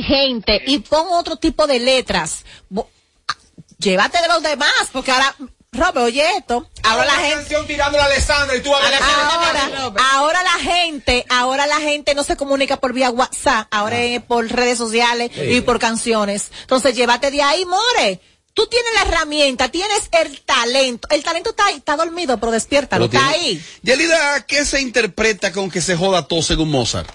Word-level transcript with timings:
inteligente 0.00 0.62
y 0.66 0.78
pon 0.80 1.06
otro 1.10 1.36
tipo 1.36 1.66
de 1.66 1.78
letras. 1.78 2.44
Bo- 2.68 2.88
ah, 3.28 3.36
Llévate 3.78 4.20
de 4.20 4.28
los 4.28 4.42
demás, 4.42 4.72
porque 4.92 5.10
ahora, 5.10 5.34
Robert, 5.72 5.98
oye 5.98 6.24
esto, 6.38 6.68
ahora 6.82 7.04
la 7.06 7.12
gente... 7.12 7.34
canción 7.36 7.66
tirando 7.66 7.98
a 8.00 8.04
Alessandra 8.04 8.56
y 8.56 8.60
tú 8.62 8.74
a 8.74 8.78
Ahora, 8.78 9.92
ahora 10.14 10.42
la 10.42 10.58
gente, 10.72 11.24
ahora 11.30 11.66
la 11.66 11.80
gente 11.80 12.14
no 12.14 12.22
se 12.24 12.36
comunica 12.36 12.76
por 12.78 12.92
vía 12.92 13.10
WhatsApp, 13.10 13.68
ahora 13.70 14.00
es 14.02 14.22
por 14.22 14.46
redes 14.50 14.76
sociales 14.78 15.30
Sí. 15.34 15.40
y 15.42 15.60
por 15.60 15.78
canciones. 15.78 16.50
Entonces, 16.62 16.94
llévate 16.94 17.30
de 17.30 17.42
ahí, 17.42 17.64
more. 17.64 18.20
Tú 18.52 18.66
tienes 18.66 18.90
la 18.94 19.02
herramienta, 19.02 19.68
tienes 19.68 20.08
el 20.10 20.40
talento. 20.42 21.06
El 21.10 21.22
talento 21.22 21.50
está 21.50 21.66
ahí, 21.66 21.76
está 21.76 21.96
dormido, 21.96 22.36
pero 22.38 22.50
despiértalo, 22.52 23.08
Pero 23.08 23.20
está 23.22 23.32
tiene- 23.32 23.46
ahí. 23.46 23.64
Yelida, 23.82 24.44
¿qué 24.44 24.64
se 24.66 24.80
interpreta 24.80 25.52
con 25.52 25.70
que 25.70 25.80
se 25.80 25.96
joda 25.96 26.26
todo 26.26 26.42
según 26.42 26.70
Mozart? 26.70 27.08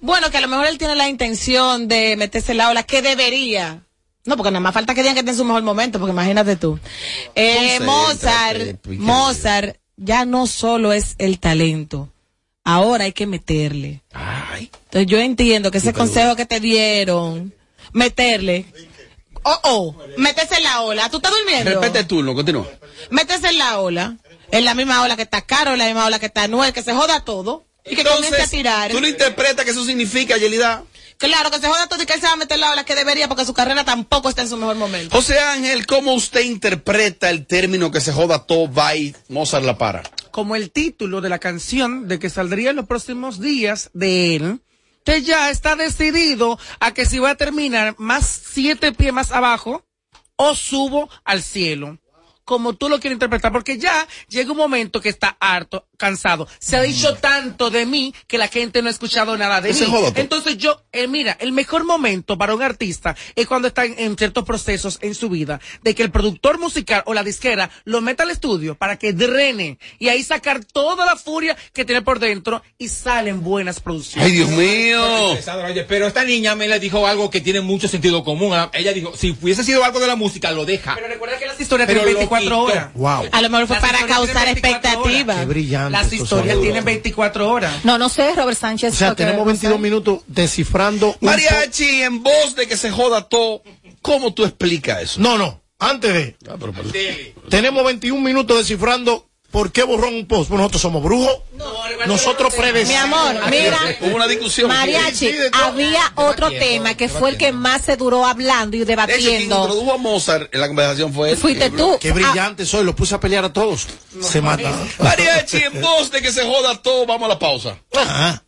Bueno, 0.00 0.30
que 0.30 0.38
a 0.38 0.40
lo 0.40 0.48
mejor 0.48 0.66
él 0.66 0.78
tiene 0.78 0.94
la 0.94 1.08
intención 1.08 1.88
de 1.88 2.16
meterse 2.16 2.52
en 2.52 2.58
la 2.58 2.70
ola 2.70 2.82
que 2.82 3.02
debería. 3.02 3.82
No, 4.24 4.36
porque 4.36 4.50
nada 4.50 4.60
más 4.60 4.74
falta 4.74 4.94
que 4.94 5.00
digan 5.00 5.14
que 5.14 5.20
está 5.20 5.32
en 5.32 5.38
su 5.38 5.44
mejor 5.44 5.62
momento, 5.62 5.98
porque 5.98 6.12
imagínate 6.12 6.56
tú. 6.56 6.78
Eh, 7.34 7.80
Mozart, 7.80 8.78
Piqué. 8.82 8.98
Mozart 8.98 9.76
ya 9.96 10.24
no 10.24 10.46
solo 10.46 10.92
es 10.92 11.14
el 11.18 11.38
talento. 11.38 12.10
Ahora 12.64 13.04
hay 13.04 13.12
que 13.12 13.26
meterle. 13.26 14.02
Entonces 14.58 15.06
yo 15.06 15.18
entiendo 15.18 15.70
que 15.70 15.78
ese 15.78 15.94
consejo 15.94 16.36
que 16.36 16.44
te 16.44 16.60
dieron, 16.60 17.54
meterle. 17.92 18.66
Oh, 19.42 19.60
oh, 19.64 19.96
métese 20.18 20.56
en 20.56 20.64
la 20.64 20.82
ola. 20.82 21.08
¿Tú 21.08 21.16
estás 21.16 21.32
durmiendo? 21.32 21.70
Repete 21.70 22.00
el 22.00 22.06
turno, 22.06 22.34
continúa. 22.34 22.68
Métese 23.10 23.48
en 23.48 23.58
la 23.58 23.80
ola. 23.80 24.16
En 24.50 24.64
la 24.64 24.74
misma 24.74 25.02
ola 25.02 25.16
que 25.16 25.22
está 25.22 25.42
Caro, 25.42 25.72
en 25.72 25.78
la 25.78 25.86
misma 25.86 26.06
ola 26.06 26.18
que 26.18 26.26
está 26.26 26.48
Noel, 26.48 26.72
que 26.72 26.82
se 26.82 26.92
joda 26.92 27.24
todo. 27.24 27.64
Y 27.90 27.96
que 27.96 28.04
comience 28.04 28.42
a 28.42 28.46
tirar. 28.46 28.90
¿Tú 28.90 29.00
lo 29.00 29.08
interpretas 29.08 29.64
que 29.64 29.70
eso 29.70 29.84
significa, 29.84 30.36
Yelida? 30.36 30.84
Claro, 31.16 31.50
que 31.50 31.58
se 31.58 31.66
joda 31.66 31.88
todo 31.88 32.02
y 32.02 32.06
que 32.06 32.12
él 32.12 32.20
se 32.20 32.26
va 32.26 32.34
a 32.34 32.36
meter 32.36 32.54
en 32.54 32.60
la 32.60 32.72
ola 32.72 32.84
que 32.84 32.94
debería 32.94 33.26
porque 33.26 33.44
su 33.44 33.52
carrera 33.52 33.84
tampoco 33.84 34.28
está 34.28 34.42
en 34.42 34.48
su 34.48 34.56
mejor 34.56 34.76
momento. 34.76 35.16
José 35.16 35.38
Ángel, 35.40 35.84
¿cómo 35.86 36.14
usted 36.14 36.42
interpreta 36.42 37.28
el 37.28 37.44
término 37.46 37.90
que 37.90 38.00
se 38.00 38.12
joda 38.12 38.46
todo, 38.46 38.72
va 38.72 38.94
y 38.94 39.14
Mozart 39.28 39.64
la 39.64 39.76
para? 39.76 40.04
como 40.38 40.54
el 40.54 40.70
título 40.70 41.20
de 41.20 41.28
la 41.28 41.40
canción 41.40 42.06
de 42.06 42.20
que 42.20 42.30
saldría 42.30 42.70
en 42.70 42.76
los 42.76 42.86
próximos 42.86 43.40
días 43.40 43.90
de 43.92 44.36
él, 44.36 44.60
que 45.04 45.22
ya 45.22 45.50
está 45.50 45.74
decidido 45.74 46.60
a 46.78 46.94
que 46.94 47.06
si 47.06 47.18
va 47.18 47.30
a 47.30 47.34
terminar 47.34 47.96
más 47.98 48.42
siete 48.52 48.92
pies 48.92 49.12
más 49.12 49.32
abajo 49.32 49.84
o 50.36 50.54
subo 50.54 51.10
al 51.24 51.42
cielo. 51.42 51.98
Como 52.48 52.72
tú 52.72 52.88
lo 52.88 52.98
quieres 52.98 53.16
interpretar, 53.16 53.52
porque 53.52 53.76
ya 53.76 54.08
llega 54.30 54.52
un 54.52 54.56
momento 54.56 55.02
que 55.02 55.10
está 55.10 55.36
harto, 55.38 55.86
cansado. 55.98 56.48
Se 56.58 56.76
ha 56.76 56.80
dicho 56.80 57.14
tanto 57.16 57.68
de 57.68 57.84
mí 57.84 58.14
que 58.26 58.38
la 58.38 58.48
gente 58.48 58.80
no 58.80 58.88
ha 58.88 58.90
escuchado 58.90 59.36
nada 59.36 59.60
de 59.60 59.68
Ese 59.68 59.86
mí. 59.86 59.92
Entonces 60.14 60.56
yo, 60.56 60.82
eh, 60.90 61.08
mira, 61.08 61.36
el 61.40 61.52
mejor 61.52 61.84
momento 61.84 62.38
para 62.38 62.54
un 62.54 62.62
artista 62.62 63.14
es 63.36 63.46
cuando 63.46 63.68
está 63.68 63.84
en, 63.84 63.98
en 63.98 64.16
ciertos 64.16 64.44
procesos 64.44 64.98
en 65.02 65.14
su 65.14 65.28
vida, 65.28 65.60
de 65.82 65.94
que 65.94 66.02
el 66.02 66.10
productor 66.10 66.58
musical 66.58 67.02
o 67.04 67.12
la 67.12 67.22
disquera 67.22 67.68
lo 67.84 68.00
meta 68.00 68.22
al 68.22 68.30
estudio 68.30 68.76
para 68.76 68.96
que 68.96 69.12
drene 69.12 69.78
y 69.98 70.08
ahí 70.08 70.22
sacar 70.22 70.64
toda 70.64 71.04
la 71.04 71.16
furia 71.16 71.54
que 71.74 71.84
tiene 71.84 72.00
por 72.00 72.18
dentro 72.18 72.62
y 72.78 72.88
salen 72.88 73.42
buenas 73.42 73.80
producciones. 73.80 74.26
¡Ay, 74.26 74.32
Dios 74.32 74.48
mío! 74.48 75.34
Oye, 75.66 75.84
pero 75.86 76.06
esta 76.06 76.24
niña 76.24 76.54
me 76.54 76.66
le 76.66 76.80
dijo 76.80 77.06
algo 77.06 77.28
que 77.28 77.42
tiene 77.42 77.60
mucho 77.60 77.88
sentido 77.88 78.24
común. 78.24 78.54
Ah, 78.54 78.70
Ella 78.72 78.94
dijo, 78.94 79.14
si 79.14 79.36
hubiese 79.42 79.64
sido 79.64 79.84
algo 79.84 80.00
de 80.00 80.06
la 80.06 80.16
música, 80.16 80.50
lo 80.50 80.64
deja. 80.64 80.94
Pero 80.94 81.08
recuerda 81.08 81.38
que 81.38 81.44
las 81.44 81.60
historias 81.60 81.86
tienen 81.88 82.14
lo 82.14 82.37
24 82.38 82.44
quitó. 82.44 82.60
horas. 82.62 82.94
Wow. 82.94 83.28
A 83.32 83.42
lo 83.42 83.50
mejor 83.50 83.66
fue 83.66 83.76
Las 83.76 83.84
para 83.84 84.06
causar 84.06 84.44
tienen 84.44 84.54
24 84.62 84.90
horas. 84.90 84.96
expectativa. 85.12 85.34
Qué 85.40 85.44
brillante. 85.46 85.90
Las 85.92 86.12
historias 86.12 86.60
tienen 86.60 86.84
24 86.84 87.50
horas. 87.50 87.84
No, 87.84 87.98
no 87.98 88.08
sé, 88.08 88.34
Robert 88.34 88.58
Sánchez. 88.58 88.94
O 88.94 88.96
sea, 88.96 89.14
tenemos 89.14 89.44
22 89.46 89.78
minutos 89.80 90.20
descifrando. 90.26 91.16
un 91.20 91.26
Mariachi, 91.26 92.02
en 92.02 92.22
voz 92.22 92.54
de 92.56 92.66
que 92.66 92.76
se 92.76 92.90
joda 92.90 93.22
todo, 93.28 93.62
¿cómo 94.02 94.32
tú 94.34 94.44
explicas 94.44 95.02
eso? 95.02 95.20
No, 95.20 95.38
no. 95.38 95.60
Antes 95.80 96.12
de. 96.12 96.36
Tenemos 97.48 97.84
21 97.84 98.20
minutos 98.20 98.58
descifrando 98.58 99.27
por 99.50 99.72
qué 99.72 99.82
borró 99.82 100.08
un 100.08 100.26
post. 100.26 100.48
Bueno, 100.50 100.62
nosotros 100.62 100.82
somos 100.82 101.02
brujos. 101.02 101.38
Nosotros 102.06 102.54
predecimos. 102.54 102.88
Mi 102.88 103.14
amor, 103.14 103.50
mira. 103.50 103.78
Hubo 104.00 104.16
una 104.16 104.26
discusión. 104.26 104.68
Mariachi, 104.68 105.30
había 105.52 106.12
otro 106.16 106.50
tema 106.50 106.94
que 106.94 107.08
fue 107.08 107.30
el 107.30 107.38
que 107.38 107.52
más 107.52 107.82
se 107.82 107.96
duró 107.96 108.26
hablando 108.26 108.76
y 108.76 108.80
De 108.84 108.92
hecho, 108.92 109.02
quien 109.06 109.06
debatiendo. 109.06 109.56
introdujo 109.62 109.92
a 109.94 109.96
Mozart 109.96 110.54
en 110.54 110.60
la 110.60 110.66
conversación 110.68 111.12
fue 111.12 111.30
él. 111.30 111.36
Fuiste 111.36 111.70
tú. 111.70 111.98
Qué 112.00 112.12
brillante 112.12 112.66
soy. 112.66 112.84
Los 112.84 112.94
puse 112.94 113.14
a 113.14 113.20
pelear 113.20 113.44
a 113.44 113.52
todos. 113.52 113.86
Se 114.20 114.40
mata. 114.40 114.70
Mariachi, 114.98 115.58
en 115.58 115.80
voz 115.80 116.10
de 116.10 116.22
que 116.22 116.30
se 116.32 116.44
joda 116.44 116.80
todo, 116.82 117.06
vamos 117.06 117.26
a 117.26 117.28
la 117.30 117.38
pausa. 117.38 117.76
Ah. 117.94 118.42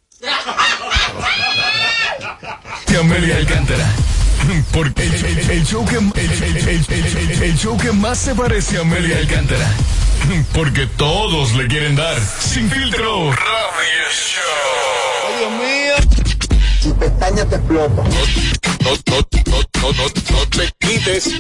de 2.86 2.98
Amelia 2.98 3.36
Alcántara. 3.36 3.88
Porque 4.72 5.02
el, 5.04 5.14
el- 5.24 5.50
el 5.50 5.66
show 5.66 5.84
que, 5.84 5.96
el, 5.96 6.12
el- 6.14 6.56
el- 6.56 6.86
el- 6.88 7.16
el- 7.16 7.42
el 7.42 7.58
show 7.58 7.76
que 7.76 7.92
más 7.92 8.18
se 8.18 8.34
parece 8.34 8.78
a 8.78 8.80
Amelia 8.82 9.18
Alcántara. 9.18 9.70
Porque 10.52 10.86
todos 10.86 11.52
le 11.54 11.66
quieren 11.66 11.96
dar. 11.96 12.16
Sin 12.40 12.70
filtro. 12.70 13.32
Radio 13.32 14.10
Show. 14.12 15.38
Dios 15.38 15.52
mío. 15.52 15.94
Si 16.80 16.92
pestaña 16.92 17.44
te 17.46 17.56
explota. 17.56 18.02
No, 18.02 18.90
no, 18.90 18.96
no, 19.46 19.58
no, 19.82 19.92
no, 19.92 20.04
no 20.30 20.46
te 20.48 20.70
quites. 20.78 21.30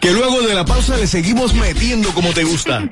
Que 0.00 0.10
luego 0.12 0.42
de 0.42 0.54
la 0.54 0.64
pausa 0.64 0.96
le 0.96 1.06
seguimos 1.06 1.54
metiendo 1.54 2.10
como 2.12 2.32
te 2.32 2.42
gusta. 2.44 2.82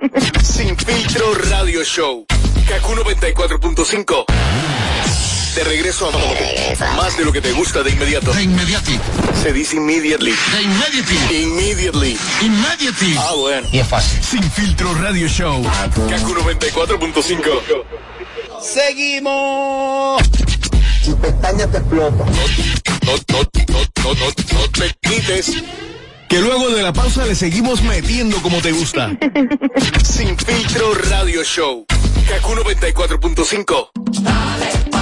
Sin 0.42 0.76
filtro 0.76 1.34
Radio 1.50 1.82
Show. 1.84 2.26
Kaku 2.68 2.92
94.5. 2.94 4.24
De 5.54 5.64
regreso 5.64 6.08
a 6.08 6.12
más 6.96 7.16
de 7.18 7.24
lo 7.26 7.32
que 7.32 7.42
te 7.42 7.52
gusta 7.52 7.82
de 7.82 7.90
inmediato. 7.90 8.32
De 8.32 8.42
inmediati. 8.42 8.98
Se 9.42 9.52
dice 9.52 9.76
immediately. 9.76 10.32
De 10.32 10.62
immediately. 10.62 11.42
Immediately. 11.42 12.18
Immediately. 12.40 13.14
Ah, 13.18 13.34
bueno. 13.36 13.68
Y 13.70 13.80
es 13.80 13.86
fácil. 13.86 14.22
Sin 14.22 14.42
filtro 14.42 14.94
Radio 14.94 15.28
Show. 15.28 15.62
Kaku 16.08 16.34
94.5. 16.34 17.84
Seguimos. 18.62 20.22
Si 21.02 21.12
pestaña 21.14 21.66
te 21.66 21.76
explota. 21.78 22.24
No, 22.24 22.32
no, 23.06 23.16
no, 23.28 23.42
no, 23.68 23.80
no, 24.14 24.14
no 24.14 24.68
te 24.70 24.94
quites. 25.02 25.52
Que 26.30 26.40
luego 26.40 26.70
de 26.70 26.82
la 26.82 26.94
pausa 26.94 27.26
le 27.26 27.34
seguimos 27.34 27.82
metiendo 27.82 28.40
como 28.40 28.62
te 28.62 28.72
gusta. 28.72 29.10
Sin 30.02 30.34
filtro 30.38 30.94
Radio 30.94 31.44
Show. 31.44 31.84
Kaku 32.26 32.54
94.5. 32.54 35.01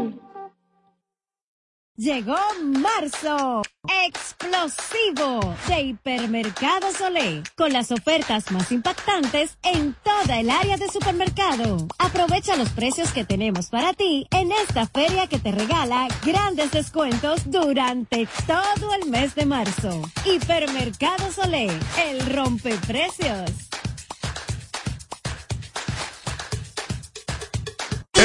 Llegó 1.97 2.37
marzo, 2.63 3.63
explosivo 4.05 5.55
de 5.67 5.81
Hipermercado 5.81 6.89
Solé, 6.93 7.43
con 7.57 7.73
las 7.73 7.91
ofertas 7.91 8.49
más 8.49 8.71
impactantes 8.71 9.57
en 9.61 9.93
toda 10.01 10.39
el 10.39 10.49
área 10.49 10.77
de 10.77 10.87
supermercado. 10.87 11.85
Aprovecha 11.99 12.55
los 12.55 12.69
precios 12.69 13.11
que 13.11 13.25
tenemos 13.25 13.69
para 13.69 13.91
ti 13.93 14.25
en 14.31 14.53
esta 14.53 14.87
feria 14.87 15.27
que 15.27 15.37
te 15.37 15.51
regala 15.51 16.07
grandes 16.25 16.71
descuentos 16.71 17.51
durante 17.51 18.25
todo 18.47 18.93
el 18.93 19.09
mes 19.09 19.35
de 19.35 19.45
marzo. 19.45 20.01
Hipermercado 20.25 21.29
Solé, 21.29 21.67
el 22.07 22.33
rompeprecios. 22.33 23.70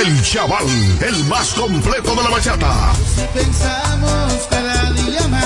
El 0.06 0.22
Chaval, 0.22 0.64
el 1.04 1.24
más 1.24 1.52
completo 1.54 2.14
de 2.14 2.22
la 2.22 2.30
bachata. 2.30 2.92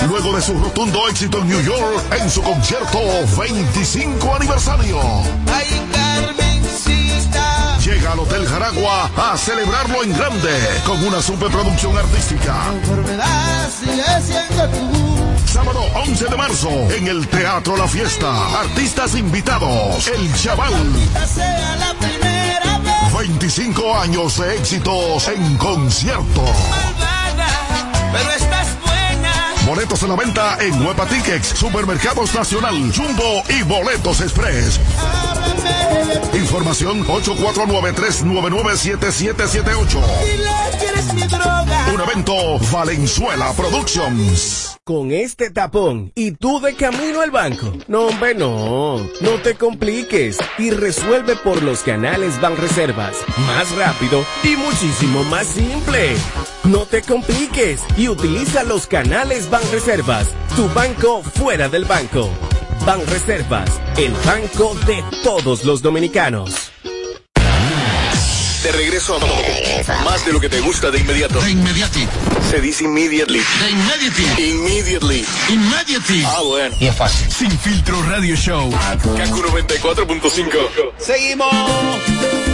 Luego 0.07 0.35
de 0.35 0.41
su 0.43 0.53
rotundo 0.53 1.09
éxito 1.09 1.39
en 1.39 1.49
New 1.49 1.61
York 1.63 2.03
en 2.21 2.29
su 2.29 2.43
concierto 2.43 2.99
25 3.39 4.35
aniversario. 4.35 4.99
Llega 7.83 8.11
al 8.11 8.19
Hotel 8.19 8.47
Jaragua 8.47 9.09
a 9.17 9.35
celebrarlo 9.35 10.03
en 10.03 10.15
grande 10.15 10.55
con 10.85 11.03
una 11.05 11.23
superproducción 11.23 11.97
artística. 11.97 12.53
Sábado 15.47 15.81
11 16.05 16.25
de 16.25 16.37
marzo 16.37 16.69
en 16.91 17.07
el 17.07 17.27
Teatro 17.27 17.75
La 17.77 17.87
Fiesta. 17.87 18.59
Artistas 18.59 19.15
invitados. 19.15 20.07
El 20.07 20.31
Chaval. 20.35 20.71
25 23.21 23.99
años 23.99 24.39
de 24.39 24.55
éxitos 24.55 25.27
en 25.27 25.55
concierto. 25.57 26.43
Pero 28.11 28.31
estás 28.31 28.67
buena. 28.83 29.53
Boletos 29.63 30.01
a 30.01 30.07
la 30.07 30.15
venta 30.15 30.57
en 30.59 30.79
Nueva 30.79 31.05
Tickets, 31.05 31.49
Supermercados 31.49 32.33
Nacional, 32.33 32.91
Jumbo 32.91 33.43
y 33.47 33.61
Boletos 33.61 34.21
Express. 34.21 34.79
Información 36.51 37.07
849-399-7778. 37.07 40.03
Un 41.93 42.01
evento 42.01 42.59
Valenzuela 42.73 43.53
Productions. 43.53 44.77
Con 44.83 45.13
este 45.13 45.49
tapón 45.49 46.11
y 46.13 46.31
tú 46.31 46.59
de 46.59 46.75
camino 46.75 47.21
al 47.21 47.31
banco. 47.31 47.71
No, 47.87 48.07
hombre, 48.07 48.35
no. 48.35 48.97
No 49.21 49.31
te 49.41 49.55
compliques 49.55 50.39
y 50.57 50.71
resuelve 50.71 51.37
por 51.37 51.63
los 51.63 51.83
canales 51.83 52.41
Banreservas. 52.41 53.15
Más 53.47 53.73
rápido 53.77 54.25
y 54.43 54.57
muchísimo 54.57 55.23
más 55.23 55.47
simple. 55.47 56.17
No 56.65 56.79
te 56.79 57.01
compliques 57.01 57.79
y 57.95 58.09
utiliza 58.09 58.65
los 58.65 58.87
canales 58.87 59.49
Banreservas. 59.49 60.27
Tu 60.57 60.67
banco 60.73 61.23
fuera 61.23 61.69
del 61.69 61.85
banco. 61.85 62.29
Banreservas, 62.85 63.69
el 63.97 64.11
banco 64.25 64.75
de 64.85 65.03
todos 65.23 65.63
los 65.65 65.81
dominicanos. 65.81 66.71
De 68.63 68.71
regreso 68.71 69.17
a 69.17 70.03
más 70.03 70.25
de 70.25 70.33
lo 70.33 70.39
que 70.39 70.49
te 70.49 70.59
gusta 70.61 70.91
de 70.91 70.99
inmediato. 70.99 71.41
De 71.41 71.51
inmediati. 71.51 72.07
Se 72.49 72.59
dice 72.59 72.83
immediately. 72.83 73.39
De 73.39 73.71
inmediati. 73.71 74.23
Immediately. 74.51 75.25
Immediately. 75.49 76.23
Ah, 76.25 76.41
bueno. 76.45 76.75
Y 76.79 76.87
es 76.87 76.95
fácil. 76.95 77.31
Sin 77.31 77.51
filtro 77.51 78.01
radio 78.03 78.35
show. 78.35 78.71
Kaku 78.71 79.41
94.5. 79.41 80.91
Seguimos. 80.97 82.50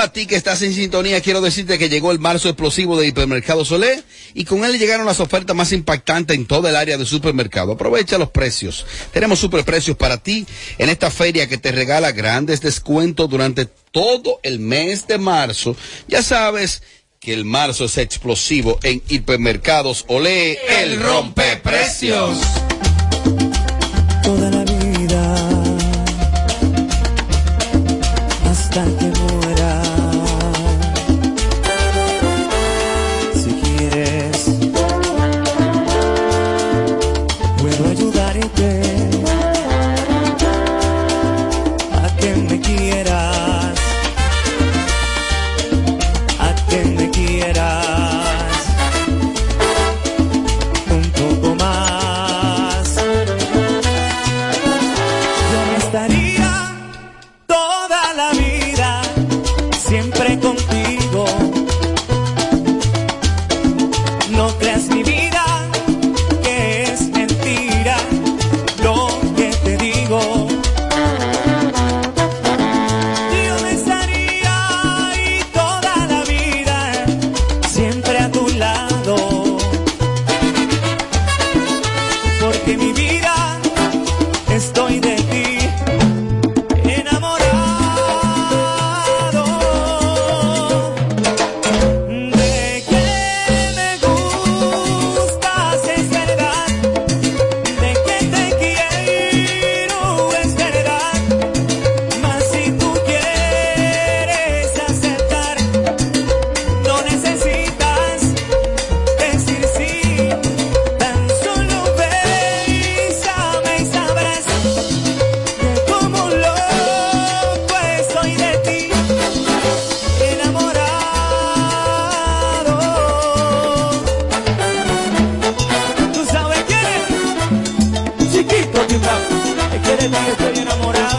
Bueno, 0.00 0.12
a 0.12 0.14
ti 0.14 0.24
que 0.24 0.36
estás 0.36 0.62
en 0.62 0.72
sintonía, 0.72 1.20
quiero 1.20 1.42
decirte 1.42 1.76
que 1.76 1.90
llegó 1.90 2.10
el 2.10 2.18
marzo 2.18 2.48
explosivo 2.48 2.98
de 2.98 3.06
Hipermercado 3.06 3.66
Solé 3.66 4.02
y 4.32 4.46
con 4.46 4.64
él 4.64 4.78
llegaron 4.78 5.04
las 5.04 5.20
ofertas 5.20 5.54
más 5.54 5.72
impactantes 5.72 6.34
en 6.38 6.46
toda 6.46 6.70
el 6.70 6.76
área 6.76 6.96
de 6.96 7.04
supermercado. 7.04 7.72
Aprovecha 7.72 8.16
los 8.16 8.30
precios. 8.30 8.86
Tenemos 9.12 9.40
superprecios 9.40 9.98
para 9.98 10.16
ti 10.16 10.46
en 10.78 10.88
esta 10.88 11.10
feria 11.10 11.50
que 11.50 11.58
te 11.58 11.70
regala 11.70 12.12
grandes 12.12 12.62
descuentos 12.62 13.28
durante 13.28 13.66
todo 13.66 14.40
el 14.42 14.58
mes 14.58 15.06
de 15.06 15.18
marzo. 15.18 15.76
Ya 16.08 16.22
sabes 16.22 16.82
que 17.20 17.34
el 17.34 17.44
marzo 17.44 17.84
es 17.84 17.98
explosivo 17.98 18.78
en 18.82 19.02
Hipermercados 19.06 20.06
Olé, 20.08 20.58
el 20.82 20.98
rompeprecios. 20.98 22.38
toda 24.22 24.50
la 24.50 24.59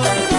love. 0.04 0.31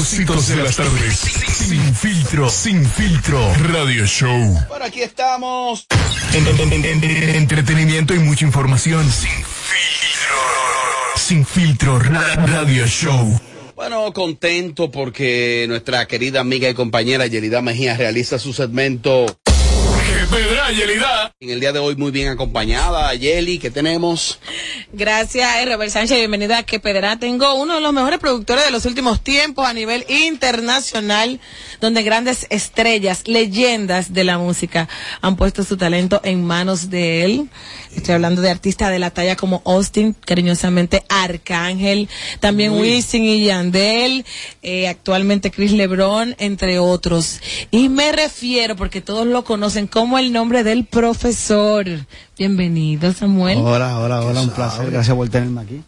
Showcitos 0.00 0.48
de 0.48 0.56
las 0.56 0.76
tardes. 0.76 1.18
Sin 1.18 1.94
filtro, 1.94 2.50
sin 2.50 2.84
filtro. 2.84 3.40
Radio 3.72 4.04
Show. 4.04 4.60
Bueno, 4.68 4.84
aquí 4.84 5.00
estamos. 5.00 5.86
En- 6.34 6.46
en- 6.46 6.72
en- 6.84 6.84
en- 7.04 7.34
entretenimiento 7.36 8.14
y 8.14 8.18
mucha 8.18 8.44
información. 8.44 9.10
Sin 9.10 9.30
filtro. 9.30 10.36
Sin 11.16 11.46
filtro. 11.46 11.98
ra- 11.98 12.34
Radio 12.46 12.86
Show. 12.86 13.40
Bueno, 13.74 14.12
contento 14.12 14.90
porque 14.90 15.64
nuestra 15.68 16.06
querida 16.06 16.40
amiga 16.40 16.68
y 16.68 16.74
compañera 16.74 17.26
Yerida 17.26 17.62
Mejía 17.62 17.96
realiza 17.96 18.38
su 18.38 18.52
segmento 18.52 19.24
¿Qué 19.44 20.36
Pedra 20.36 20.72
y 20.72 20.80
Elida. 20.82 21.32
En 21.40 21.50
el 21.50 21.60
día 21.60 21.72
de 21.72 21.78
hoy 21.78 21.96
muy 21.96 22.10
bien 22.10 22.28
acompañada, 22.28 23.12
Yeli, 23.14 23.58
que 23.58 23.70
tenemos? 23.70 24.38
Gracias, 24.92 25.56
eh, 25.56 25.66
Robert 25.66 25.90
Sánchez. 25.90 26.16
Bienvenida 26.16 26.58
a 26.58 26.62
Que 26.62 26.78
Pedra. 26.78 27.18
Tengo 27.18 27.54
uno 27.54 27.74
de 27.74 27.80
los 27.80 27.92
mejores 27.92 28.20
productores 28.20 28.64
de 28.64 28.70
los 28.70 28.86
últimos 28.86 29.20
tiempos 29.20 29.66
a 29.66 29.72
nivel 29.72 30.06
internacional, 30.08 31.40
donde 31.80 32.04
grandes 32.04 32.46
estrellas, 32.50 33.26
leyendas 33.26 34.12
de 34.12 34.22
la 34.22 34.38
música 34.38 34.88
han 35.22 35.34
puesto 35.34 35.64
su 35.64 35.76
talento 35.76 36.20
en 36.22 36.44
manos 36.44 36.88
de 36.88 37.24
él. 37.24 37.50
Estoy 37.96 38.14
hablando 38.14 38.42
de 38.42 38.50
artistas 38.50 38.90
de 38.90 38.98
la 38.98 39.10
talla 39.10 39.36
como 39.36 39.62
Austin, 39.64 40.14
cariñosamente 40.24 41.04
Arcángel, 41.08 42.08
también 42.40 42.72
Wisin 42.72 43.24
y 43.24 43.44
Yandel, 43.44 44.24
eh, 44.62 44.86
actualmente 44.86 45.50
Chris 45.50 45.72
Lebron, 45.72 46.36
entre 46.38 46.78
otros. 46.78 47.40
Y 47.70 47.88
me 47.88 48.12
refiero, 48.12 48.76
porque 48.76 49.00
todos 49.00 49.26
lo 49.26 49.44
conocen, 49.44 49.86
como 49.86 50.18
el 50.18 50.32
nombre 50.32 50.62
del 50.62 50.84
profesor. 50.84 51.86
Bienvenido, 52.38 53.12
Samuel. 53.12 53.58
Hola, 53.58 53.98
hola, 53.98 54.22
hola, 54.22 54.42
un 54.42 54.50
placer. 54.50 54.90
Gracias 54.90 55.16
por 55.16 55.28
tenerme 55.28 55.62
aquí. 55.62 55.82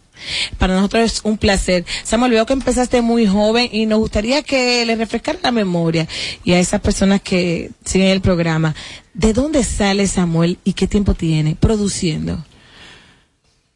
Para 0.57 0.75
nosotros 0.75 1.03
es 1.03 1.21
un 1.23 1.37
placer. 1.37 1.85
Samuel, 2.03 2.31
veo 2.31 2.45
que 2.45 2.53
empezaste 2.53 3.01
muy 3.01 3.27
joven 3.27 3.69
y 3.71 3.85
nos 3.85 3.99
gustaría 3.99 4.43
que 4.43 4.85
le 4.85 4.95
refrescara 4.95 5.39
la 5.41 5.51
memoria 5.51 6.07
y 6.43 6.53
a 6.53 6.59
esas 6.59 6.81
personas 6.81 7.21
que 7.21 7.71
siguen 7.85 8.09
el 8.09 8.21
programa. 8.21 8.75
¿De 9.13 9.33
dónde 9.33 9.63
sale 9.63 10.07
Samuel 10.07 10.57
y 10.63 10.73
qué 10.73 10.87
tiempo 10.87 11.13
tiene 11.13 11.55
produciendo? 11.55 12.43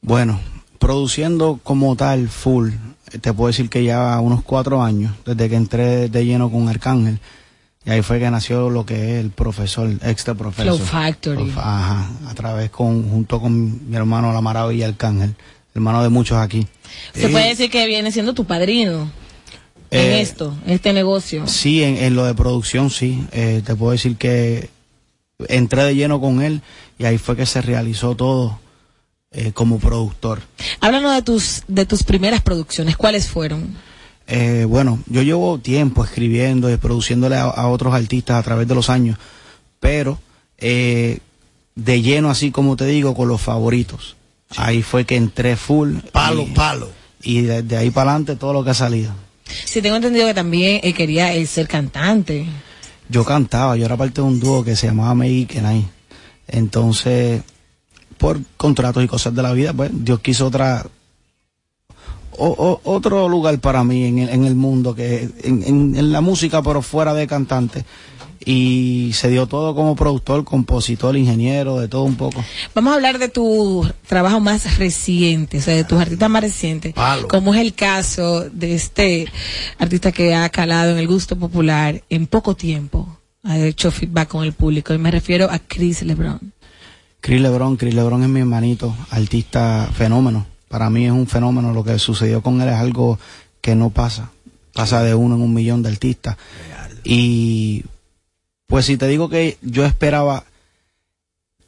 Bueno, 0.02 0.40
produciendo 0.80 1.60
como 1.64 1.96
tal, 1.96 2.28
full, 2.28 2.72
te 3.22 3.34
puedo 3.34 3.48
decir 3.48 3.70
que 3.70 3.84
ya 3.84 4.20
unos 4.20 4.44
cuatro 4.44 4.84
años, 4.84 5.14
desde 5.26 5.50
que 5.50 5.56
entré 5.56 6.10
de 6.10 6.26
lleno 6.26 6.52
con 6.52 6.68
Arcángel. 6.68 7.20
Y 7.86 7.90
ahí 7.90 8.02
fue 8.02 8.20
que 8.20 8.32
nació 8.32 8.70
lo 8.70 8.86
que 8.86 8.96
es 8.96 9.24
el 9.24 9.32
profesor, 9.32 9.90
extra 10.02 10.34
profesor. 10.36 10.76
Flow 10.76 10.88
Factory. 10.88 11.54
Ajá, 11.58 12.10
a 12.28 12.34
través 12.34 12.70
con, 12.70 13.10
junto 13.10 13.42
con 13.42 13.90
mi 13.90 13.96
hermano 13.96 14.32
La 14.32 14.42
Maravilla 14.42 14.88
Arcángel, 14.88 15.36
hermano 15.76 16.04
de 16.04 16.10
muchos 16.10 16.38
aquí. 16.38 16.68
Se 17.14 17.30
puede 17.30 17.50
decir 17.50 17.70
que 17.70 17.86
viene 17.88 18.12
siendo 18.12 18.34
tu 18.34 18.46
padrino 18.46 19.12
en 19.92 20.00
Eh, 20.12 20.22
esto, 20.22 20.56
en 20.66 20.74
este 20.74 20.94
negocio. 20.94 21.48
Sí, 21.48 21.84
en, 21.84 21.98
en 21.98 22.16
lo 22.16 22.26
de 22.26 22.34
producción, 22.34 22.90
sí. 22.90 23.26
Eh, 23.32 23.62
te 23.66 23.76
puedo 23.76 23.92
decir 23.92 24.16
que 24.18 24.70
entré 25.48 25.84
de 25.84 25.96
lleno 25.96 26.20
con 26.22 26.42
él 26.42 26.62
y 26.98 27.06
ahí 27.06 27.18
fue 27.18 27.36
que 27.36 27.46
se 27.46 27.62
realizó 27.62 28.16
todo 28.16 28.60
eh, 29.32 29.52
como 29.54 29.80
productor. 29.80 30.42
Háblanos 30.80 31.16
de 31.16 31.22
tus, 31.24 31.64
de 31.68 31.86
tus 31.86 32.04
primeras 32.04 32.42
producciones. 32.42 32.96
¿Cuáles 32.98 33.28
fueron? 33.28 33.76
Eh, 34.28 34.66
bueno, 34.70 35.00
yo 35.08 35.22
llevo 35.22 35.58
tiempo 35.58 36.04
escribiendo 36.04 36.72
y 36.72 36.78
produciéndole 36.78 37.36
a, 37.36 37.44
a 37.44 37.68
otros 37.68 37.94
artistas 37.94 38.38
a 38.38 38.44
través 38.44 38.68
de 38.68 38.76
los 38.76 38.90
años, 38.90 39.18
pero 39.80 40.18
eh, 40.60 41.20
de 41.76 42.02
lleno, 42.02 42.30
así 42.30 42.50
como 42.52 42.76
te 42.78 42.86
digo, 42.86 43.16
con 43.16 43.28
los 43.28 43.42
favoritos. 43.42 44.16
Ahí 44.58 44.82
fue 44.84 45.06
que 45.06 45.16
entré 45.16 45.56
full. 45.56 45.98
Palo, 46.12 46.44
y, 46.44 46.46
palo. 46.54 46.90
Y 47.22 47.42
desde 47.42 47.78
ahí 47.78 47.90
para 47.90 48.12
adelante 48.12 48.36
todo 48.36 48.54
lo 48.54 48.64
que 48.64 48.72
ha 48.72 48.74
salido. 48.76 49.12
Sí, 49.66 49.82
tengo 49.82 49.96
entendido 49.98 50.28
que 50.28 50.34
también 50.34 50.80
él 50.84 50.94
quería 50.94 51.34
él 51.34 51.48
ser 51.48 51.68
cantante. 51.68 52.46
Yo 53.10 53.24
cantaba, 53.26 53.76
yo 53.76 53.86
era 53.86 53.98
parte 53.98 54.22
de 54.22 54.28
un 54.28 54.40
dúo 54.40 54.64
que 54.64 54.76
se 54.76 54.88
llamaba 54.88 55.14
Meikenay. 55.16 55.86
Entonces, 56.48 57.42
por 58.18 58.40
contratos 58.58 59.04
y 59.04 59.08
cosas 59.08 59.34
de 59.36 59.42
la 59.42 59.52
vida, 59.54 59.74
pues 59.74 59.92
Dios 59.94 60.20
quiso 60.22 60.48
otra 60.48 60.86
o- 62.36 62.48
o- 62.48 62.82
otro 62.92 63.30
lugar 63.30 63.60
para 63.60 63.84
mí 63.84 64.06
en 64.06 64.20
el, 64.20 64.30
en 64.30 64.46
el 64.46 64.56
mundo, 64.56 64.96
que 64.96 65.30
en, 65.44 65.64
en- 65.64 65.96
en 65.96 66.12
la 66.12 66.22
música, 66.22 66.62
pero 66.64 66.82
fuera 66.82 67.14
de 67.14 67.28
cantante. 67.28 67.86
Y 68.46 69.12
se 69.14 69.30
dio 69.30 69.48
todo 69.48 69.76
como 69.76 69.96
productor, 69.96 70.44
compositor, 70.44 71.16
ingeniero, 71.16 71.80
de 71.80 71.88
todo 71.88 72.04
un 72.04 72.16
poco. 72.16 72.44
Vamos 72.74 72.92
a 72.92 72.96
hablar 72.96 73.20
de 73.20 73.30
tu 73.30 73.90
trabajo 74.08 74.40
más 74.40 74.78
reciente, 74.78 75.60
o 75.60 75.62
sea, 75.62 75.76
de 75.76 75.84
tus 75.84 76.00
artistas 76.00 76.30
más 76.30 76.42
recientes. 76.42 76.94
Palo. 76.94 77.28
Como 77.28 77.54
es 77.54 77.62
el 77.62 77.74
caso 77.74 78.50
de 78.50 78.76
este 78.76 79.28
artista 79.80 80.12
que 80.12 80.36
ha 80.36 80.50
calado 80.50 80.92
en 80.92 80.98
el 80.98 81.08
gusto 81.08 81.38
popular 81.38 82.04
en 82.10 82.28
poco 82.28 82.56
tiempo. 82.56 83.20
Ha 83.44 83.58
hecho 83.60 83.92
feedback 83.92 84.30
con 84.30 84.44
el 84.44 84.54
público. 84.54 84.94
Y 84.94 84.98
me 84.98 85.12
refiero 85.12 85.50
a 85.50 85.60
Chris 85.60 86.02
LeBron. 86.02 86.54
Chris 87.24 87.40
Lebron, 87.40 87.78
Chris 87.78 87.94
Lebron 87.94 88.22
es 88.24 88.28
mi 88.28 88.42
hermanito, 88.42 88.94
artista 89.10 89.90
fenómeno. 89.94 90.46
Para 90.68 90.90
mí 90.90 91.06
es 91.06 91.12
un 91.12 91.26
fenómeno. 91.26 91.72
Lo 91.72 91.84
que 91.84 91.98
sucedió 91.98 92.42
con 92.42 92.60
él 92.62 92.68
es 92.68 92.76
algo 92.76 93.18
que 93.62 93.76
no 93.76 93.92
pasa. 93.92 94.32
Pasa 94.74 95.04
de 95.04 95.16
uno 95.16 95.36
en 95.36 95.42
un 95.42 95.54
millón 95.54 95.84
de 95.84 95.90
artistas. 95.90 96.36
Y 97.06 97.86
pues 98.74 98.88
si 98.88 98.98
te 98.98 99.08
digo 99.08 99.30
que 99.30 99.60
yo 99.62 99.86
esperaba 99.86 100.46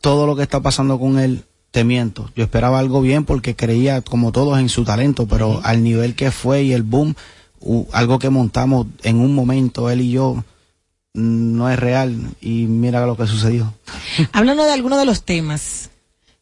todo 0.02 0.26
lo 0.26 0.36
que 0.36 0.42
está 0.42 0.60
pasando 0.60 0.98
con 1.00 1.20
él, 1.20 1.44
te 1.70 1.84
miento. 1.84 2.32
Yo 2.36 2.44
esperaba 2.44 2.80
algo 2.80 3.00
bien 3.00 3.26
porque 3.26 3.56
creía, 3.56 4.02
como 4.02 4.32
todos, 4.32 4.58
en 4.58 4.70
su 4.70 4.86
talento, 4.86 5.28
pero 5.28 5.62
al 5.64 5.84
nivel 5.84 6.16
que 6.16 6.32
fue 6.32 6.64
y 6.64 6.74
el 6.74 6.82
boom, 6.82 7.14
u- 7.60 7.86
algo 7.92 8.18
que 8.18 8.32
montamos 8.32 8.88
en 9.04 9.18
un 9.20 9.36
momento, 9.36 9.92
él 9.92 10.02
y 10.02 10.10
yo, 10.10 10.44
mm, 11.14 11.56
no 11.58 11.70
es 11.70 11.78
real. 11.78 12.18
Y 12.42 12.66
mira 12.66 13.06
lo 13.06 13.16
que 13.16 13.28
sucedió. 13.28 13.72
Háblanos 14.32 14.66
de 14.66 14.72
algunos 14.74 14.98
de 14.98 15.06
los 15.06 15.22
temas 15.22 15.92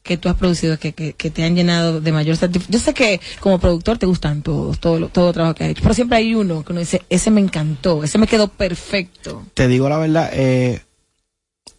que 0.04 0.18
tú 0.18 0.28
has 0.28 0.36
producido 0.36 0.78
que, 0.78 0.94
que, 0.94 1.14
te 1.14 1.44
han 1.46 1.56
llenado 1.56 2.02
de 2.02 2.12
mayor 2.12 2.36
satisfacción. 2.36 2.74
Yo 2.74 2.80
sé 2.80 2.94
que 2.94 3.22
como 3.40 3.58
productor 3.58 3.98
te 3.98 4.06
gustan 4.06 4.42
todos, 4.42 4.80
todo, 4.80 5.08
todo 5.08 5.30
el 5.30 5.34
trabajo 5.34 5.56
que 5.56 5.64
has 5.64 5.70
hecho, 5.72 5.82
pero 5.82 5.96
siempre 5.96 6.18
hay 6.18 6.36
uno 6.36 6.64
que 6.64 6.74
uno 6.74 6.82
dice, 6.82 7.04
ese 7.10 7.32
me 7.32 7.40
encantó, 7.40 8.04
ese 8.04 8.18
me 8.18 8.28
quedó 8.28 8.50
perfecto. 8.50 9.44
te 9.54 9.70
digo 9.70 9.88
la 9.88 9.98
verdad, 9.98 10.30
eh, 10.34 10.82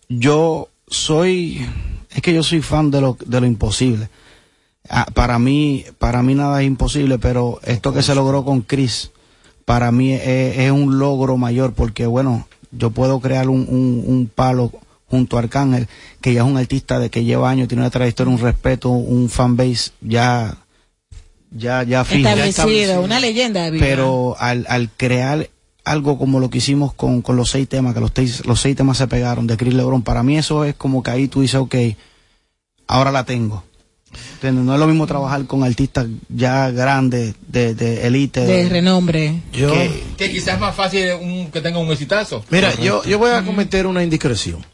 yo 0.08 0.70
soy, 0.88 1.66
es 2.10 2.22
que 2.22 2.32
yo 2.32 2.42
soy 2.42 2.62
fan 2.62 2.90
de 2.90 3.02
lo, 3.02 3.18
de 3.24 3.40
lo 3.40 3.46
imposible. 3.46 4.08
Ah, 4.88 5.06
para 5.12 5.38
mí, 5.38 5.84
para 5.98 6.22
mí 6.22 6.34
nada 6.34 6.62
es 6.62 6.66
imposible, 6.66 7.18
pero 7.18 7.60
esto 7.64 7.92
que 7.92 8.02
se 8.02 8.14
logró 8.14 8.44
con 8.44 8.62
Chris, 8.62 9.10
para 9.66 9.92
mí 9.92 10.14
es, 10.14 10.58
es 10.58 10.70
un 10.70 10.98
logro 10.98 11.36
mayor 11.36 11.74
porque 11.74 12.06
bueno, 12.06 12.48
yo 12.70 12.90
puedo 12.90 13.20
crear 13.20 13.50
un, 13.50 13.66
un, 13.68 14.02
un 14.06 14.30
palo 14.34 14.72
junto 15.06 15.36
a 15.36 15.40
Arcángel, 15.40 15.86
que 16.20 16.32
ya 16.34 16.40
es 16.42 16.46
un 16.46 16.56
artista 16.56 16.98
de 16.98 17.10
que 17.10 17.24
lleva 17.24 17.50
años, 17.50 17.68
tiene 17.68 17.82
una 17.82 17.90
trayectoria, 17.90 18.32
un 18.32 18.40
respeto, 18.40 18.90
un 18.90 19.28
fanbase 19.28 19.90
ya, 20.00 20.56
ya, 21.50 21.82
ya 21.84 22.04
fijo. 22.04 22.22
ya 22.22 22.46
Establecido, 22.46 23.00
una 23.02 23.20
leyenda 23.20 23.70
de 23.70 23.78
pero 23.78 24.36
al, 24.38 24.66
al 24.68 24.90
crear 24.96 25.48
algo 25.84 26.18
como 26.18 26.40
lo 26.40 26.48
que 26.50 26.58
hicimos 26.58 26.94
con, 26.94 27.20
con 27.22 27.36
los 27.36 27.50
seis 27.50 27.68
temas, 27.68 27.94
que 27.94 28.00
los, 28.00 28.10
seis- 28.14 28.44
los 28.46 28.60
seis 28.60 28.74
temas 28.74 28.96
se 28.98 29.06
pegaron 29.06 29.46
de 29.46 29.56
Chris 29.56 29.74
Lebron, 29.74 30.02
para 30.02 30.22
mí 30.22 30.38
eso 30.38 30.64
es 30.64 30.74
como 30.74 31.02
que 31.02 31.10
ahí 31.10 31.28
tú 31.28 31.42
dices, 31.42 31.56
ok, 31.56 31.74
ahora 32.86 33.12
la 33.12 33.24
tengo. 33.24 33.62
¿Entiendes? 34.34 34.64
No 34.64 34.74
es 34.74 34.78
lo 34.80 34.86
mismo 34.86 35.08
trabajar 35.08 35.44
con 35.46 35.64
artistas 35.64 36.06
ya 36.28 36.70
grandes, 36.70 37.34
de, 37.48 37.74
de 37.74 38.06
elite. 38.06 38.40
de 38.46 38.68
renombre. 38.68 39.42
Yo, 39.52 39.72
Que 40.16 40.30
quizás 40.30 40.54
es 40.54 40.60
más 40.60 40.74
fácil 40.74 41.04
un- 41.20 41.50
que 41.50 41.60
tenga 41.60 41.78
un 41.80 41.90
exitazo. 41.90 42.44
mira, 42.48 42.72
yo, 42.76 43.02
yo 43.04 43.18
voy 43.18 43.32
a 43.32 43.44
cometer 43.44 43.86
una 43.88 44.04
indiscreción. 44.04 44.64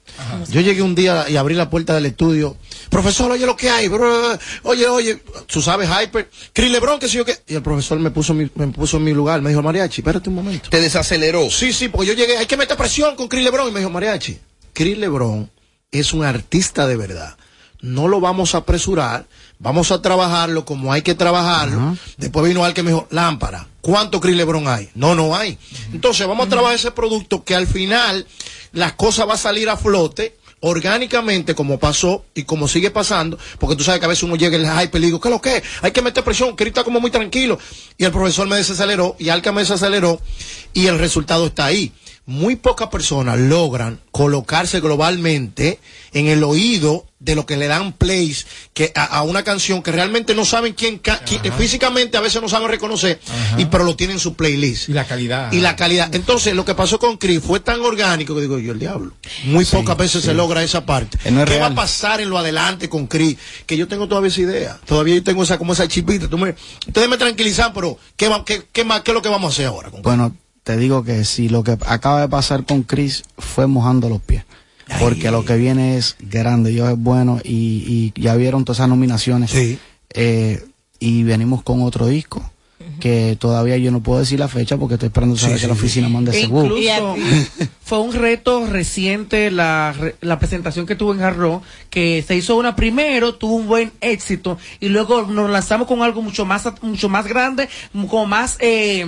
Yo 0.50 0.60
llegué 0.60 0.82
un 0.82 0.94
día 0.94 1.26
y 1.28 1.36
abrí 1.36 1.54
la 1.54 1.70
puerta 1.70 1.94
del 1.94 2.06
estudio. 2.06 2.56
Profesor, 2.88 3.30
oye 3.30 3.46
lo 3.46 3.56
que 3.56 3.70
hay. 3.70 3.88
bro, 3.88 4.38
Oye, 4.64 4.86
oye, 4.88 5.22
tú 5.46 5.60
sabes, 5.60 5.88
Hyper. 5.88 6.28
Chris 6.52 6.70
Lebron, 6.70 6.98
que 6.98 7.08
sé 7.08 7.16
yo 7.18 7.24
qué. 7.24 7.36
Y 7.46 7.54
el 7.54 7.62
profesor 7.62 7.98
me 7.98 8.10
puso, 8.10 8.32
en 8.32 8.38
mi- 8.38 8.50
me 8.54 8.68
puso 8.68 8.96
en 8.96 9.04
mi 9.04 9.12
lugar. 9.12 9.40
Me 9.42 9.50
dijo, 9.50 9.62
Mariachi, 9.62 10.00
espérate 10.00 10.28
un 10.28 10.34
momento. 10.36 10.70
¿Te 10.70 10.80
desaceleró? 10.80 11.48
Sí, 11.50 11.72
sí, 11.72 11.88
porque 11.88 12.06
yo 12.08 12.12
llegué, 12.14 12.36
hay 12.36 12.46
que 12.46 12.56
meter 12.56 12.76
presión 12.76 13.16
con 13.16 13.28
Chris 13.28 13.44
Lebron. 13.44 13.68
Y 13.68 13.72
me 13.72 13.80
dijo, 13.80 13.90
Mariachi, 13.90 14.38
Chris 14.72 14.98
Lebron 14.98 15.50
es 15.90 16.12
un 16.12 16.24
artista 16.24 16.86
de 16.86 16.96
verdad. 16.96 17.36
No 17.80 18.08
lo 18.08 18.20
vamos 18.20 18.54
a 18.54 18.58
apresurar, 18.58 19.26
vamos 19.60 19.92
a 19.92 20.02
trabajarlo 20.02 20.64
como 20.64 20.92
hay 20.92 21.02
que 21.02 21.14
trabajarlo. 21.14 21.96
Después 22.16 22.48
vino 22.48 22.64
al 22.64 22.74
que 22.74 22.82
me 22.82 22.90
dijo, 22.90 23.06
lámpara, 23.10 23.68
¿cuánto 23.80 24.20
Chris 24.20 24.36
Lebron 24.36 24.66
hay? 24.66 24.90
No, 24.94 25.14
no 25.14 25.36
hay. 25.36 25.56
Entonces 25.92 26.26
vamos 26.26 26.46
a 26.46 26.50
trabajar 26.50 26.74
ese 26.74 26.90
producto 26.90 27.44
que 27.44 27.54
al 27.54 27.68
final 27.68 28.26
las 28.72 28.94
cosas 28.94 29.28
va 29.28 29.34
a 29.34 29.38
salir 29.38 29.68
a 29.68 29.76
flote 29.76 30.36
orgánicamente 30.62 31.54
como 31.54 31.78
pasó 31.78 32.24
y 32.34 32.42
como 32.42 32.68
sigue 32.68 32.90
pasando, 32.90 33.38
porque 33.58 33.76
tú 33.76 33.84
sabes 33.84 33.98
que 33.98 34.04
a 34.04 34.08
veces 34.08 34.24
uno 34.24 34.36
llega 34.36 34.56
en 34.56 34.66
el 34.66 34.78
hype 34.78 34.98
y 34.98 35.00
le 35.00 35.06
digo, 35.06 35.20
¿qué 35.20 35.28
es 35.28 35.32
lo 35.32 35.40
que? 35.40 35.56
es? 35.56 35.62
Hay 35.80 35.90
que 35.90 36.02
meter 36.02 36.22
presión, 36.22 36.54
que 36.54 36.64
está 36.64 36.84
como 36.84 37.00
muy 37.00 37.10
tranquilo. 37.10 37.58
Y 37.96 38.04
el 38.04 38.12
profesor 38.12 38.46
me 38.46 38.56
desaceleró 38.56 39.16
y 39.18 39.30
Alca 39.30 39.52
me 39.52 39.62
desaceleró 39.62 40.20
y 40.74 40.86
el 40.86 40.98
resultado 40.98 41.46
está 41.46 41.64
ahí. 41.66 41.92
Muy 42.26 42.54
pocas 42.56 42.88
personas 42.88 43.38
logran 43.38 43.98
colocarse 44.12 44.78
globalmente 44.80 45.80
en 46.12 46.26
el 46.28 46.44
oído 46.44 47.06
de 47.18 47.34
lo 47.34 47.44
que 47.44 47.56
le 47.56 47.66
dan 47.66 47.92
plays 47.92 48.46
que 48.72 48.92
a, 48.94 49.04
a 49.04 49.22
una 49.22 49.42
canción 49.42 49.82
que 49.82 49.90
realmente 49.92 50.34
no 50.34 50.44
saben 50.44 50.72
quién, 50.74 50.98
quién- 50.98 51.52
físicamente 51.58 52.16
a 52.16 52.20
veces 52.20 52.40
no 52.40 52.48
saben 52.48 52.68
reconocer 52.68 53.20
y 53.58 53.64
pero 53.66 53.84
lo 53.84 53.96
tienen 53.96 54.16
en 54.16 54.20
su 54.20 54.34
playlist 54.34 54.88
Y 54.88 54.92
la 54.92 55.04
calidad. 55.06 55.50
y 55.52 55.60
la 55.60 55.74
calidad. 55.76 56.14
Entonces, 56.14 56.54
lo 56.54 56.64
que 56.64 56.74
pasó 56.74 56.98
con 56.98 57.16
Chris 57.18 57.40
fue 57.42 57.60
tan 57.60 57.80
orgánico 57.80 58.34
que 58.34 58.42
digo 58.42 58.58
yo, 58.58 58.72
el 58.72 58.78
diablo. 58.78 59.12
Muy 59.44 59.64
pocas 59.64 59.96
veces 59.96 60.22
se 60.22 60.32
logra 60.34 60.62
esa 60.62 60.86
parte. 60.86 61.18
No 61.30 61.42
es 61.42 61.50
¿Qué 61.50 61.58
va 61.58 61.66
a 61.66 61.74
pasar 61.74 62.20
en 62.20 62.30
lo 62.30 62.38
adelante 62.38 62.88
con 62.88 63.06
Chris? 63.06 63.36
Que 63.66 63.76
yo 63.76 63.88
tengo 63.88 64.06
todavía 64.08 64.28
esa 64.28 64.40
idea. 64.40 64.80
Todavía 64.86 65.16
yo 65.16 65.24
tengo 65.24 65.42
esa 65.42 65.58
como 65.58 65.72
esa 65.72 65.88
chipita. 65.88 66.28
Tú 66.28 66.38
me- 66.38 66.54
ustedes 66.86 67.08
me 67.08 67.18
tranquilizan, 67.18 67.72
pero 67.74 67.98
¿qué, 68.16 68.28
va- 68.28 68.44
qué, 68.44 68.62
qué 68.72 68.84
más, 68.84 69.00
¿qué 69.02 69.10
es 69.10 69.14
lo 69.14 69.22
que 69.22 69.28
vamos 69.28 69.50
a 69.50 69.54
hacer 69.54 69.66
ahora? 69.66 69.90
con- 69.90 70.02
Bueno, 70.02 70.34
te 70.70 70.76
digo 70.76 71.02
que 71.02 71.24
si 71.24 71.48
lo 71.48 71.64
que 71.64 71.72
acaba 71.84 72.20
de 72.20 72.28
pasar 72.28 72.64
con 72.64 72.84
Chris 72.84 73.24
fue 73.36 73.66
mojando 73.66 74.08
los 74.08 74.20
pies. 74.20 74.44
porque 75.00 75.32
lo 75.32 75.44
que 75.44 75.56
viene 75.56 75.96
es 75.96 76.14
grande, 76.20 76.70
Dios 76.70 76.90
es 76.90 76.96
bueno 76.96 77.40
y, 77.42 78.12
y 78.14 78.20
ya 78.20 78.36
vieron 78.36 78.64
todas 78.64 78.78
esas 78.78 78.88
nominaciones. 78.88 79.52
Eh, 80.14 80.64
y 81.00 81.24
venimos 81.24 81.64
con 81.64 81.82
otro 81.82 82.06
disco 82.06 82.52
que 83.00 83.36
todavía 83.40 83.76
yo 83.78 83.90
no 83.90 84.00
puedo 84.00 84.20
decir 84.20 84.38
la 84.38 84.46
fecha 84.48 84.76
porque 84.76 84.94
estoy 84.94 85.08
esperando 85.08 85.36
saber 85.36 85.56
Sí, 85.56 85.62
que 85.62 85.68
la 85.68 85.74
sí, 85.74 85.80
oficina 85.80 86.08
mande 86.08 86.30
ese 86.30 86.46
book. 86.46 86.66
Incluso 86.66 87.16
fue 87.84 87.98
un 87.98 88.12
reto 88.12 88.66
reciente 88.66 89.50
la, 89.50 89.92
re- 89.98 90.14
la 90.20 90.38
presentación 90.38 90.86
que 90.86 90.94
tuvo 90.94 91.12
en 91.14 91.18
Jarro, 91.20 91.62
que 91.90 92.22
se 92.26 92.36
hizo 92.36 92.56
una 92.56 92.76
primero, 92.76 93.34
tuvo 93.34 93.56
un 93.56 93.66
buen 93.66 93.90
éxito 94.00 94.58
y 94.78 94.88
luego 94.90 95.22
nos 95.22 95.50
lanzamos 95.50 95.88
con 95.88 96.02
algo 96.02 96.22
mucho 96.22 96.44
más 96.46 96.68
mucho 96.82 97.08
más 97.08 97.26
grande, 97.26 97.68
como 97.92 98.26
más 98.26 98.56
eh, 98.60 99.04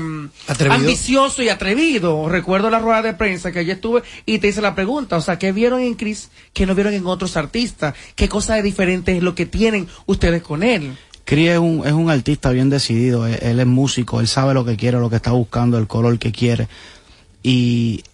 ambicioso 0.70 1.42
y 1.42 1.48
atrevido. 1.48 2.28
Recuerdo 2.28 2.70
la 2.70 2.78
rueda 2.78 3.02
de 3.02 3.14
prensa 3.14 3.52
que 3.52 3.60
allí 3.60 3.70
estuve 3.70 4.02
y 4.26 4.38
te 4.38 4.48
hice 4.48 4.60
la 4.62 4.74
pregunta, 4.74 5.16
o 5.16 5.20
sea, 5.20 5.38
¿qué 5.38 5.52
vieron 5.52 5.80
en 5.80 5.94
Chris 5.94 6.30
que 6.52 6.66
no 6.66 6.74
vieron 6.74 6.94
en 6.94 7.06
otros 7.06 7.36
artistas? 7.36 7.94
¿Qué 8.14 8.28
cosa 8.28 8.54
de 8.54 8.62
diferente 8.62 9.16
es 9.16 9.22
lo 9.22 9.34
que 9.34 9.46
tienen 9.46 9.86
ustedes 10.06 10.42
con 10.42 10.62
él? 10.62 10.96
Cris 11.24 11.50
es 11.50 11.58
un, 11.58 11.86
es 11.86 11.92
un 11.92 12.10
artista 12.10 12.50
bien 12.50 12.70
decidido, 12.70 13.26
él, 13.26 13.38
él 13.42 13.60
es 13.60 13.66
músico, 13.66 14.20
él 14.20 14.28
sabe 14.28 14.54
lo 14.54 14.64
que 14.64 14.76
quiere, 14.76 14.98
lo 14.98 15.10
que 15.10 15.16
está 15.16 15.32
buscando, 15.32 15.78
el 15.78 15.86
color 15.86 16.18
que 16.18 16.32
quiere. 16.32 16.68
Y 17.42 18.04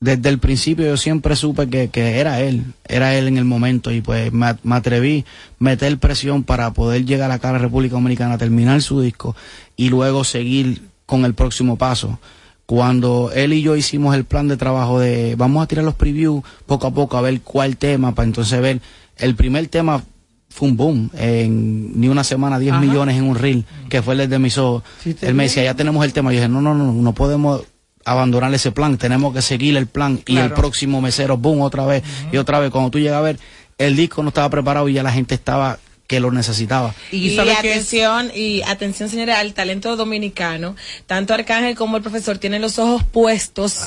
desde 0.00 0.30
el 0.30 0.38
principio 0.38 0.86
yo 0.86 0.96
siempre 0.96 1.36
supe 1.36 1.68
que, 1.68 1.90
que 1.90 2.18
era 2.18 2.40
él, 2.40 2.64
era 2.88 3.14
él 3.14 3.28
en 3.28 3.36
el 3.36 3.44
momento 3.44 3.92
y 3.92 4.00
pues 4.00 4.32
me, 4.32 4.56
me 4.62 4.76
atreví 4.76 5.26
a 5.26 5.64
meter 5.64 5.98
presión 5.98 6.42
para 6.42 6.72
poder 6.72 7.04
llegar 7.04 7.30
acá 7.30 7.50
a 7.50 7.52
la 7.52 7.58
República 7.58 7.96
Dominicana, 7.96 8.38
terminar 8.38 8.80
su 8.80 9.02
disco 9.02 9.36
y 9.76 9.90
luego 9.90 10.24
seguir 10.24 10.80
con 11.04 11.26
el 11.26 11.34
próximo 11.34 11.76
paso. 11.76 12.18
Cuando 12.64 13.30
él 13.34 13.52
y 13.52 13.60
yo 13.60 13.76
hicimos 13.76 14.14
el 14.14 14.24
plan 14.24 14.48
de 14.48 14.56
trabajo 14.56 15.00
de 15.00 15.34
vamos 15.36 15.62
a 15.62 15.66
tirar 15.66 15.84
los 15.84 15.96
previews 15.96 16.44
poco 16.64 16.86
a 16.86 16.94
poco 16.94 17.18
a 17.18 17.20
ver 17.20 17.42
cuál 17.42 17.76
tema, 17.76 18.14
para 18.14 18.26
entonces 18.26 18.58
ver 18.60 18.80
el 19.18 19.34
primer 19.34 19.66
tema 19.68 20.02
fue 20.50 20.68
un 20.68 20.76
boom. 20.76 21.10
En 21.16 21.98
ni 21.98 22.08
una 22.08 22.24
semana, 22.24 22.58
10 22.58 22.72
Ajá. 22.72 22.80
millones 22.80 23.16
en 23.16 23.24
un 23.24 23.36
reel, 23.36 23.64
que 23.88 24.02
fue 24.02 24.14
el 24.14 24.28
de 24.28 24.38
mis 24.38 24.58
ojos. 24.58 24.82
Sí, 25.02 25.14
te 25.14 25.28
Él 25.28 25.34
me 25.34 25.44
decía, 25.44 25.62
ya 25.64 25.74
tenemos 25.74 26.04
el 26.04 26.12
tema. 26.12 26.32
Yo 26.32 26.38
dije, 26.38 26.48
no, 26.48 26.60
no, 26.60 26.74
no, 26.74 26.92
no 26.92 27.14
podemos 27.14 27.62
abandonar 28.04 28.52
ese 28.52 28.72
plan. 28.72 28.98
Tenemos 28.98 29.32
que 29.32 29.42
seguir 29.42 29.76
el 29.76 29.86
plan. 29.86 30.20
Y 30.26 30.36
el 30.38 30.52
próximo 30.52 31.00
mesero, 31.00 31.38
boom, 31.38 31.60
otra 31.62 31.86
vez. 31.86 32.02
Y 32.32 32.36
otra 32.36 32.58
vez. 32.58 32.70
Cuando 32.70 32.90
tú 32.90 32.98
llegas 32.98 33.18
a 33.18 33.22
ver, 33.22 33.38
el 33.78 33.96
disco 33.96 34.22
no 34.22 34.28
estaba 34.28 34.50
preparado 34.50 34.88
y 34.88 34.94
ya 34.94 35.02
la 35.02 35.12
gente 35.12 35.34
estaba 35.34 35.78
que 36.10 36.18
lo 36.18 36.32
necesitaba. 36.32 36.92
Y, 37.12 37.36
que 37.36 37.52
atención, 37.52 38.32
y 38.34 38.62
atención 38.62 39.08
señora, 39.08 39.38
al 39.38 39.54
talento 39.54 39.94
dominicano, 39.94 40.74
tanto 41.06 41.34
Arcángel 41.34 41.76
como 41.76 41.96
el 41.96 42.02
profesor 42.02 42.38
tienen 42.38 42.62
los 42.62 42.80
ojos 42.80 43.04
puestos 43.04 43.82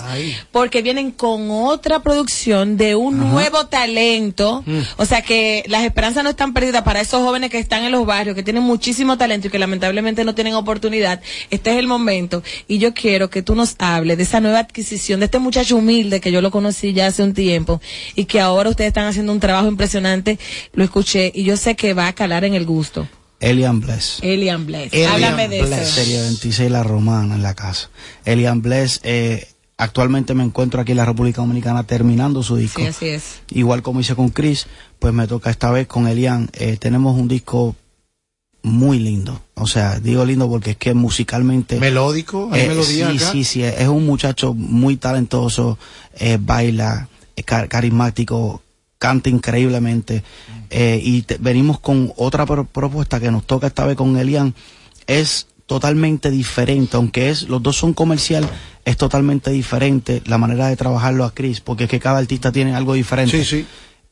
porque 0.54 0.82
vienen 0.82 1.12
con 1.12 1.52
otra 1.52 2.00
producción 2.00 2.78
de 2.78 2.96
un 2.96 3.20
nuevo 3.20 3.68
talento. 3.68 4.64
Mm. 4.66 4.80
O 4.96 5.06
sea 5.06 5.22
que 5.22 5.66
las 5.68 5.84
esperanzas 5.84 6.24
no 6.24 6.30
están 6.30 6.54
perdidas 6.54 6.84
para 6.84 7.02
esos 7.02 7.22
jóvenes 7.22 7.50
que 7.50 7.60
están 7.60 7.84
en 7.84 7.92
los 7.92 8.06
barrios, 8.06 8.38
que 8.38 8.44
tienen 8.44 8.64
muchísimo 8.64 9.18
talento 9.18 9.48
y 9.48 9.52
que 9.52 9.60
lamentablemente 9.60 10.24
no 10.24 10.34
tienen 10.34 10.54
oportunidad. 10.54 11.20
Este 11.50 11.72
es 11.72 11.78
el 11.78 11.88
momento. 11.88 12.42
Y 12.70 12.78
yo 12.78 12.94
quiero 12.94 13.30
que 13.30 13.42
tú 13.42 13.54
nos 13.54 13.76
hables 13.80 14.16
de 14.16 14.24
esa 14.24 14.40
nueva 14.40 14.60
adquisición, 14.60 15.20
de 15.20 15.26
este 15.26 15.40
muchacho 15.40 15.76
humilde 15.76 16.22
que 16.22 16.32
yo 16.32 16.40
lo 16.40 16.52
conocí 16.52 16.94
ya 16.94 17.08
hace 17.08 17.22
un 17.22 17.34
tiempo 17.34 17.82
y 18.16 18.24
que 18.26 18.40
ahora 18.40 18.70
ustedes 18.70 18.88
están 18.88 19.08
haciendo 19.08 19.34
un 19.34 19.42
trabajo 19.42 19.68
impresionante. 19.68 20.40
Lo 20.72 20.86
escuché 20.86 21.30
y 21.36 21.44
yo 21.44 21.58
sé 21.58 21.76
que 21.76 21.94
va 21.94 22.13
a 22.14 22.16
calar 22.16 22.44
en 22.46 22.54
el 22.54 22.66
gusto. 22.66 23.08
Elian 23.40 23.82
Bless. 23.82 24.20
Elian 24.22 24.66
Bless. 24.66 24.94
Elian 24.94 25.12
Háblame 25.14 25.50
de 25.50 25.62
Bless, 25.64 25.80
eso. 25.82 25.96
Serie 25.96 26.22
26 26.22 26.72
La 26.72 26.84
Romana 26.84 27.36
en 27.36 27.44
la 27.44 27.54
casa. 27.54 27.90
Elian 28.24 28.62
Bless, 28.62 29.02
eh, 29.04 29.48
actualmente 29.78 30.34
me 30.34 30.44
encuentro 30.44 30.80
aquí 30.80 30.92
en 30.92 30.98
la 30.98 31.06
República 31.06 31.42
Dominicana 31.42 31.84
terminando 31.84 32.42
su 32.42 32.56
disco. 32.56 32.80
Sí, 32.82 32.88
así 32.88 33.08
es. 33.10 33.24
Igual 33.52 33.82
como 33.82 34.00
hice 34.00 34.16
con 34.16 34.30
Chris, 34.30 34.68
pues 35.00 35.14
me 35.14 35.28
toca 35.28 35.50
esta 35.50 35.72
vez 35.72 35.88
con 35.88 36.08
Elian. 36.08 36.50
Eh, 36.54 36.78
tenemos 36.80 37.20
un 37.20 37.28
disco 37.28 37.76
muy 38.62 38.98
lindo. 39.00 39.42
O 39.56 39.68
sea, 39.68 40.00
digo 40.00 40.24
lindo 40.24 40.48
porque 40.50 40.72
es 40.72 40.78
que 40.78 40.94
musicalmente... 40.94 41.80
Melódico, 41.82 42.48
hay 42.52 42.62
Eh, 42.62 42.68
melodía 42.70 43.10
sí, 43.12 43.18
acá. 43.18 43.32
sí, 43.34 43.44
sí, 43.44 43.64
es 43.64 43.88
un 43.90 44.06
muchacho 44.06 44.54
muy 44.54 44.96
talentoso, 44.96 45.78
eh, 46.18 46.38
baila, 46.40 47.10
eh, 47.36 47.44
car- 47.44 47.68
carismático, 47.68 48.63
canta 49.04 49.30
increíblemente. 49.30 50.24
eh, 50.70 51.00
y 51.04 51.22
te- 51.24 51.38
venimos 51.38 51.80
con 51.82 52.14
otra 52.16 52.46
pro- 52.46 52.64
propuesta 52.66 53.20
que 53.20 53.30
nos 53.30 53.46
toca 53.46 53.68
esta 53.68 53.86
vez 53.86 53.96
con 53.98 54.16
Elian. 54.18 54.56
Es 55.08 55.46
totalmente 55.68 56.32
diferente, 56.32 56.96
aunque 56.98 57.30
es 57.30 57.48
los 57.50 57.62
dos 57.62 57.76
son 57.76 57.94
comercial, 57.94 58.48
es 58.86 58.96
totalmente 58.98 59.52
diferente 59.52 60.22
la 60.26 60.38
manera 60.38 60.68
de 60.70 60.76
trabajarlo 60.78 61.26
a 61.26 61.34
Chris, 61.34 61.60
porque 61.60 61.84
es 61.84 61.90
que 61.90 62.00
cada 62.00 62.18
artista 62.20 62.52
tiene 62.54 62.74
algo 62.74 62.94
diferente. 62.94 63.44
Sí, 63.44 63.58
sí. 63.62 63.66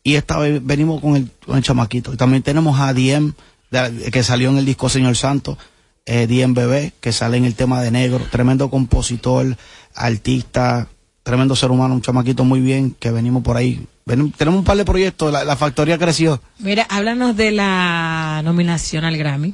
Y 0.03 0.15
esta 0.15 0.37
vez 0.37 0.59
venimos 0.63 0.99
con 1.01 1.15
el, 1.15 1.29
con 1.45 1.55
el 1.57 1.63
chamaquito. 1.63 2.13
Y 2.13 2.17
también 2.17 2.43
tenemos 2.43 2.79
a 2.79 2.93
Diem, 2.93 3.33
de- 3.71 4.11
que 4.11 4.21
salió 4.21 4.49
en 4.49 4.57
el 4.57 4.65
disco 4.65 4.89
Señor 4.89 5.15
Santo, 5.15 5.57
eh, 6.05 6.27
Diem 6.27 6.53
Bebé, 6.53 6.93
que 6.99 7.11
sale 7.13 7.37
en 7.37 7.45
el 7.45 7.55
tema 7.55 7.81
de 7.81 7.89
negro. 7.91 8.19
Tremendo 8.29 8.69
compositor, 8.69 9.55
artista, 9.95 10.87
tremendo 11.23 11.55
ser 11.55 11.71
humano, 11.71 11.93
un 11.95 12.01
chamaquito 12.01 12.43
muy 12.43 12.59
bien, 12.59 12.95
que 12.99 13.09
venimos 13.11 13.41
por 13.43 13.55
ahí. 13.57 13.87
Tenemos 14.05 14.59
un 14.59 14.63
par 14.63 14.77
de 14.77 14.85
proyectos, 14.85 15.31
la, 15.31 15.43
la 15.43 15.55
factoría 15.55 15.97
creció. 15.97 16.41
Mira, 16.59 16.85
háblanos 16.89 17.35
de 17.37 17.51
la 17.51 18.41
nominación 18.43 19.05
al 19.05 19.17
Grammy. 19.17 19.53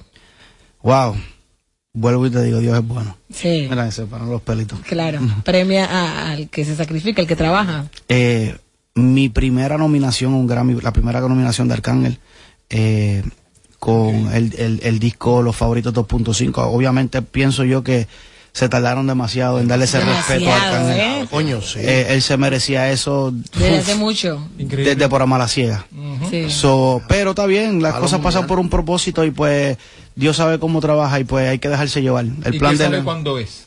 Wow. 0.81 1.15
Vuelvo 1.93 2.27
y 2.27 2.29
te 2.29 2.43
digo, 2.43 2.59
Dios 2.59 2.77
es 2.77 2.87
bueno. 2.87 3.17
Sí. 3.31 3.67
Mira, 3.69 3.89
se 3.91 4.05
paran 4.05 4.29
los 4.29 4.41
pelitos. 4.41 4.79
Claro, 4.81 5.19
premia 5.43 5.85
a- 5.85 6.31
al 6.31 6.49
que 6.49 6.63
se 6.65 6.75
sacrifica, 6.75 7.21
al 7.21 7.27
que 7.27 7.35
trabaja. 7.35 7.85
Eh, 8.07 8.55
mi 8.95 9.29
primera 9.29 9.77
nominación 9.77 10.33
a 10.33 10.37
un 10.37 10.47
Grammy, 10.47 10.79
la 10.81 10.93
primera 10.93 11.19
nominación 11.21 11.67
de 11.67 11.73
Arcángel, 11.75 12.19
eh, 12.69 13.23
con 13.79 14.33
el, 14.33 14.53
el, 14.57 14.79
el 14.83 14.99
disco 14.99 15.41
Los 15.43 15.55
Favoritos 15.55 15.93
2.5. 15.93 16.53
Obviamente 16.67 17.21
pienso 17.21 17.63
yo 17.63 17.83
que 17.83 18.07
se 18.57 18.69
tardaron 18.69 19.05
demasiado 19.05 19.59
en 19.59 19.67
darle 19.67 19.85
ese 19.85 19.99
respeto 19.99 20.31
a 20.51 20.55
Demasiado, 20.55 20.75
Arcángel. 20.87 20.99
¿eh? 20.99 21.27
Coño, 21.29 21.61
sí. 21.61 21.77
Eh, 21.79 22.07
él 22.09 22.23
se 22.23 22.37
merecía 22.37 22.89
eso 22.91 23.31
Desde 23.53 23.75
uf, 23.75 23.79
hace 23.81 23.95
mucho. 23.95 24.47
desde 24.57 25.07
por 25.07 25.21
amar 25.21 25.39
la 25.41 25.47
ciega. 25.47 25.85
Sí. 26.31 26.49
So, 26.49 26.99
pero 27.07 27.29
está 27.31 27.45
bien, 27.45 27.83
las 27.83 27.93
A 27.93 27.99
cosas 27.99 28.19
pasan 28.19 28.47
por 28.47 28.57
un 28.57 28.67
propósito 28.67 29.23
y 29.23 29.29
pues 29.29 29.77
Dios 30.15 30.37
sabe 30.37 30.57
cómo 30.57 30.81
trabaja 30.81 31.19
y 31.19 31.23
pues 31.23 31.47
hay 31.47 31.59
que 31.59 31.69
dejarse 31.69 32.01
llevar. 32.01 32.25
El 32.45 32.55
¿Y 32.55 32.57
plan 32.57 32.75
de 32.75 32.83
sabe 32.85 33.03
cuándo 33.03 33.37
es? 33.37 33.66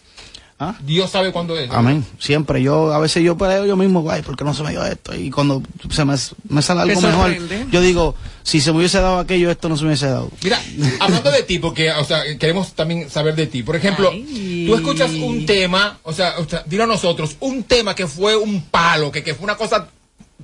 ¿Ah? 0.62 0.76
Dios 0.82 1.10
sabe 1.10 1.32
cuándo 1.32 1.58
es. 1.58 1.70
Amén. 1.70 2.04
Siempre. 2.18 2.62
Yo, 2.62 2.92
a 2.92 2.98
veces 2.98 3.24
yo 3.24 3.34
peleo 3.38 3.64
yo 3.64 3.76
mismo, 3.76 4.06
ay, 4.10 4.20
¿por 4.20 4.36
qué 4.36 4.44
no 4.44 4.52
se 4.52 4.62
me 4.62 4.72
dio 4.72 4.84
esto? 4.84 5.14
Y 5.14 5.30
cuando 5.30 5.62
se 5.90 6.04
me, 6.04 6.14
me 6.50 6.60
sale 6.60 6.82
algo 6.82 7.00
¿Te 7.00 7.06
mejor, 7.06 7.34
yo 7.70 7.80
digo, 7.80 8.14
si 8.42 8.60
se 8.60 8.70
me 8.70 8.76
hubiese 8.76 9.00
dado 9.00 9.20
aquello, 9.20 9.50
esto 9.50 9.70
no 9.70 9.78
se 9.78 9.84
me 9.84 9.88
hubiese 9.88 10.08
dado. 10.08 10.30
Mira, 10.42 10.60
hablando 11.00 11.30
de 11.30 11.44
ti, 11.44 11.58
porque, 11.58 11.90
o 11.92 12.04
sea, 12.04 12.24
queremos 12.38 12.74
también 12.74 13.08
saber 13.08 13.36
de 13.36 13.46
ti. 13.46 13.62
Por 13.62 13.74
ejemplo, 13.74 14.10
Ay. 14.12 14.66
tú 14.68 14.74
escuchas 14.74 15.12
un 15.12 15.46
tema, 15.46 15.98
o 16.02 16.12
sea, 16.12 16.34
o 16.38 16.46
sea, 16.46 16.62
dilo 16.66 16.84
a 16.84 16.86
nosotros, 16.86 17.38
un 17.40 17.62
tema 17.62 17.94
que 17.94 18.06
fue 18.06 18.36
un 18.36 18.60
palo, 18.64 19.10
que, 19.10 19.22
que 19.22 19.34
fue 19.34 19.44
una 19.44 19.56
cosa, 19.56 19.88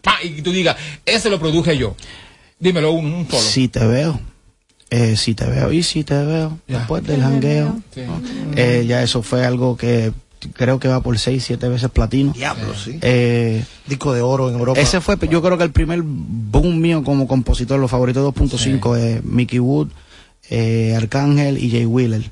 pa, 0.00 0.16
y 0.22 0.40
tú 0.40 0.50
digas, 0.50 0.76
ese 1.04 1.28
lo 1.28 1.38
produje 1.38 1.76
yo. 1.76 1.94
Dímelo, 2.58 2.92
un, 2.92 3.12
un 3.12 3.28
solo. 3.28 3.42
Si 3.42 3.68
te 3.68 3.86
veo, 3.86 4.18
eh, 4.90 5.16
si 5.16 5.34
te 5.34 5.46
veo 5.46 5.72
y 5.72 5.82
si 5.82 6.04
te 6.04 6.14
veo, 6.24 6.58
Ya. 6.68 6.78
después 6.78 7.04
del 7.04 7.20
jangueo, 7.22 7.80
Sí. 7.94 8.02
eh, 8.56 8.84
ya 8.86 9.02
eso 9.02 9.22
fue 9.22 9.44
algo 9.44 9.76
que 9.76 10.12
creo 10.54 10.78
que 10.78 10.86
va 10.88 11.00
por 11.00 11.18
seis, 11.18 11.44
siete 11.44 11.68
veces 11.68 11.90
platino. 11.90 12.32
Diablo, 12.32 12.72
sí. 12.74 12.98
Eh, 13.02 13.64
Disco 13.86 14.12
de 14.12 14.20
oro 14.20 14.48
en 14.48 14.56
Europa. 14.58 14.80
Ese 14.80 15.00
fue, 15.00 15.16
yo 15.28 15.42
creo 15.42 15.58
que 15.58 15.64
el 15.64 15.72
primer 15.72 16.02
boom 16.04 16.80
mío 16.80 17.02
como 17.02 17.26
compositor, 17.26 17.80
los 17.80 17.90
favoritos 17.90 18.22
2.5 18.22 18.96
es 18.96 19.24
Mickey 19.24 19.58
Wood, 19.58 19.88
eh, 20.48 20.94
Arcángel 20.96 21.58
y 21.58 21.70
Jay 21.70 21.84
Wheeler. 21.86 22.30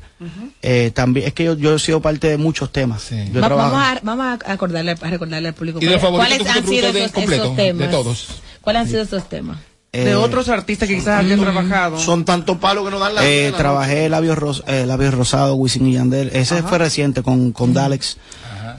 Eh, 0.62 0.92
también, 0.94 1.26
es 1.26 1.34
que 1.34 1.44
yo, 1.44 1.54
yo 1.58 1.74
he 1.74 1.78
sido 1.80 2.00
parte 2.00 2.28
de 2.28 2.38
muchos 2.38 2.70
temas. 2.72 3.02
Sí. 3.02 3.16
Yo 3.32 3.40
Va- 3.40 3.48
trabajo- 3.48 3.72
vamos, 3.72 3.86
a, 3.88 4.00
vamos 4.04 4.40
a 4.46 4.52
acordarle, 4.52 4.92
a 4.92 5.10
recordarle 5.10 5.48
al 5.48 5.54
público 5.54 5.78
¿Y 5.82 5.86
de 5.86 5.90
los 5.92 6.00
cuáles- 6.00 6.46
han 6.46 6.66
sido 6.66 6.88
esos, 6.88 7.10
completo, 7.12 7.42
esos 7.44 7.56
de 7.56 7.62
temas. 7.64 7.90
todos? 7.90 8.28
¿Cuáles 8.60 8.82
han 8.82 8.88
sido 8.88 9.02
esos 9.02 9.28
temas? 9.28 9.58
Eh, 9.94 10.04
de 10.04 10.14
otros 10.16 10.48
artistas 10.48 10.88
que 10.88 10.96
quizás 10.96 11.20
hayan 11.20 11.40
trabajado. 11.40 11.98
Son 11.98 12.24
tantos 12.24 12.58
palos 12.58 12.84
que 12.84 12.90
nos 12.90 13.00
dan 13.00 13.14
la 13.14 13.24
eh, 13.26 13.50
la 13.52 13.56
trabajé 13.56 14.08
labios, 14.08 14.36
ros, 14.38 14.64
eh, 14.66 14.84
labios 14.86 15.14
rosados, 15.14 15.56
Wisin 15.58 15.86
y 15.88 15.94
Yandel. 15.94 16.30
Ese 16.34 16.62
fue 16.62 16.78
reciente 16.78 17.22
con, 17.22 17.52
con 17.52 17.72
Dalex, 17.72 18.16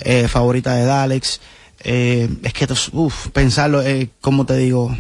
eh, 0.02 0.28
favorita 0.28 0.76
de 0.76 0.86
Dalex. 0.86 1.40
Eh, 1.88 2.30
es 2.44 2.54
que, 2.54 2.68
uff, 2.94 3.28
pensarlo, 3.30 3.82
eh, 3.82 4.10
como 4.22 4.46
te 4.46 4.58
digo, 4.58 4.96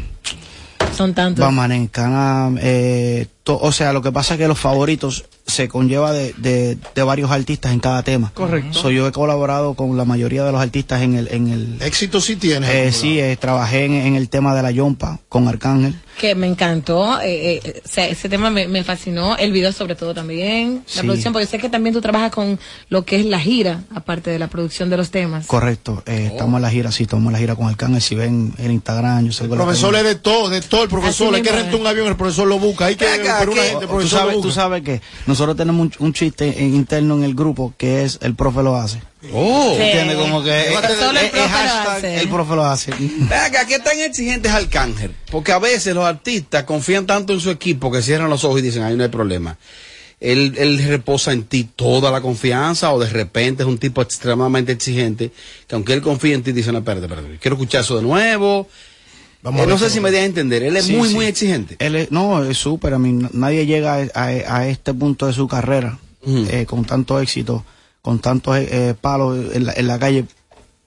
Son 0.95 1.13
tantos. 1.13 1.43
Bamanencana, 1.43 2.51
eh, 2.61 3.27
to- 3.43 3.59
o 3.59 3.71
sea, 3.71 3.91
lo 3.91 4.01
que 4.01 4.11
pasa 4.11 4.35
es 4.35 4.39
que 4.39 4.47
los 4.47 4.59
favoritos 4.59 5.25
se 5.47 5.67
conlleva 5.67 6.11
de, 6.13 6.33
de, 6.37 6.77
de 6.95 7.03
varios 7.03 7.31
artistas 7.31 7.73
en 7.73 7.79
cada 7.79 8.01
tema. 8.03 8.31
Correcto. 8.33 8.77
So, 8.79 8.91
yo 8.91 9.07
he 9.07 9.11
colaborado 9.11 9.73
con 9.73 9.97
la 9.97 10.05
mayoría 10.05 10.43
de 10.43 10.51
los 10.51 10.61
artistas 10.61 11.01
en 11.01 11.15
el, 11.15 11.27
en 11.31 11.47
el 11.49 11.81
Éxito 11.81 12.21
sí 12.21 12.35
tiene. 12.35 12.87
eh, 12.87 12.91
sí, 12.91 13.19
eh, 13.19 13.35
trabajé 13.39 13.85
en, 13.85 13.93
en 13.93 14.15
el 14.15 14.29
tema 14.29 14.55
de 14.55 14.61
la 14.63 14.71
Yompa 14.71 15.19
con 15.27 15.47
Arcángel. 15.47 15.95
Que 16.19 16.33
me 16.33 16.47
encantó, 16.47 17.19
eh, 17.21 17.59
eh, 17.63 17.81
o 17.83 17.87
sea, 17.87 18.07
ese 18.07 18.29
tema 18.29 18.49
me, 18.49 18.67
me 18.69 18.83
fascinó, 18.85 19.35
el 19.37 19.51
video 19.51 19.73
sobre 19.73 19.95
todo 19.95 20.13
también, 20.13 20.83
la 20.85 20.91
Sí. 20.93 20.99
producción, 21.01 21.33
porque 21.33 21.45
sé 21.45 21.57
que 21.57 21.67
también 21.67 21.93
tú 21.93 21.99
trabajas 21.99 22.31
con 22.31 22.57
lo 22.89 23.03
que 23.03 23.17
es 23.19 23.25
la 23.25 23.39
gira, 23.39 23.83
aparte 23.93 24.29
de 24.31 24.39
la 24.39 24.47
producción 24.47 24.89
de 24.89 24.95
los 24.95 25.11
temas. 25.11 25.45
Correcto, 25.45 26.03
eh, 26.05 26.29
estamos 26.31 26.57
en 26.57 26.61
la 26.61 26.69
gira, 26.69 26.91
sí, 26.93 27.03
estamos 27.03 27.25
en 27.27 27.33
la 27.33 27.39
gira 27.39 27.55
con 27.55 27.67
el 27.69 27.75
Cángel, 27.75 28.01
si 28.01 28.15
ven 28.15 28.53
el 28.59 28.71
Instagram, 28.71 29.25
yo 29.25 29.33
sé 29.33 29.43
El 29.43 29.49
profesor 29.49 29.93
es 29.95 30.03
de 30.05 30.15
todo, 30.15 30.49
de 30.49 30.61
todo. 30.61 30.83
El 30.83 30.89
profesor, 30.89 31.35
hay 31.35 31.41
que 31.41 31.51
rentar 31.51 31.75
un 31.75 31.85
avión, 31.87 32.07
el 32.07 32.15
profesor 32.15 32.47
lo 32.47 32.59
busca. 32.59 32.85
Hay 32.85 32.95
que 32.95 33.05
pero 33.39 33.51
una 33.51 33.61
gente, 33.63 33.73
el 33.75 33.81
tú 33.81 33.87
profesor 33.89 34.19
sabes, 34.19 34.35
lo 34.35 34.41
tú 34.41 34.51
sabes 34.51 34.83
que 34.83 35.01
nosotros 35.27 35.57
tenemos 35.57 35.81
un, 35.99 36.05
un 36.07 36.13
chiste 36.13 36.47
interno 36.63 37.15
en 37.15 37.23
el 37.23 37.35
grupo 37.35 37.73
que 37.77 38.03
es 38.03 38.19
el 38.21 38.35
profe 38.35 38.63
lo 38.63 38.75
hace. 38.77 39.01
Oh. 39.33 39.75
¿Entiendes? 39.79 40.17
Como 40.17 40.43
que 40.43 40.61
es, 40.69 40.73
Solo 40.99 41.19
el 41.19 41.25
es- 41.25 41.31
profe 41.31 41.45
es 41.45 41.51
lo 41.51 41.57
hashtag 41.57 41.87
hace. 41.97 42.17
el 42.21 42.29
profe 42.29 42.55
lo 42.55 42.65
hace. 42.65 42.91
Venga, 42.91 43.65
¿qué 43.67 43.79
tan 43.79 43.99
exigente 43.99 44.47
es 44.47 44.53
Arcángel? 44.53 45.11
Porque 45.31 45.51
a 45.51 45.59
veces 45.59 45.93
los 45.95 46.05
artistas 46.05 46.63
confían 46.63 47.05
tanto 47.05 47.33
en 47.33 47.39
su 47.39 47.49
equipo 47.51 47.91
que 47.91 48.01
cierran 48.01 48.29
los 48.29 48.43
ojos 48.43 48.59
y 48.59 48.63
dicen, 48.63 48.83
ahí 48.83 48.95
no 48.95 49.03
hay 49.03 49.09
problema. 49.09 49.57
Él, 50.21 50.55
él 50.57 50.81
reposa 50.87 51.33
en 51.33 51.43
ti 51.43 51.67
toda 51.75 52.09
la 52.11 52.21
confianza 52.21 52.91
o 52.93 52.99
de 52.99 53.09
repente 53.09 53.63
es 53.63 53.67
un 53.69 53.77
tipo 53.77 54.01
extremadamente 54.01 54.71
exigente 54.71 55.31
que 55.67 55.75
aunque 55.75 55.93
él 55.93 56.01
confía 56.01 56.35
en 56.35 56.41
ti 56.43 56.51
dice, 56.53 56.71
no, 56.71 56.77
espérate, 56.79 57.05
espérate, 57.05 57.37
quiero 57.41 57.55
escuchar 57.55 57.81
eso 57.81 57.97
de 57.97 58.03
nuevo. 58.03 58.67
Vamos 59.43 59.61
a 59.61 59.63
Eh, 59.65 59.67
no 59.67 59.77
sé 59.77 59.89
si 59.89 59.99
me 59.99 60.09
di 60.11 60.17
a 60.17 60.23
entender, 60.25 60.63
él 60.63 60.75
es 60.77 60.85
Sí, 60.85 60.93
muy, 60.95 61.09
sí. 61.09 61.15
muy 61.15 61.25
exigente. 61.25 61.75
Él 61.79 61.95
es- 61.95 62.11
no, 62.11 62.43
es 62.43 62.57
súper. 62.57 62.93
A 62.93 62.97
mí 62.99 63.27
nadie 63.33 63.65
llega 63.65 63.95
a, 63.95 64.07
a- 64.15 64.57
a 64.57 64.67
este 64.69 64.93
punto 64.93 65.27
de 65.27 65.33
su 65.33 65.47
carrera 65.47 65.99
eh, 66.25 66.65
con 66.65 66.85
tanto 66.85 67.19
éxito, 67.19 67.63
con 68.05 68.19
tantos 68.19 68.55
eh, 68.59 68.93
palos 69.01 69.55
en 69.55 69.65
la, 69.65 69.73
en 69.73 69.87
la 69.87 69.97
calle, 69.97 70.25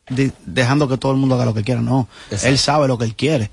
de- 0.09 0.31
dejando 0.47 0.87
que 0.89 0.97
todo 0.99 1.11
el 1.11 1.19
mundo 1.19 1.35
haga 1.35 1.47
lo 1.47 1.53
que 1.53 1.65
quiera. 1.65 1.81
No, 1.81 2.07
Exacto. 2.31 2.47
él 2.47 2.59
sabe 2.59 2.87
lo 2.87 2.97
que 2.97 3.07
él 3.07 3.17
quiere. 3.17 3.51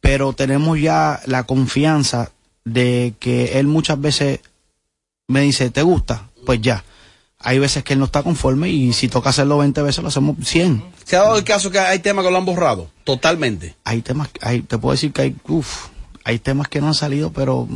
Pero 0.00 0.32
tenemos 0.32 0.80
ya 0.80 1.20
la 1.26 1.44
confianza 1.44 2.32
de 2.64 3.14
que 3.20 3.60
él 3.60 3.68
muchas 3.68 4.00
veces 4.00 4.40
me 5.28 5.42
dice, 5.42 5.70
¿te 5.70 5.82
gusta? 5.82 6.28
Pues 6.44 6.60
ya. 6.60 6.82
Hay 7.38 7.60
veces 7.60 7.84
que 7.84 7.92
él 7.92 8.00
no 8.00 8.06
está 8.06 8.24
conforme 8.24 8.68
y 8.70 8.92
si 8.92 9.06
toca 9.08 9.30
hacerlo 9.30 9.58
20 9.58 9.80
veces 9.82 10.02
lo 10.02 10.08
hacemos 10.08 10.36
100. 10.42 10.82
¿Se 11.04 11.14
ha 11.16 11.20
dado 11.22 11.36
el 11.38 11.44
caso 11.44 11.70
que 11.70 11.78
hay 11.78 12.00
temas 12.00 12.24
que 12.24 12.30
lo 12.32 12.38
han 12.38 12.44
borrado? 12.44 12.90
Totalmente. 13.04 13.76
Hay 13.84 14.02
temas, 14.02 14.30
hay, 14.40 14.62
te 14.62 14.78
puedo 14.78 14.92
decir 14.92 15.12
que 15.12 15.22
hay, 15.22 15.36
uf, 15.46 15.86
hay 16.24 16.40
temas 16.40 16.66
que 16.66 16.80
no 16.80 16.88
han 16.88 16.94
salido, 16.94 17.30
pero 17.32 17.68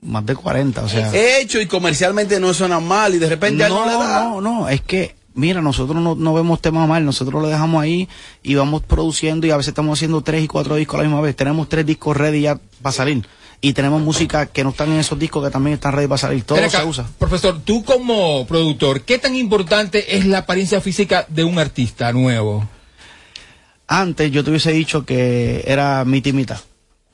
más 0.00 0.24
de 0.26 0.36
40, 0.36 0.82
o 0.82 0.88
sea. 0.88 1.10
Hecho 1.38 1.60
y 1.60 1.66
comercialmente 1.66 2.38
no 2.40 2.52
suena 2.54 2.80
mal 2.80 3.14
y 3.14 3.18
de 3.18 3.28
repente 3.28 3.68
no, 3.68 3.86
le 3.86 3.92
da. 3.92 4.24
no, 4.24 4.40
no, 4.40 4.68
es 4.68 4.80
que, 4.80 5.16
mira, 5.34 5.60
nosotros 5.60 6.00
no, 6.02 6.14
no 6.14 6.34
vemos 6.34 6.60
temas 6.60 6.88
mal, 6.88 7.04
nosotros 7.04 7.42
lo 7.42 7.48
dejamos 7.48 7.82
ahí 7.82 8.08
y 8.42 8.54
vamos 8.54 8.82
produciendo 8.82 9.46
y 9.46 9.50
a 9.50 9.56
veces 9.56 9.68
estamos 9.68 9.98
haciendo 9.98 10.20
tres 10.20 10.44
y 10.44 10.48
cuatro 10.48 10.76
discos 10.76 10.96
a 10.96 11.02
la 11.02 11.08
misma 11.08 11.20
vez. 11.20 11.34
Tenemos 11.36 11.68
tres 11.68 11.86
discos 11.86 12.16
ready 12.16 12.42
ya 12.42 12.58
para 12.82 12.92
salir. 12.92 13.26
Y 13.62 13.72
tenemos 13.72 14.02
música 14.02 14.46
que 14.46 14.62
no 14.62 14.70
están 14.70 14.92
en 14.92 15.00
esos 15.00 15.18
discos 15.18 15.42
que 15.42 15.50
también 15.50 15.74
están 15.74 15.94
ready 15.94 16.06
para 16.06 16.18
salir. 16.18 16.44
Todo 16.44 16.58
acá, 16.58 16.68
se 16.82 16.84
usa. 16.84 17.06
Profesor, 17.18 17.58
tú 17.64 17.84
como 17.84 18.46
productor, 18.46 19.00
¿qué 19.00 19.18
tan 19.18 19.34
importante 19.34 20.16
es 20.16 20.26
la 20.26 20.38
apariencia 20.38 20.80
física 20.82 21.26
de 21.28 21.42
un 21.44 21.58
artista 21.58 22.12
nuevo? 22.12 22.68
Antes 23.88 24.30
yo 24.30 24.44
te 24.44 24.50
hubiese 24.50 24.72
dicho 24.72 25.06
que 25.06 25.64
era 25.66 26.04
mitad 26.04 26.30
y 26.30 26.32
mitad. 26.34 26.60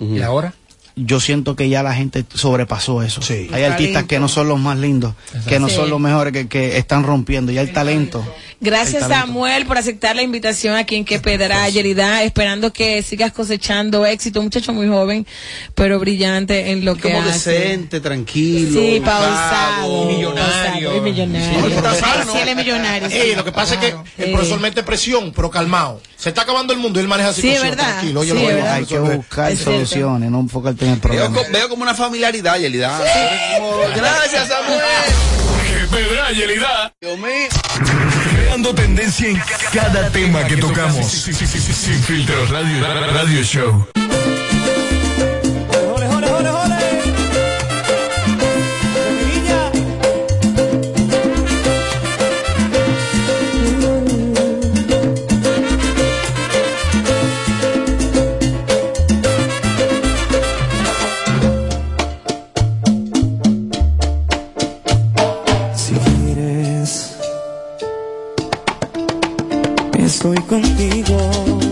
¿Y 0.00 0.20
ahora? 0.20 0.52
Yo 0.94 1.20
siento 1.20 1.56
que 1.56 1.68
ya 1.70 1.82
la 1.82 1.94
gente 1.94 2.24
sobrepasó 2.34 3.02
eso. 3.02 3.20
Hay 3.30 3.48
El 3.50 3.72
artistas 3.72 3.92
talento. 3.94 4.08
que 4.08 4.18
no 4.20 4.28
son 4.28 4.48
los 4.48 4.60
más 4.60 4.76
lindos, 4.78 5.14
que 5.48 5.58
no 5.58 5.68
Sí. 5.68 5.74
son 5.76 5.88
los 5.88 5.98
mejores, 5.98 6.32
que, 6.34 6.48
que 6.48 6.76
están 6.76 7.02
rompiendo. 7.04 7.50
Ya 7.50 7.62
el 7.62 7.72
talento. 7.72 8.22
Gracias 8.60 9.02
el 9.02 9.08
talento. 9.08 9.26
Samuel 9.26 9.66
por 9.66 9.78
aceptar 9.78 10.14
la 10.14 10.22
invitación 10.22 10.76
aquí 10.76 10.94
en 10.96 11.04
Que 11.04 11.18
Pedra 11.18 11.66
Yerida, 11.68 12.22
esperando 12.22 12.72
que 12.72 13.02
sigas 13.02 13.32
cosechando 13.32 14.04
éxito, 14.06 14.38
un 14.40 14.46
muchacho 14.46 14.72
muy 14.74 14.86
joven, 14.86 15.26
pero 15.74 15.98
brillante 15.98 16.70
en 16.70 16.84
lo 16.84 16.94
que 16.94 17.10
Como 17.12 17.22
hace. 17.22 17.50
decente, 17.50 18.00
tranquilo. 18.00 18.78
Sí, 18.80 19.00
pausado. 19.04 20.04
Millonario. 20.06 20.92
Es 20.92 21.02
millonario. 21.02 21.64
Él 21.66 21.72
está 21.72 21.94
sano. 21.94 22.32
Sí, 22.32 22.38
él 22.42 22.48
es 22.50 22.56
millonario. 22.56 23.08
sí. 23.10 23.16
Ey, 23.16 23.34
lo 23.34 23.44
que 23.44 23.52
pasa 23.52 23.74
es 23.74 23.80
que 23.80 23.88
el 24.18 24.26
Sí. 24.26 24.32
profesor 24.32 24.60
mete 24.60 24.82
presión, 24.82 25.32
pero 25.34 25.50
calmado. 25.50 26.00
Se 26.16 26.28
está 26.28 26.42
acabando 26.42 26.72
el 26.72 26.78
mundo 26.78 27.00
y 27.00 27.02
él 27.02 27.08
maneja 27.08 27.32
Sí, 27.32 27.40
situación. 27.42 27.64
es 27.64 27.70
verdad. 27.76 27.92
Tranquilo, 27.94 28.20
oye, 28.20 28.30
Sí, 28.30 28.36
lo. 28.60 28.70
Hay 28.72 28.84
que 28.86 28.98
buscar 29.00 29.50
Es 29.50 29.58
cierto. 29.58 29.72
soluciones, 29.86 30.30
no 30.30 30.38
enfocarte 30.40 30.81
Veo, 30.82 31.30
veo 31.50 31.68
como 31.68 31.82
una 31.82 31.94
familiaridad, 31.94 32.58
Yelida. 32.58 32.98
Gracias, 33.94 34.48
Samuel. 34.48 34.82
Que 35.68 35.96
pedra, 35.96 36.32
Yelida. 36.32 36.92
Dios 37.00 37.18
mío. 37.18 37.48
Creando 38.34 38.74
tendencia 38.74 39.28
en 39.28 39.42
cada 39.72 40.10
tema 40.10 40.44
que 40.46 40.56
tocamos. 40.56 41.06
Sin 41.06 42.02
filtro 42.02 42.46
radio, 42.46 43.12
radio 43.12 43.42
show. 43.44 43.86
Estoy 70.12 70.36
contigo 70.42 71.71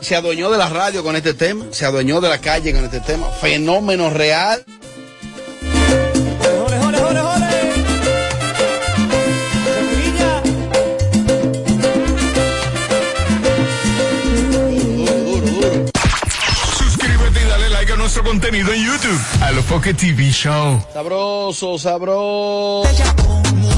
Se 0.00 0.14
adueñó 0.14 0.50
de 0.50 0.58
la 0.58 0.68
radio 0.68 1.02
con 1.02 1.16
este 1.16 1.34
tema, 1.34 1.66
se 1.70 1.84
adueñó 1.84 2.20
de 2.20 2.28
la 2.28 2.38
calle 2.40 2.72
con 2.72 2.84
este 2.84 3.00
tema. 3.00 3.26
Fenómeno 3.40 4.10
real. 4.10 4.64
Suscríbete 16.78 17.42
y 17.42 17.48
dale 17.48 17.70
like 17.70 17.92
a 17.92 17.96
nuestro 17.96 18.22
contenido 18.22 18.72
en 18.72 18.84
YouTube. 18.84 19.20
A 19.42 19.52
lo 19.52 19.62
Foque 19.62 19.94
TV 19.94 20.30
Show. 20.30 20.84
Sabroso, 20.92 21.78
sabroso. 21.78 23.75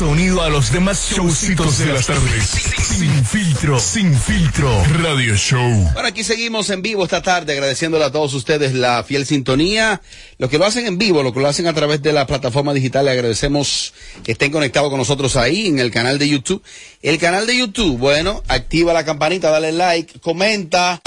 Sonido 0.00 0.40
a 0.40 0.48
los 0.48 0.72
demás 0.72 1.10
showcitos 1.14 1.76
de 1.76 1.92
las 1.92 2.06
tardes. 2.06 2.46
Sin 2.46 3.22
filtro, 3.22 3.78
sin 3.78 4.14
filtro. 4.14 4.82
Radio 5.02 5.36
Show. 5.36 5.90
Bueno, 5.92 6.08
aquí 6.08 6.24
seguimos 6.24 6.70
en 6.70 6.80
vivo 6.80 7.04
esta 7.04 7.20
tarde, 7.20 7.52
agradeciéndole 7.52 8.06
a 8.06 8.10
todos 8.10 8.32
ustedes 8.32 8.72
la 8.72 9.04
fiel 9.04 9.26
sintonía. 9.26 10.00
Los 10.38 10.48
que 10.48 10.56
lo 10.56 10.64
hacen 10.64 10.86
en 10.86 10.96
vivo, 10.96 11.22
los 11.22 11.34
que 11.34 11.40
lo 11.40 11.48
hacen 11.48 11.66
a 11.66 11.74
través 11.74 12.00
de 12.00 12.14
la 12.14 12.26
plataforma 12.26 12.72
digital, 12.72 13.04
le 13.04 13.10
agradecemos 13.10 13.92
que 14.24 14.32
estén 14.32 14.50
conectados 14.50 14.88
con 14.88 14.96
nosotros 14.96 15.36
ahí 15.36 15.66
en 15.66 15.78
el 15.78 15.90
canal 15.90 16.18
de 16.18 16.30
YouTube. 16.30 16.62
El 17.02 17.18
canal 17.18 17.46
de 17.46 17.58
YouTube, 17.58 17.98
bueno, 17.98 18.42
activa 18.48 18.94
la 18.94 19.04
campanita, 19.04 19.50
dale 19.50 19.70
like, 19.70 20.18
comenta. 20.20 21.02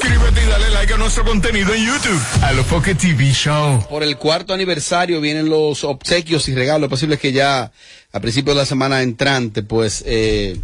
Suscríbete 0.00 0.42
y 0.42 0.46
dale 0.46 0.70
like 0.70 0.94
a 0.94 0.96
nuestro 0.96 1.24
contenido 1.24 1.74
en 1.74 1.84
YouTube. 1.84 2.20
A 2.42 2.52
lo 2.52 2.64
Foque 2.64 2.94
TV 2.94 3.32
Show. 3.32 3.86
Por 3.88 4.02
el 4.02 4.16
cuarto 4.16 4.54
aniversario 4.54 5.20
vienen 5.20 5.50
los 5.50 5.84
obsequios 5.84 6.48
y 6.48 6.54
regalos. 6.54 6.80
Lo 6.82 6.88
posible 6.88 7.16
es 7.16 7.20
que 7.20 7.32
ya 7.32 7.70
a 8.10 8.20
principios 8.20 8.56
de 8.56 8.62
la 8.62 8.66
semana 8.66 9.02
entrante, 9.02 9.62
pues, 9.62 10.02
eh, 10.06 10.56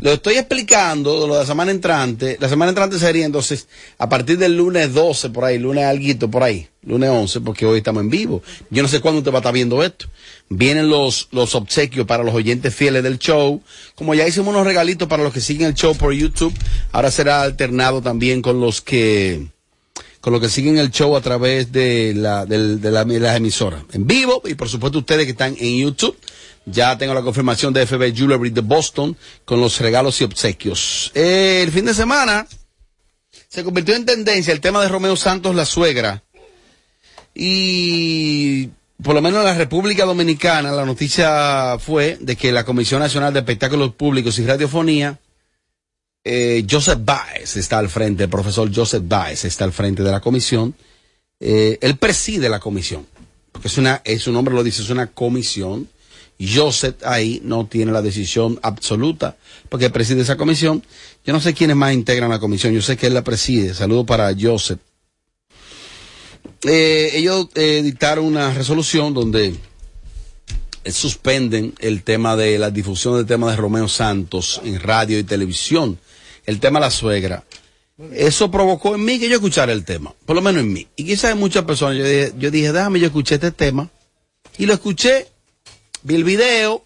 lo 0.00 0.12
estoy 0.12 0.34
explicando, 0.34 1.26
lo 1.26 1.34
de 1.34 1.40
la 1.40 1.46
semana 1.46 1.70
entrante. 1.70 2.36
La 2.40 2.48
semana 2.48 2.70
entrante 2.70 2.98
sería 2.98 3.24
entonces 3.26 3.66
a 3.98 4.08
partir 4.08 4.38
del 4.38 4.56
lunes 4.56 4.94
12, 4.94 5.30
por 5.30 5.44
ahí, 5.44 5.58
lunes 5.58 5.84
alguito, 5.84 6.30
por 6.30 6.42
ahí, 6.44 6.68
lunes 6.82 7.10
11, 7.10 7.40
porque 7.40 7.66
hoy 7.66 7.78
estamos 7.78 8.02
en 8.02 8.10
vivo. 8.10 8.42
Yo 8.70 8.82
no 8.82 8.88
sé 8.88 9.00
cuándo 9.00 9.18
usted 9.18 9.32
va 9.32 9.38
a 9.38 9.40
estar 9.40 9.52
viendo 9.54 9.82
esto. 9.82 10.06
Vienen 10.48 10.88
los, 10.88 11.28
los 11.32 11.54
obsequios 11.54 12.06
para 12.06 12.22
los 12.22 12.34
oyentes 12.34 12.74
fieles 12.74 13.02
del 13.02 13.18
show. 13.18 13.60
Como 13.94 14.14
ya 14.14 14.26
hicimos 14.26 14.48
unos 14.54 14.66
regalitos 14.66 15.08
para 15.08 15.22
los 15.22 15.32
que 15.32 15.40
siguen 15.40 15.66
el 15.68 15.74
show 15.74 15.94
por 15.96 16.12
YouTube, 16.12 16.54
ahora 16.92 17.10
será 17.10 17.42
alternado 17.42 18.00
también 18.00 18.40
con 18.42 18.60
los 18.60 18.80
que 18.80 19.46
con 20.20 20.32
los 20.32 20.42
que 20.42 20.48
siguen 20.48 20.78
el 20.78 20.90
show 20.90 21.14
a 21.16 21.20
través 21.20 21.70
de, 21.70 22.12
la, 22.14 22.44
del- 22.44 22.80
de, 22.80 22.90
la- 22.90 23.04
de 23.04 23.20
las 23.20 23.36
emisoras 23.36 23.84
en 23.92 24.04
vivo 24.04 24.42
y 24.46 24.54
por 24.54 24.68
supuesto 24.68 24.98
ustedes 24.98 25.26
que 25.26 25.30
están 25.30 25.56
en 25.60 25.78
YouTube. 25.78 26.16
Ya 26.70 26.96
tengo 26.98 27.14
la 27.14 27.22
confirmación 27.22 27.72
de 27.72 27.86
FB 27.86 28.14
Jewelry 28.14 28.50
de 28.50 28.60
Boston 28.60 29.16
con 29.44 29.60
los 29.60 29.80
regalos 29.80 30.20
y 30.20 30.24
obsequios. 30.24 31.10
Eh, 31.14 31.62
el 31.62 31.72
fin 31.72 31.84
de 31.84 31.94
semana 31.94 32.46
se 33.48 33.64
convirtió 33.64 33.94
en 33.94 34.04
tendencia 34.04 34.52
el 34.52 34.60
tema 34.60 34.82
de 34.82 34.88
Romeo 34.88 35.16
Santos, 35.16 35.54
la 35.54 35.64
suegra. 35.64 36.22
Y 37.34 38.68
por 39.02 39.14
lo 39.14 39.22
menos 39.22 39.40
en 39.40 39.46
la 39.46 39.54
República 39.54 40.04
Dominicana 40.04 40.72
la 40.72 40.84
noticia 40.84 41.78
fue 41.78 42.18
de 42.20 42.36
que 42.36 42.52
la 42.52 42.64
Comisión 42.64 43.00
Nacional 43.00 43.32
de 43.32 43.40
Espectáculos 43.40 43.94
Públicos 43.94 44.38
y 44.38 44.46
Radiofonía 44.46 45.18
eh, 46.24 46.66
Joseph 46.68 46.98
Baez 47.02 47.56
está 47.56 47.78
al 47.78 47.88
frente, 47.88 48.24
el 48.24 48.28
profesor 48.28 48.70
Joseph 48.74 49.04
Baez 49.06 49.44
está 49.44 49.64
al 49.64 49.72
frente 49.72 50.02
de 50.02 50.10
la 50.10 50.20
comisión. 50.20 50.74
Eh, 51.40 51.78
él 51.80 51.96
preside 51.96 52.48
la 52.48 52.60
comisión, 52.60 53.06
porque 53.52 53.68
es 53.68 53.78
una, 53.78 54.02
es 54.04 54.22
su 54.22 54.32
nombre 54.32 54.54
lo 54.54 54.62
dice, 54.62 54.82
es 54.82 54.90
una 54.90 55.06
comisión. 55.06 55.88
Joseph 56.40 56.96
ahí 57.04 57.40
no 57.44 57.66
tiene 57.66 57.92
la 57.92 58.02
decisión 58.02 58.58
absoluta, 58.62 59.36
porque 59.68 59.90
preside 59.90 60.22
esa 60.22 60.36
comisión. 60.36 60.84
Yo 61.24 61.32
no 61.32 61.40
sé 61.40 61.54
quiénes 61.54 61.76
más 61.76 61.92
integran 61.92 62.30
la 62.30 62.38
comisión, 62.38 62.72
yo 62.72 62.82
sé 62.82 62.96
que 62.96 63.08
él 63.08 63.14
la 63.14 63.24
preside. 63.24 63.74
Saludo 63.74 64.06
para 64.06 64.32
Joseph. 64.38 64.78
Eh, 66.62 67.10
ellos 67.14 67.48
eh, 67.54 67.82
dictaron 67.82 68.24
una 68.24 68.52
resolución 68.52 69.14
donde 69.14 69.54
suspenden 70.86 71.74
el 71.78 72.02
tema 72.02 72.36
de 72.36 72.58
la 72.58 72.70
difusión 72.70 73.16
del 73.16 73.26
tema 73.26 73.50
de 73.50 73.56
Romeo 73.56 73.88
Santos 73.88 74.60
en 74.64 74.80
radio 74.80 75.18
y 75.18 75.24
televisión, 75.24 75.98
el 76.46 76.60
tema 76.60 76.78
de 76.78 76.86
la 76.86 76.90
suegra. 76.90 77.44
Eso 78.12 78.50
provocó 78.50 78.94
en 78.94 79.04
mí 79.04 79.18
que 79.18 79.28
yo 79.28 79.36
escuchara 79.36 79.72
el 79.72 79.84
tema, 79.84 80.14
por 80.24 80.36
lo 80.36 80.42
menos 80.42 80.62
en 80.62 80.72
mí. 80.72 80.86
Y 80.96 81.04
quizás 81.04 81.32
en 81.32 81.38
muchas 81.38 81.64
personas, 81.64 81.98
yo 81.98 82.04
dije, 82.04 82.32
yo 82.38 82.50
dije, 82.50 82.72
déjame, 82.72 83.00
yo 83.00 83.06
escuché 83.06 83.34
este 83.34 83.50
tema. 83.50 83.90
Y 84.56 84.66
lo 84.66 84.74
escuché, 84.74 85.26
vi 86.02 86.14
el 86.14 86.24
video, 86.24 86.84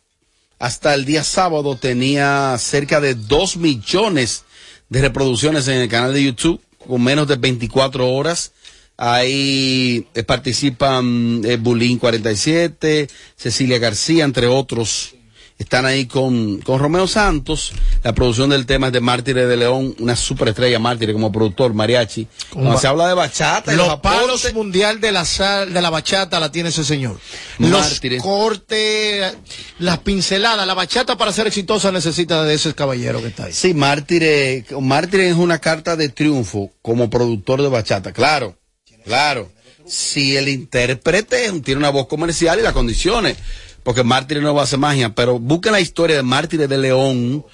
hasta 0.59 0.95
el 0.95 1.05
día 1.05 1.25
sábado 1.25 1.77
tenía 1.77 2.57
cerca 2.59 3.01
de 3.01 3.15
2 3.15 3.57
millones 3.57 4.45
de 4.89 5.01
reproducciones 5.01 5.69
en 5.69 5.79
el 5.79 5.89
canal 5.89 6.13
de 6.15 6.25
YouTube, 6.25 6.61
con 6.87 7.03
menos 7.03 7.29
de 7.29 7.37
24 7.37 8.11
horas. 8.13 8.53
Ahí 8.97 10.07
eh, 10.15 10.23
participan 10.23 11.43
eh, 11.45 11.57
Bulín 11.57 11.99
47, 11.99 13.09
Cecilia 13.37 13.79
García, 13.79 14.25
entre 14.25 14.47
otros. 14.47 15.15
Están 15.63 15.87
ahí 15.87 16.07
con, 16.07 16.59
con 16.59 16.81
Romeo 16.81 17.07
Santos. 17.07 17.73
La 18.03 18.13
producción 18.13 18.51
del 18.51 18.67
tema 18.67 18.89
es 18.89 18.93
de 18.93 19.01
Mártires 19.01 19.47
de 19.47 19.57
León, 19.57 19.95
una 20.01 20.17
superestrella 20.17 20.81
Mártires 20.81 21.13
como 21.13 21.31
productor, 21.31 21.73
mariachi. 21.73 22.27
Cuando 22.51 22.77
se 22.79 22.89
habla 22.89 23.07
de 23.07 23.15
bachata, 23.15 23.73
Los 23.73 23.87
los 23.87 24.01
palos 24.01 24.53
mundial 24.55 25.01
de 25.01 25.13
la 25.13 25.25
sal, 25.25 25.73
de 25.73 25.81
la 25.81 25.89
bachata 25.89 26.41
la 26.41 26.51
tiene 26.51 26.71
ese 26.71 26.83
señor. 26.83 27.17
Mártires. 27.59 28.19
Los 28.19 28.27
cortes, 28.27 29.37
las 29.79 29.99
pinceladas, 29.99 30.67
la 30.67 30.75
bachata 30.75 31.17
para 31.17 31.31
ser 31.33 31.47
exitosa 31.47 31.93
necesita 31.93 32.43
de 32.43 32.55
ese 32.55 32.75
caballero 32.75 33.21
que 33.21 33.29
está 33.29 33.45
ahí. 33.45 33.53
Sí, 33.53 33.73
Mártires, 33.73 34.65
Mártires 34.81 35.31
es 35.31 35.37
una 35.37 35.61
carta 35.61 35.95
de 35.95 36.09
triunfo 36.09 36.73
como 36.83 37.09
productor 37.09 37.63
de 37.63 37.69
bachata. 37.69 38.13
Claro, 38.13 38.59
claro. 39.05 39.49
Si 39.87 40.37
el 40.37 40.49
intérprete 40.49 41.53
tiene 41.61 41.79
una 41.79 41.91
voz 41.91 42.09
comercial 42.09 42.59
y 42.59 42.63
las 42.63 42.73
condiciones, 42.73 43.37
porque 43.83 44.05
Mártires 44.05 44.43
no 44.43 44.55
va 44.55 44.63
a 44.63 44.65
hacer 44.65 44.79
magia, 44.79 45.15
pero 45.15 45.39
busquen 45.39 45.73
la 45.73 45.81
historia 45.81 46.17
de 46.17 46.23
Mártires 46.23 46.69
de 46.69 46.79
León. 46.79 47.45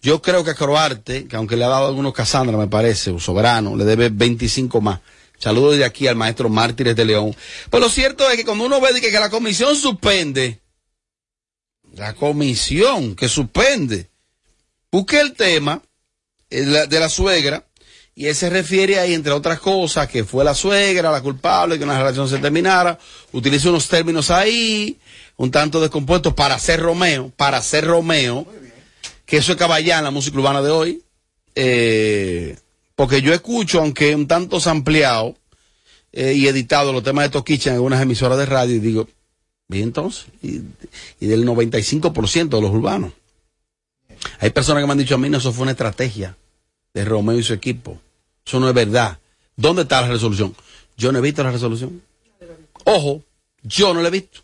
Yo 0.00 0.20
creo 0.20 0.44
que 0.44 0.50
a 0.50 0.54
Croarte, 0.54 1.26
que 1.26 1.36
aunque 1.36 1.56
le 1.56 1.64
ha 1.64 1.68
dado 1.68 1.86
algunos 1.86 2.12
Casandra, 2.12 2.56
me 2.56 2.68
parece, 2.68 3.10
o 3.10 3.18
Soberano, 3.18 3.76
le 3.76 3.84
debe 3.84 4.08
25 4.10 4.80
más. 4.80 5.00
Saludos 5.38 5.76
de 5.76 5.84
aquí 5.84 6.06
al 6.06 6.16
maestro 6.16 6.48
Mártires 6.48 6.96
de 6.96 7.04
León. 7.04 7.34
Pues 7.70 7.82
lo 7.82 7.88
cierto 7.88 8.28
es 8.30 8.36
que 8.36 8.44
cuando 8.44 8.64
uno 8.64 8.80
ve 8.80 9.00
que, 9.00 9.10
que 9.10 9.20
la 9.20 9.30
comisión 9.30 9.76
suspende, 9.76 10.60
la 11.94 12.14
comisión 12.14 13.14
que 13.14 13.28
suspende, 13.28 14.10
busque 14.90 15.20
el 15.20 15.34
tema 15.34 15.82
eh, 16.50 16.62
de 16.62 17.00
la 17.00 17.08
suegra 17.08 17.66
y 18.14 18.26
él 18.26 18.34
se 18.34 18.48
refiere 18.48 18.98
ahí, 18.98 19.12
entre 19.12 19.32
otras 19.32 19.58
cosas, 19.58 20.08
que 20.08 20.24
fue 20.24 20.44
la 20.44 20.54
suegra 20.54 21.10
la 21.10 21.20
culpable, 21.20 21.78
que 21.78 21.84
una 21.84 21.98
relación 21.98 22.28
se 22.28 22.38
terminara, 22.38 22.98
utiliza 23.32 23.70
unos 23.70 23.88
términos 23.88 24.30
ahí, 24.30 24.98
un 25.36 25.50
tanto 25.50 25.80
descompuestos 25.80 26.34
para 26.34 26.58
ser 26.58 26.80
Romeo, 26.80 27.32
para 27.36 27.60
ser 27.62 27.86
Romeo, 27.86 28.46
que 29.26 29.38
eso 29.38 29.52
es 29.52 29.58
caballán 29.58 30.04
la 30.04 30.10
música 30.10 30.38
urbana 30.38 30.62
de 30.62 30.70
hoy, 30.70 31.02
eh, 31.54 32.56
porque 32.94 33.22
yo 33.22 33.32
escucho, 33.32 33.80
aunque 33.80 34.14
un 34.14 34.26
tanto 34.26 34.58
ampliado 34.68 35.36
y 36.12 36.46
editado 36.46 36.92
los 36.92 37.02
temas 37.02 37.24
de 37.24 37.30
Toquicha 37.30 37.70
en 37.70 37.76
algunas 37.76 38.00
emisoras 38.00 38.38
de 38.38 38.46
radio, 38.46 38.76
y 38.76 38.78
digo, 38.78 39.08
y 39.68 39.82
entonces, 39.82 40.26
y, 40.42 40.60
y 41.18 41.26
del 41.26 41.44
95% 41.44 42.48
de 42.48 42.60
los 42.60 42.70
urbanos. 42.70 43.12
Hay 44.38 44.50
personas 44.50 44.82
que 44.82 44.86
me 44.86 44.92
han 44.92 44.98
dicho 44.98 45.14
a 45.14 45.18
mí, 45.18 45.28
no, 45.28 45.38
eso 45.38 45.52
fue 45.52 45.62
una 45.62 45.72
estrategia 45.72 46.36
de 46.92 47.04
Romeo 47.04 47.38
y 47.38 47.42
su 47.42 47.52
equipo. 47.52 48.00
Eso 48.46 48.60
no 48.60 48.68
es 48.68 48.74
verdad. 48.74 49.18
¿Dónde 49.56 49.82
está 49.82 50.00
la 50.00 50.08
resolución? 50.08 50.54
Yo 50.96 51.12
no 51.12 51.18
he 51.18 51.22
visto 51.22 51.42
la 51.42 51.50
resolución. 51.50 52.02
Ojo, 52.84 53.22
yo 53.62 53.94
no 53.94 54.02
la 54.02 54.08
he 54.08 54.12
visto. 54.12 54.40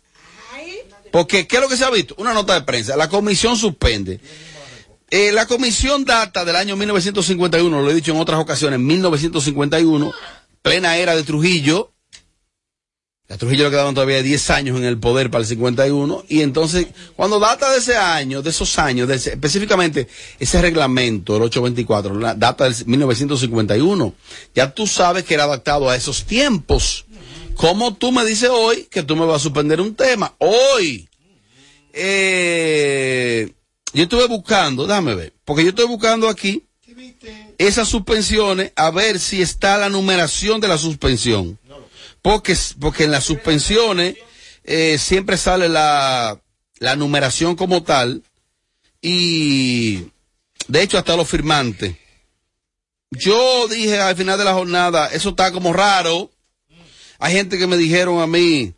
Porque, 1.11 1.47
¿qué 1.47 1.57
es 1.57 1.61
lo 1.61 1.67
que 1.67 1.77
se 1.77 1.83
ha 1.83 1.89
visto? 1.89 2.15
Una 2.17 2.33
nota 2.33 2.53
de 2.53 2.61
prensa. 2.61 2.95
La 2.95 3.09
comisión 3.09 3.57
suspende. 3.57 4.19
Eh, 5.09 5.33
la 5.33 5.45
comisión 5.45 6.05
data 6.05 6.45
del 6.45 6.55
año 6.55 6.77
1951, 6.77 7.81
lo 7.81 7.91
he 7.91 7.93
dicho 7.93 8.13
en 8.13 8.17
otras 8.17 8.39
ocasiones, 8.39 8.79
1951, 8.79 10.13
plena 10.61 10.95
era 10.95 11.15
de 11.17 11.23
Trujillo. 11.23 11.91
A 13.29 13.37
Trujillo 13.37 13.65
le 13.65 13.71
quedaban 13.71 13.93
todavía 13.93 14.21
10 14.21 14.49
años 14.49 14.77
en 14.77 14.85
el 14.85 14.97
poder 14.97 15.29
para 15.29 15.41
el 15.41 15.47
51. 15.47 16.25
Y 16.29 16.41
entonces, 16.41 16.87
cuando 17.15 17.39
data 17.39 17.71
de 17.71 17.77
ese 17.79 17.95
año, 17.95 18.41
de 18.41 18.49
esos 18.49 18.77
años, 18.77 19.09
específicamente 19.09 20.07
ese 20.39 20.61
reglamento, 20.61 21.35
el 21.37 21.43
824, 21.43 22.19
la 22.19 22.33
data 22.33 22.65
del 22.65 22.75
1951, 22.85 24.13
ya 24.53 24.73
tú 24.73 24.87
sabes 24.87 25.23
que 25.23 25.33
era 25.33 25.43
adaptado 25.43 25.89
a 25.89 25.95
esos 25.95 26.25
tiempos. 26.25 27.05
¿Cómo 27.61 27.93
tú 27.93 28.11
me 28.11 28.25
dices 28.25 28.49
hoy 28.51 28.87
que 28.89 29.03
tú 29.03 29.15
me 29.15 29.23
vas 29.23 29.35
a 29.35 29.43
suspender 29.43 29.79
un 29.79 29.93
tema? 29.93 30.33
Hoy. 30.39 31.07
Eh, 31.93 33.53
yo 33.93 34.03
estuve 34.03 34.25
buscando, 34.27 34.87
déjame 34.87 35.13
ver, 35.13 35.33
porque 35.45 35.63
yo 35.63 35.69
estoy 35.69 35.85
buscando 35.85 36.27
aquí 36.27 36.65
esas 37.59 37.87
suspensiones 37.87 38.71
a 38.75 38.89
ver 38.89 39.19
si 39.19 39.43
está 39.43 39.77
la 39.77 39.89
numeración 39.89 40.59
de 40.59 40.69
la 40.69 40.79
suspensión. 40.79 41.59
Porque, 42.23 42.57
porque 42.79 43.03
en 43.03 43.11
las 43.11 43.25
suspensiones 43.25 44.15
eh, 44.63 44.97
siempre 44.97 45.37
sale 45.37 45.69
la, 45.69 46.41
la 46.79 46.95
numeración 46.95 47.55
como 47.55 47.83
tal 47.83 48.23
y 49.03 50.07
de 50.67 50.81
hecho 50.81 50.97
hasta 50.97 51.15
los 51.15 51.29
firmantes. 51.29 51.95
Yo 53.11 53.67
dije 53.67 53.99
al 53.99 54.15
final 54.15 54.39
de 54.39 54.45
la 54.45 54.53
jornada, 54.53 55.09
eso 55.09 55.29
está 55.29 55.51
como 55.51 55.73
raro. 55.73 56.30
Hay 57.21 57.33
gente 57.33 57.57
que 57.57 57.67
me 57.67 57.77
dijeron 57.77 58.19
a 58.19 58.27
mí, 58.27 58.73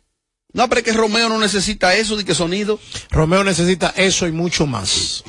no, 0.52 0.68
pero 0.68 0.80
es 0.80 0.84
que 0.84 0.92
Romeo 0.92 1.28
no 1.28 1.38
necesita 1.38 1.96
eso 1.96 2.16
de 2.16 2.24
que 2.24 2.34
sonido. 2.34 2.78
Romeo 3.10 3.42
necesita 3.42 3.92
eso 3.96 4.28
y 4.28 4.32
mucho 4.32 4.66
más. 4.66 5.24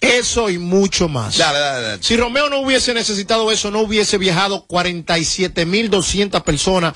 Eso 0.00 0.48
y 0.48 0.58
mucho 0.58 1.08
más. 1.08 1.36
Dale, 1.36 1.58
dale, 1.58 1.86
dale. 1.86 2.02
Si 2.02 2.16
Romeo 2.16 2.48
no 2.48 2.60
hubiese 2.60 2.94
necesitado 2.94 3.50
eso, 3.50 3.70
no 3.70 3.80
hubiese 3.80 4.18
viajado 4.18 4.66
47.200 4.68 6.42
personas 6.44 6.94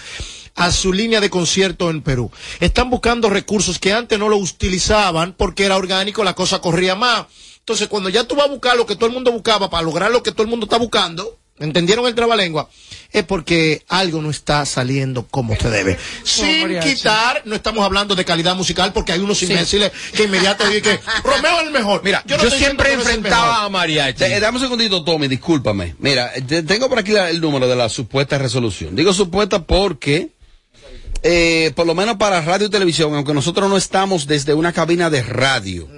a 0.54 0.70
su 0.70 0.92
línea 0.92 1.20
de 1.20 1.28
concierto 1.28 1.90
en 1.90 2.02
Perú. 2.02 2.30
Están 2.60 2.88
buscando 2.88 3.28
recursos 3.28 3.78
que 3.78 3.92
antes 3.92 4.18
no 4.18 4.28
lo 4.28 4.36
utilizaban 4.36 5.34
porque 5.36 5.64
era 5.64 5.76
orgánico, 5.76 6.24
la 6.24 6.34
cosa 6.34 6.60
corría 6.60 6.94
más. 6.94 7.26
Entonces, 7.58 7.88
cuando 7.88 8.08
ya 8.08 8.24
tú 8.24 8.36
vas 8.36 8.46
a 8.46 8.50
buscar 8.50 8.76
lo 8.76 8.86
que 8.86 8.94
todo 8.94 9.06
el 9.06 9.12
mundo 9.12 9.32
buscaba 9.32 9.68
para 9.68 9.82
lograr 9.82 10.10
lo 10.10 10.22
que 10.22 10.32
todo 10.32 10.44
el 10.44 10.48
mundo 10.48 10.66
está 10.66 10.78
buscando, 10.78 11.36
¿entendieron 11.60 12.06
el 12.06 12.14
trabalengua? 12.14 12.68
Es 13.10 13.24
porque 13.24 13.82
algo 13.88 14.20
no 14.20 14.30
está 14.30 14.66
saliendo 14.66 15.26
como 15.30 15.56
se 15.56 15.70
debe. 15.70 15.96
Sin 16.24 16.78
quitar, 16.80 17.42
no 17.46 17.54
estamos 17.54 17.84
hablando 17.84 18.14
de 18.14 18.24
calidad 18.24 18.54
musical 18.54 18.92
porque 18.92 19.12
hay 19.12 19.20
unos 19.20 19.42
imbéciles 19.42 19.90
que 20.14 20.24
inmediatamente 20.24 20.80
dicen 20.90 20.98
que 20.98 21.10
Romeo 21.28 21.60
es 21.60 21.66
el 21.68 21.72
mejor. 21.72 22.02
Mira, 22.04 22.22
no 22.28 22.36
yo, 22.42 22.50
siempre 22.50 22.92
enfrentaba 22.92 23.64
a 23.64 23.68
Mariachi. 23.70 24.24
Eh, 24.24 24.40
dame 24.40 24.58
un 24.58 24.62
segundito, 24.62 25.02
Tommy, 25.04 25.26
discúlpame. 25.28 25.94
Mira, 25.98 26.32
te- 26.46 26.62
tengo 26.64 26.88
por 26.88 26.98
aquí 26.98 27.12
la- 27.12 27.30
el 27.30 27.40
número 27.40 27.66
de 27.66 27.76
la 27.76 27.88
supuesta 27.88 28.36
resolución. 28.36 28.94
Digo 28.94 29.12
supuesta 29.14 29.62
porque, 29.64 30.28
eh, 31.22 31.72
por 31.74 31.86
lo 31.86 31.94
menos 31.94 32.16
para 32.16 32.40
radio 32.42 32.66
y 32.66 32.70
televisión, 32.70 33.14
aunque 33.14 33.32
nosotros 33.34 33.68
no 33.70 33.76
estamos 33.76 34.26
desde 34.26 34.52
una 34.54 34.72
cabina 34.72 35.08
de 35.10 35.22
radio, 35.22 35.88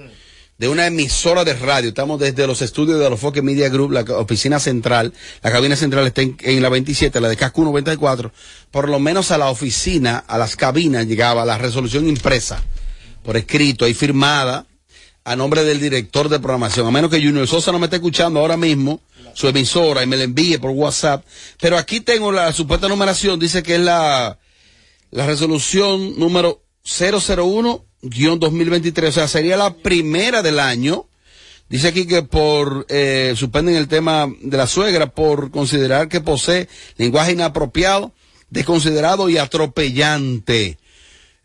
de 0.61 0.69
una 0.69 0.85
emisora 0.85 1.43
de 1.43 1.55
radio, 1.55 1.89
estamos 1.89 2.19
desde 2.19 2.45
los 2.45 2.61
estudios 2.61 2.99
de 2.99 3.09
los 3.09 3.19
Foque 3.19 3.41
Media 3.41 3.67
Group, 3.69 3.93
la 3.93 4.01
oficina 4.19 4.59
central, 4.59 5.11
la 5.41 5.51
cabina 5.51 5.75
central 5.75 6.05
está 6.05 6.21
en, 6.21 6.61
la 6.61 6.69
27, 6.69 7.19
la 7.19 7.29
de 7.29 7.35
CACU 7.35 7.63
94, 7.63 8.31
por 8.69 8.87
lo 8.87 8.99
menos 8.99 9.31
a 9.31 9.39
la 9.39 9.49
oficina, 9.49 10.17
a 10.19 10.37
las 10.37 10.55
cabinas 10.55 11.07
llegaba 11.07 11.45
la 11.45 11.57
resolución 11.57 12.07
impresa, 12.07 12.63
por 13.23 13.37
escrito, 13.37 13.85
ahí 13.85 13.95
firmada, 13.95 14.67
a 15.23 15.35
nombre 15.35 15.63
del 15.63 15.79
director 15.79 16.29
de 16.29 16.39
programación, 16.39 16.85
a 16.85 16.91
menos 16.91 17.09
que 17.09 17.19
Junior 17.19 17.47
Sosa 17.47 17.71
no 17.71 17.79
me 17.79 17.87
esté 17.87 17.95
escuchando 17.95 18.39
ahora 18.39 18.55
mismo, 18.55 19.01
su 19.33 19.47
emisora, 19.47 20.03
y 20.03 20.05
me 20.05 20.15
la 20.15 20.25
envíe 20.25 20.59
por 20.59 20.69
WhatsApp. 20.69 21.25
Pero 21.59 21.75
aquí 21.75 22.01
tengo 22.01 22.31
la 22.31 22.53
supuesta 22.53 22.87
numeración, 22.87 23.39
dice 23.39 23.63
que 23.63 23.75
es 23.75 23.81
la, 23.81 24.37
la 25.09 25.25
resolución 25.25 26.19
número 26.19 26.61
001-2023, 28.03 29.07
o 29.07 29.11
sea, 29.11 29.27
sería 29.27 29.57
la 29.57 29.73
primera 29.73 30.41
del 30.41 30.59
año. 30.59 31.05
Dice 31.69 31.87
aquí 31.87 32.05
que 32.05 32.21
por, 32.21 32.85
eh, 32.89 33.33
suspenden 33.37 33.75
el 33.75 33.87
tema 33.87 34.27
de 34.41 34.57
la 34.57 34.67
suegra 34.67 35.11
por 35.11 35.51
considerar 35.51 36.09
que 36.09 36.19
posee 36.19 36.67
lenguaje 36.97 37.31
inapropiado, 37.31 38.11
desconsiderado 38.49 39.29
y 39.29 39.37
atropellante. 39.37 40.77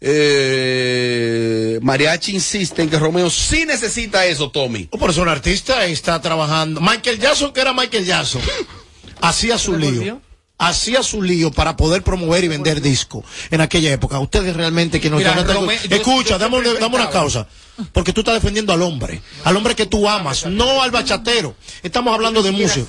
Eh, 0.01 1.79
Mariachi 1.81 2.35
insiste 2.35 2.83
en 2.83 2.91
que 2.91 2.99
Romeo 2.99 3.31
sí 3.31 3.65
necesita 3.67 4.27
eso, 4.27 4.51
Tommy. 4.51 4.89
Oh, 4.91 4.99
Por 4.99 5.11
eso 5.11 5.23
un 5.23 5.29
artista 5.29 5.87
está 5.87 6.21
trabajando. 6.21 6.81
Michael 6.81 7.19
Jackson, 7.19 7.53
que 7.53 7.61
era 7.61 7.73
Michael 7.73 8.05
Jackson, 8.05 8.43
hacía 9.21 9.59
su 9.59 9.77
lío. 9.77 10.21
Hacía 10.59 11.03
su 11.03 11.21
lío 11.23 11.51
para 11.53 11.77
poder 11.77 12.03
promover 12.03 12.43
y 12.45 12.49
vender 12.49 12.81
disco 12.81 13.23
en 13.51 13.61
aquella 13.61 13.93
época. 13.93 14.19
Ustedes 14.21 14.57
realmente 14.57 15.01
que 15.01 15.11
no 15.11 15.19
Mira, 15.19 15.35
yo- 15.61 15.67
Escucha, 15.97 16.31
yo 16.31 16.39
dame, 16.39 16.57
una 16.97 17.11
causa. 17.11 17.47
Porque 17.93 18.15
tú 18.15 18.23
estás 18.23 18.35
defendiendo 18.37 18.73
al 18.73 18.81
hombre. 18.81 19.21
Al 19.45 19.55
hombre 19.55 19.75
que 19.75 19.85
tú 19.85 20.09
amas, 20.09 20.47
no 20.47 20.81
al 20.83 20.91
bachatero. 20.91 21.55
Estamos 21.83 22.15
hablando 22.15 22.43
de 22.43 22.53
música. 22.63 22.81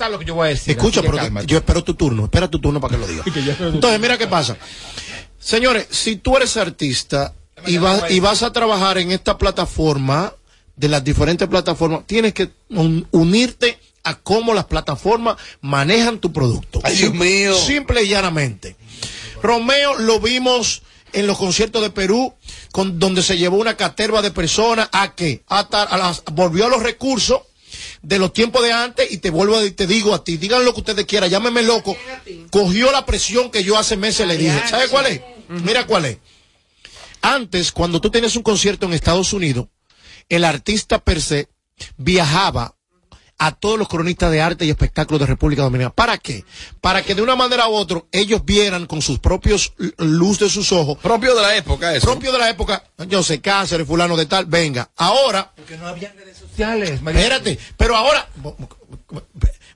Escucha, 0.78 1.02
pero 1.02 1.12
yo 1.46 1.58
espero 1.58 1.84
tu 1.84 1.92
turno. 1.94 2.24
Espera 2.24 2.48
tu 2.48 2.58
turno 2.58 2.80
para 2.80 2.94
que 2.94 3.00
lo 3.00 3.06
diga. 3.06 3.22
Entonces, 3.74 4.00
mira 4.00 4.16
qué 4.16 4.26
pasa. 4.26 4.56
Señores, 5.38 5.86
si 5.90 6.16
tú 6.16 6.36
eres 6.38 6.56
artista 6.56 7.34
y 7.66 7.76
vas, 7.78 8.00
y 8.10 8.20
vas 8.20 8.42
a 8.42 8.52
trabajar 8.52 8.96
en 8.98 9.12
esta 9.12 9.36
plataforma, 9.36 10.32
de 10.76 10.88
las 10.88 11.02
diferentes 11.02 11.48
plataformas, 11.48 12.06
tienes 12.06 12.32
que 12.32 12.50
un- 12.70 13.06
unirte 13.10 13.78
a 14.08 14.20
cómo 14.20 14.54
las 14.54 14.66
plataformas 14.66 15.36
manejan 15.60 16.18
tu 16.18 16.32
producto. 16.32 16.80
Ay, 16.82 16.96
Dios 16.96 17.14
mío. 17.14 17.54
Simple 17.54 18.02
y 18.04 18.08
llanamente. 18.08 18.76
Romeo 19.42 19.94
lo 19.96 20.20
vimos 20.20 20.82
en 21.12 21.26
los 21.26 21.38
conciertos 21.38 21.82
de 21.82 21.90
Perú, 21.90 22.34
con, 22.72 22.98
donde 22.98 23.22
se 23.22 23.38
llevó 23.38 23.56
una 23.56 23.76
caterva 23.76 24.22
de 24.22 24.30
personas 24.30 24.88
a 24.92 25.14
que 25.14 25.42
hasta 25.46 25.82
a 25.82 25.96
las, 25.96 26.22
volvió 26.32 26.66
a 26.66 26.68
los 26.68 26.82
recursos 26.82 27.40
de 28.02 28.18
los 28.18 28.32
tiempos 28.32 28.62
de 28.62 28.72
antes 28.72 29.10
y 29.10 29.18
te 29.18 29.30
vuelvo 29.30 29.56
a 29.56 29.70
te 29.70 29.86
digo 29.86 30.14
a 30.14 30.24
ti, 30.24 30.36
digan 30.36 30.64
lo 30.64 30.72
que 30.72 30.80
ustedes 30.80 31.06
quieran, 31.06 31.30
llámeme 31.30 31.62
loco, 31.62 31.96
cogió 32.50 32.92
la 32.92 33.04
presión 33.06 33.50
que 33.50 33.64
yo 33.64 33.78
hace 33.78 33.96
meses 33.96 34.26
le 34.26 34.36
dije. 34.36 34.60
¿Sabe 34.68 34.88
cuál 34.88 35.06
es? 35.06 35.20
Mira 35.48 35.86
cuál 35.86 36.04
es. 36.06 36.18
Antes, 37.20 37.72
cuando 37.72 38.00
tú 38.00 38.10
tenías 38.10 38.36
un 38.36 38.42
concierto 38.42 38.86
en 38.86 38.92
Estados 38.92 39.32
Unidos, 39.32 39.66
el 40.28 40.44
artista 40.44 40.98
per 40.98 41.20
se 41.20 41.48
viajaba 41.96 42.74
a 43.38 43.52
todos 43.52 43.78
los 43.78 43.88
cronistas 43.88 44.30
de 44.32 44.40
arte 44.40 44.64
y 44.64 44.70
espectáculos 44.70 45.20
de 45.20 45.26
República 45.26 45.62
Dominicana. 45.62 45.94
¿Para 45.94 46.18
qué? 46.18 46.44
Para 46.80 47.02
que 47.02 47.14
de 47.14 47.22
una 47.22 47.36
manera 47.36 47.68
u 47.68 47.74
otra 47.74 48.02
ellos 48.10 48.44
vieran 48.44 48.86
con 48.86 49.00
sus 49.00 49.20
propios 49.20 49.72
luz 49.96 50.40
de 50.40 50.50
sus 50.50 50.72
ojos. 50.72 50.98
Propio 50.98 51.34
de 51.34 51.42
la 51.42 51.56
época, 51.56 51.94
eso. 51.94 52.06
Propio 52.06 52.32
de 52.32 52.38
la 52.38 52.50
época. 52.50 52.84
Yo 53.06 53.22
sé, 53.22 53.40
cáncer, 53.40 53.86
fulano 53.86 54.16
de 54.16 54.26
tal. 54.26 54.46
Venga, 54.46 54.90
ahora. 54.96 55.52
Porque 55.54 55.76
no 55.76 55.86
había 55.86 56.12
redes 56.12 56.36
sociales. 56.36 57.00
María. 57.00 57.20
Espérate, 57.20 57.58
pero 57.76 57.96
ahora. 57.96 58.28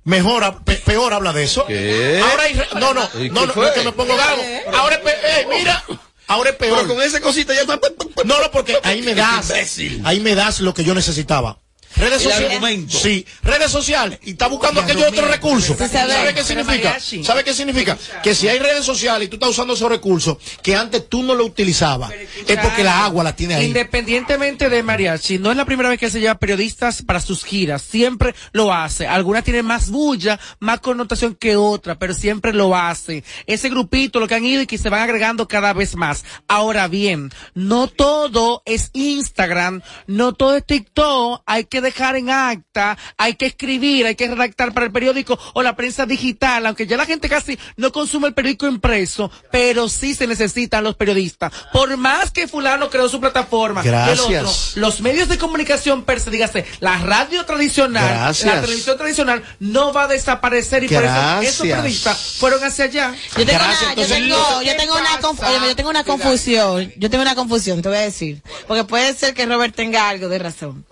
Mejor, 0.05 0.65
peor 0.65 1.13
habla 1.13 1.33
de 1.33 1.45
eso. 1.45 1.65
¿Qué? 1.67 2.21
Ahora 2.23 2.43
hay 2.43 2.61
no, 2.75 2.93
no, 2.93 3.09
¿Y 3.21 3.31
no, 3.31 3.47
no, 3.47 3.65
es 3.65 3.71
que 3.71 3.85
me 3.85 3.93
pongo 3.93 4.17
gago. 4.17 4.43
Ahora 4.75 4.97
es 4.97 5.03
eh, 5.07 5.47
mira, 5.49 5.85
ahora 6.27 6.51
es 6.51 6.57
peor. 6.57 6.79
Pero 6.83 6.95
con 6.95 7.03
esa 7.03 7.21
cosita 7.21 7.55
ya 7.55 7.61
está. 7.61 7.79
No, 8.25 8.41
no, 8.41 8.51
porque 8.51 8.77
ahí 8.83 9.03
me 9.03 9.15
das, 9.15 9.51
Imbécil. 9.51 10.03
ahí 10.05 10.19
me 10.19 10.35
das 10.35 10.59
lo 10.59 10.75
que 10.75 10.83
yo 10.83 10.95
necesitaba. 10.95 11.59
Redes 11.97 12.23
sociales. 12.23 12.61
Sí, 12.89 13.27
redes 13.43 13.71
sociales. 13.71 14.19
Y 14.23 14.31
está 14.31 14.49
buscando 14.49 14.81
aquellos 14.81 15.09
otros 15.09 15.31
recursos. 15.31 15.77
Sabe. 15.77 16.13
¿Sabe 16.13 16.35
qué 16.35 16.45
significa? 16.45 16.99
¿Sabe 17.23 17.45
qué 17.45 17.55
significa? 17.55 17.99
Que 18.23 18.35
si 18.35 18.49
hay 18.49 18.59
redes 18.59 18.85
sociales 18.85 19.27
y 19.27 19.29
tú 19.29 19.37
estás 19.37 19.51
usando 19.51 19.75
esos 19.75 19.89
recursos 19.89 20.39
que 20.63 20.75
antes 20.75 21.09
tú 21.09 21.23
no 21.23 21.35
lo 21.35 21.45
utilizabas, 21.45 22.13
es 22.47 22.59
porque 22.59 22.85
la 22.85 23.05
agua 23.05 23.25
la 23.25 23.37
tiene 23.37 23.55
ahí. 23.55 23.67
Independientemente 23.67 24.69
de 24.69 24.83
mariachi, 24.83 25.39
no 25.39 25.51
es 25.51 25.57
la 25.57 25.65
primera 25.65 25.89
vez 25.89 25.99
que 25.99 26.11
se 26.11 26.21
lleva 26.21 26.37
periodistas 26.37 27.03
para 27.03 27.21
sus 27.21 27.45
giras, 27.45 27.83
siempre 27.83 28.35
lo 28.53 28.73
hace. 28.73 29.07
Algunas 29.07 29.45
tienen 29.45 29.67
más 29.67 29.91
bulla, 29.91 30.41
más 30.59 30.81
connotación 30.81 31.35
que 31.35 31.57
otra, 31.57 31.99
pero 31.99 32.15
siempre 32.15 32.53
lo 32.53 32.77
hace. 32.77 33.25
Ese 33.47 33.69
grupito, 33.69 34.21
lo 34.21 34.29
que 34.29 34.35
han 34.35 34.45
ido 34.45 34.63
y 34.63 34.67
que 34.67 34.79
se 34.79 34.89
van 34.89 35.03
agregando 35.03 35.49
cada 35.49 35.73
vez 35.73 35.97
más. 35.97 36.25
Ahora 36.49 36.89
bien, 36.89 37.31
no 37.55 37.87
todo 37.89 38.63
es 38.65 38.91
Instagram, 38.95 39.83
no 40.07 40.33
todo 40.33 40.57
es 40.57 40.65
TikTok, 40.65 41.43
hay 41.47 41.65
que 41.65 41.82
dejar 41.83 42.17
en 42.17 42.31
acta, 42.31 42.97
hay 43.17 43.35
que 43.35 43.47
escribir, 43.47 44.07
hay 44.07 44.15
que 44.15 44.29
redactar 44.29 44.73
para 44.73 44.87
el 44.87 44.93
periódico 44.93 45.39
o 45.55 45.63
la 45.63 45.77
prensa 45.77 46.07
digital, 46.07 46.65
aunque 46.67 46.87
ya 46.87 46.97
la 46.97 47.05
gente 47.07 47.29
casi 47.29 47.59
no 47.77 47.93
consume 47.93 48.29
el 48.29 48.35
periódico 48.35 48.67
impreso, 48.67 49.31
pero 49.51 49.89
sí 49.89 50.15
se 50.15 50.27
necesitan 50.27 50.85
los 50.85 50.97
periodistas. 50.97 51.53
Por 51.73 51.97
más 51.97 52.31
que 52.31 52.49
fulano 52.49 52.89
creó 52.91 53.09
su 53.09 53.21
plataforma, 53.21 53.83
Gracias. 53.83 54.19
el 54.29 54.37
otro, 54.37 54.53
los 54.77 55.01
medios 55.01 55.29
de 55.29 55.39
comunicación 55.39 56.05
per 56.05 56.21
se, 56.21 56.31
dígase, 56.31 56.65
la 56.81 56.99
radio 56.99 57.45
tradicional, 57.45 58.09
Gracias. 58.09 58.55
la 58.55 58.61
televisión 58.63 58.97
tradicional 58.97 59.43
no 59.61 59.93
va 59.93 60.05
a 60.05 60.09
desaparecer 60.09 60.85
y 60.85 60.89
por 60.89 61.05
eso 61.05 61.41
esos 61.43 61.67
periodistas 61.67 62.37
fueron 62.39 62.63
hacia 62.65 62.85
allá. 62.87 63.15
Yo 63.37 63.45
tengo, 63.47 63.59
Gracias, 63.59 63.83
una, 63.83 63.95
yo 63.95 64.07
tengo, 64.07 64.63
yo 64.63 64.77
tengo 64.77 64.95
una, 64.95 65.21
conf- 65.21 65.67
yo 65.69 65.77
tengo 65.77 65.91
una 65.91 66.05
confusión. 66.05 66.93
Yo 66.97 67.11
tengo 67.11 67.23
una 67.23 67.35
confusión, 67.35 67.83
te 67.83 67.89
voy 67.89 67.99
a 67.99 68.03
decir. 68.03 68.43
Porque 68.67 68.85
puede 68.85 69.15
ser 69.15 69.35
que 69.35 69.47
Robert 69.47 69.75
tenga 69.75 70.09
algo 70.09 70.29
de 70.29 70.39
razón. 70.39 70.85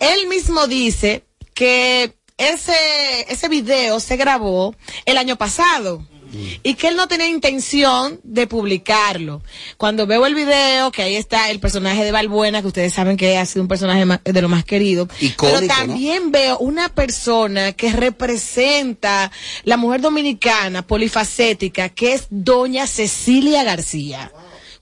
Él 0.00 0.17
mismo 0.26 0.66
dice 0.66 1.24
que 1.54 2.14
ese, 2.36 2.72
ese 3.28 3.48
video 3.48 4.00
se 4.00 4.16
grabó 4.16 4.74
el 5.04 5.18
año 5.18 5.36
pasado. 5.36 6.06
Y 6.62 6.74
que 6.74 6.88
él 6.88 6.96
no 6.96 7.08
tenía 7.08 7.26
intención 7.26 8.20
de 8.22 8.46
publicarlo. 8.46 9.42
Cuando 9.78 10.06
veo 10.06 10.26
el 10.26 10.34
video, 10.34 10.92
que 10.92 11.02
ahí 11.02 11.16
está 11.16 11.50
el 11.50 11.58
personaje 11.58 12.04
de 12.04 12.12
Balbuena, 12.12 12.60
que 12.60 12.68
ustedes 12.68 12.92
saben 12.92 13.16
que 13.16 13.38
ha 13.38 13.46
sido 13.46 13.62
un 13.62 13.68
personaje 13.68 14.04
de 14.22 14.42
lo 14.42 14.48
más 14.50 14.62
querido. 14.64 15.08
Icónico, 15.20 15.46
pero 15.46 15.60
¿no? 15.62 15.66
también 15.66 16.30
veo 16.30 16.58
una 16.58 16.90
persona 16.90 17.72
que 17.72 17.92
representa 17.92 19.32
la 19.64 19.78
mujer 19.78 20.02
dominicana 20.02 20.86
polifacética, 20.86 21.88
que 21.88 22.12
es 22.12 22.26
doña 22.28 22.86
Cecilia 22.86 23.64
García. 23.64 24.30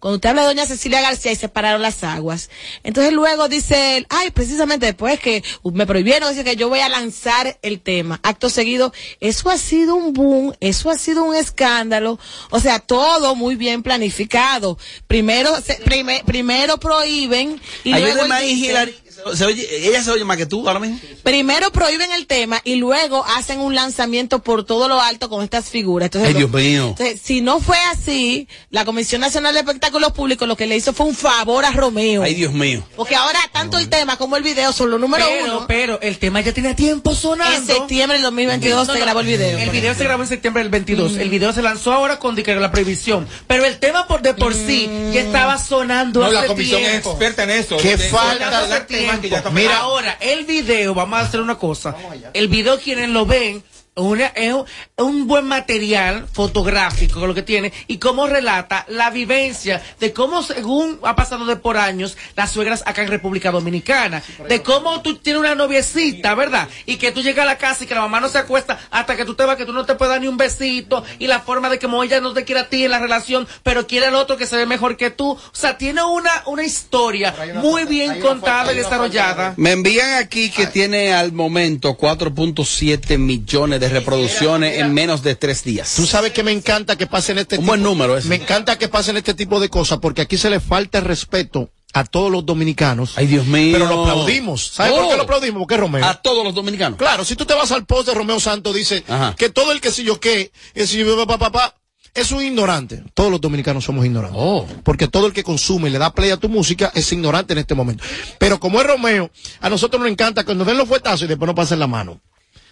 Cuando 0.01 0.17
usted 0.17 0.29
habla 0.31 0.43
de 0.43 0.49
doña 0.49 0.67
Cecilia 0.67 1.01
García 1.01 1.33
y 1.33 1.37
separaron 1.37 1.83
las 1.83 2.05
aguas. 2.05 2.51
Entonces 2.83 3.13
luego 3.13 3.49
dice 3.49 3.97
él, 3.97 4.07
ay, 4.11 4.31
precisamente 4.31 4.87
después 4.87 5.19
que 5.21 5.43
me 5.73 5.87
prohibieron, 5.87 6.31
dice 6.31 6.45
que 6.45 6.57
yo 6.57 6.69
voy 6.69 6.81
a 6.81 6.89
lanzar 6.89 7.59
el 7.63 7.81
tema. 7.81 8.21
Acto 8.23 8.51
seguido, 8.51 8.93
eso 9.21 9.51
ha 9.51 9.59
sido 9.59 9.95
un 9.97 10.13
boom, 10.13 10.55
eso 10.61 10.91
ha 10.91 10.99
sido 10.99 11.25
un 11.25 11.35
escándalo. 11.35 12.19
O 12.51 12.61
sea, 12.61 12.79
todo 12.79 13.35
muy 13.35 13.55
bien 13.57 13.83
planificado. 13.83 14.79
Primero, 15.07 15.61
se- 15.61 15.77
prime- 15.85 16.23
primero 16.27 16.79
prohíben 16.79 17.61
y 17.85 17.91
luego 17.91 18.23
Ayúdeme 18.23 18.41
dice-. 18.43 19.06
Se 19.35 19.45
oye- 19.45 19.67
ella 19.89 20.03
se 20.03 20.11
oye 20.11 20.25
más 20.25 20.37
que 20.37 20.47
tú 20.47 20.67
ahora 20.69 20.81
mismo. 20.81 20.99
Primero 21.23 21.71
prohíben 21.73 22.13
el 22.13 22.27
tema 22.27 22.61
y 22.65 22.77
luego 22.77 23.25
hacen 23.25 23.61
un 23.61 23.75
lanzamiento 23.75 24.41
por 24.43 24.65
todo 24.65 24.89
lo 24.89 25.01
alto 25.01 25.29
con 25.29 25.43
estas 25.43 25.67
figuras. 25.69 26.07
Entonces, 26.07 26.29
Ay, 26.29 26.33
lo- 26.35 26.39
Dios 26.41 26.53
mío. 26.53 26.87
entonces, 26.89 27.21
si 27.23 27.41
no 27.41 27.61
fue 27.61 27.79
así, 27.93 28.49
la 28.71 28.85
Comisión 28.85 29.21
Nacional 29.21 29.55
de 29.55 29.61
Espectáculos 29.61 30.13
Públicos 30.13 30.47
lo 30.47 30.57
que 30.57 30.67
le 30.67 30.77
hizo 30.77 30.93
fue 30.93 31.07
un 31.07 31.15
favor 31.15 31.65
a 31.65 31.73
Romeo. 31.73 32.23
Ay, 32.23 32.35
Dios 32.35 32.53
mío. 32.53 32.83
Porque 32.97 33.15
ahora 33.17 33.39
tanto 33.53 33.79
el 33.79 33.89
tema 33.89 34.17
como 34.17 34.37
el 34.37 34.43
video 34.43 34.73
son 34.73 34.91
los 34.91 35.01
número 35.01 35.25
pero, 35.27 35.45
uno. 35.45 35.65
pero 35.67 36.01
el 36.01 36.19
tema 36.19 36.41
ya 36.41 36.53
tiene 36.53 36.75
tiempo 36.75 37.15
sonando. 37.15 37.57
En 37.57 37.67
septiembre 37.67 38.19
del 38.19 38.23
2022 38.25 38.87
No, 38.87 38.93
se 38.95 38.99
no, 38.99 39.05
grabó 39.05 39.21
el 39.21 39.27
video. 39.27 39.59
El 39.59 39.71
video 39.71 39.95
se 39.95 40.05
grabó 40.05 40.23
en 40.23 40.29
septiembre 40.29 40.63
del 40.63 40.71
22. 40.71 41.17
El 41.17 41.31
video 41.31 41.53
se 41.53 41.63
lanzó 41.63 41.93
ahora 41.93 42.19
con 42.19 42.37
la 42.37 42.71
prohibición. 42.71 43.27
Pero 43.47 43.65
el 43.65 43.79
tema 43.79 44.07
por 44.07 44.23
de 44.23 44.35
por 44.35 44.55
sí 44.55 44.89
ya 45.13 45.21
estaba 45.21 45.59
sonando 45.59 46.21
No, 46.21 46.27
hace 46.27 46.35
la 46.35 46.47
comisión 46.47 46.83
es 46.83 46.97
experta 47.07 47.43
en 47.45 47.51
eso. 47.51 47.77
Qué 47.79 47.97
falta 47.99 48.67
de- 48.67 49.06
Que 49.21 49.29
ya 49.29 49.39
está- 49.39 49.51
Mira, 49.51 49.79
ahora, 49.79 50.17
el 50.21 50.45
video, 50.45 50.95
vamos 50.95 51.19
a 51.19 51.23
hacer 51.23 51.41
una 51.41 51.57
cosa. 51.57 51.95
El 52.33 52.49
video, 52.49 52.79
quienes 52.79 53.09
lo 53.11 53.25
ven, 53.27 53.63
una, 53.97 54.27
es 54.27 54.53
un, 54.53 54.65
un 54.99 55.27
buen 55.27 55.47
material 55.47 56.27
fotográfico 56.31 57.27
lo 57.27 57.35
que 57.35 57.43
tiene 57.43 57.73
y 57.87 57.97
cómo 57.99 58.27
relata 58.27 58.85
la 58.89 59.11
vivencia 59.11 59.83
de 59.99 60.13
cómo, 60.13 60.43
según 60.43 60.99
ha 61.03 61.17
pasado 61.17 61.47
de 61.47 61.57
por 61.57 61.79
años, 61.79 62.17
las 62.35 62.53
suegras 62.53 62.83
acá 62.87 63.03
en 63.03 63.09
República 63.09 63.51
Dominicana. 63.51 64.23
De 64.49 64.63
cómo 64.63 65.01
tú 65.01 65.17
tienes 65.17 65.41
una 65.41 65.55
noviecita, 65.55 66.35
¿verdad? 66.35 66.69
Y 66.85 66.97
que 66.97 67.11
tú 67.11 67.23
llegas 67.23 67.45
a 67.45 67.47
la 67.47 67.59
casa 67.59 67.85
y 67.85 67.87
que 67.87 67.95
la 67.95 68.03
mamá 68.03 68.21
no 68.21 68.29
se 68.29 68.39
acuesta 68.39 68.79
hasta 68.91 69.17
que 69.17 69.25
tú 69.25 69.35
te 69.35 69.45
vas, 69.45 69.57
que 69.57 69.65
tú 69.65 69.73
no 69.73 69.87
te 69.87 69.95
puedes 69.95 70.13
dar 70.13 70.21
ni 70.21 70.29
un 70.29 70.37
besito 70.37 71.03
y 71.19 71.27
la 71.27 71.41
forma 71.41 71.71
de 71.71 71.79
que 71.79 71.87
como 71.87 72.03
ella 72.03 72.21
no 72.21 72.33
te 72.33 72.45
quiere 72.45 72.63
a 72.63 72.69
ti 72.69 72.85
en 72.85 72.91
la 72.91 72.99
relación, 72.99 73.47
pero 73.63 73.87
quiere 73.87 74.07
al 74.07 74.15
otro 74.17 74.37
que 74.37 74.47
se 74.47 74.57
ve 74.57 74.67
mejor 74.67 74.97
que 74.97 75.11
tú. 75.11 75.31
O 75.31 75.41
sea, 75.53 75.79
tiene 75.79 76.03
una, 76.03 76.31
una 76.47 76.65
historia 76.65 77.35
muy 77.55 77.85
bien 77.85 78.21
contada 78.21 78.73
y 78.73 78.77
desarrollada. 78.77 79.55
Me 79.57 79.73
envían 79.73 80.15
aquí 80.15 80.51
que 80.51 80.67
tiene 80.67 81.15
al 81.15 81.33
momento 81.33 81.97
4.7 81.97 83.19
millones 83.19 83.81
de 83.81 83.86
reproducciones 83.93 84.79
en 84.79 84.93
menos 84.95 85.23
de 85.23 85.35
tres 85.35 85.65
días. 85.65 85.95
Tú 85.97 86.07
sabes 86.07 86.33
que 86.33 86.43
me 86.43 86.53
encanta 86.53 86.97
que 86.97 87.07
pasen 87.07 87.39
este 87.39 87.57
Un 87.57 87.63
tipo, 87.63 87.71
buen 87.71 87.83
número 87.83 88.17
ese. 88.17 88.29
Me 88.29 88.37
encanta 88.37 88.79
que 88.79 88.89
pasen 88.89 89.17
este 89.17 89.35
tipo 89.35 89.61
de 89.61 89.69
cosas 89.69 89.99
porque 89.99 90.23
aquí 90.23 90.37
se 90.37 90.51
le 90.51 90.61
falta 90.61 90.99
el 90.99 91.05
respeto 91.05 91.71
a 91.93 92.05
todos 92.05 92.31
los 92.31 92.45
dominicanos. 92.45 93.15
Ay, 93.17 93.27
Dios 93.27 93.47
mío. 93.47 93.73
Pero 93.73 93.87
lo 93.89 94.03
aplaudimos. 94.03 94.67
¿Sabes 94.67 94.93
por 94.93 95.09
qué 95.09 95.17
lo 95.17 95.23
aplaudimos? 95.23 95.61
Porque 95.61 95.75
es 95.75 95.81
Romeo. 95.81 96.05
A 96.05 96.15
todos 96.15 96.45
los 96.45 96.55
dominicanos. 96.55 96.99
Claro, 96.99 97.25
si 97.25 97.37
tú 97.37 97.47
te 97.47 97.55
vas 97.55 97.73
al 97.73 97.87
post 97.87 98.09
de 98.09 98.15
Romeo 98.15 98.39
Santos, 98.39 98.75
dice 98.75 99.03
Ajá. 99.09 99.35
que 99.37 99.49
todo 99.49 99.73
el 99.73 99.81
que 99.81 99.91
si 99.91 100.05
yo 100.05 100.21
qué, 100.21 100.53
es 100.75 100.91
si 100.91 100.99
yo 100.99 101.17
papá, 101.17 101.39
papá, 101.39 101.75
es 102.17 102.33
un 102.33 102.43
ignorante. 102.43 103.03
Todos 103.15 103.31
los 103.31 103.41
dominicanos 103.41 103.85
somos 103.85 104.05
ignorantes. 104.05 104.39
Oh. 104.41 104.67
Porque 104.83 105.07
todo 105.07 105.27
el 105.27 105.33
que 105.33 105.45
consume 105.45 105.89
y 105.89 105.93
le 105.93 105.99
da 105.99 106.13
play 106.13 106.31
a 106.31 106.37
tu 106.37 106.49
música 106.49 106.91
es 106.95 107.11
ignorante 107.13 107.53
en 107.53 107.61
este 107.61 107.75
momento. 107.75 108.05
Pero 108.39 108.59
como 108.59 108.81
es 108.81 108.87
Romeo, 108.87 109.31
a 109.61 109.71
nosotros 109.71 110.01
nos 110.01 110.11
encanta 110.11 110.45
que 110.45 110.55
nos 110.55 110.67
den 110.67 110.79
los 110.79 110.89
fuetazos 110.89 111.23
y 111.23 111.27
después 111.27 111.47
nos 111.47 111.57
pasen 111.57 111.79
la 111.79 111.87
mano. 111.87 112.21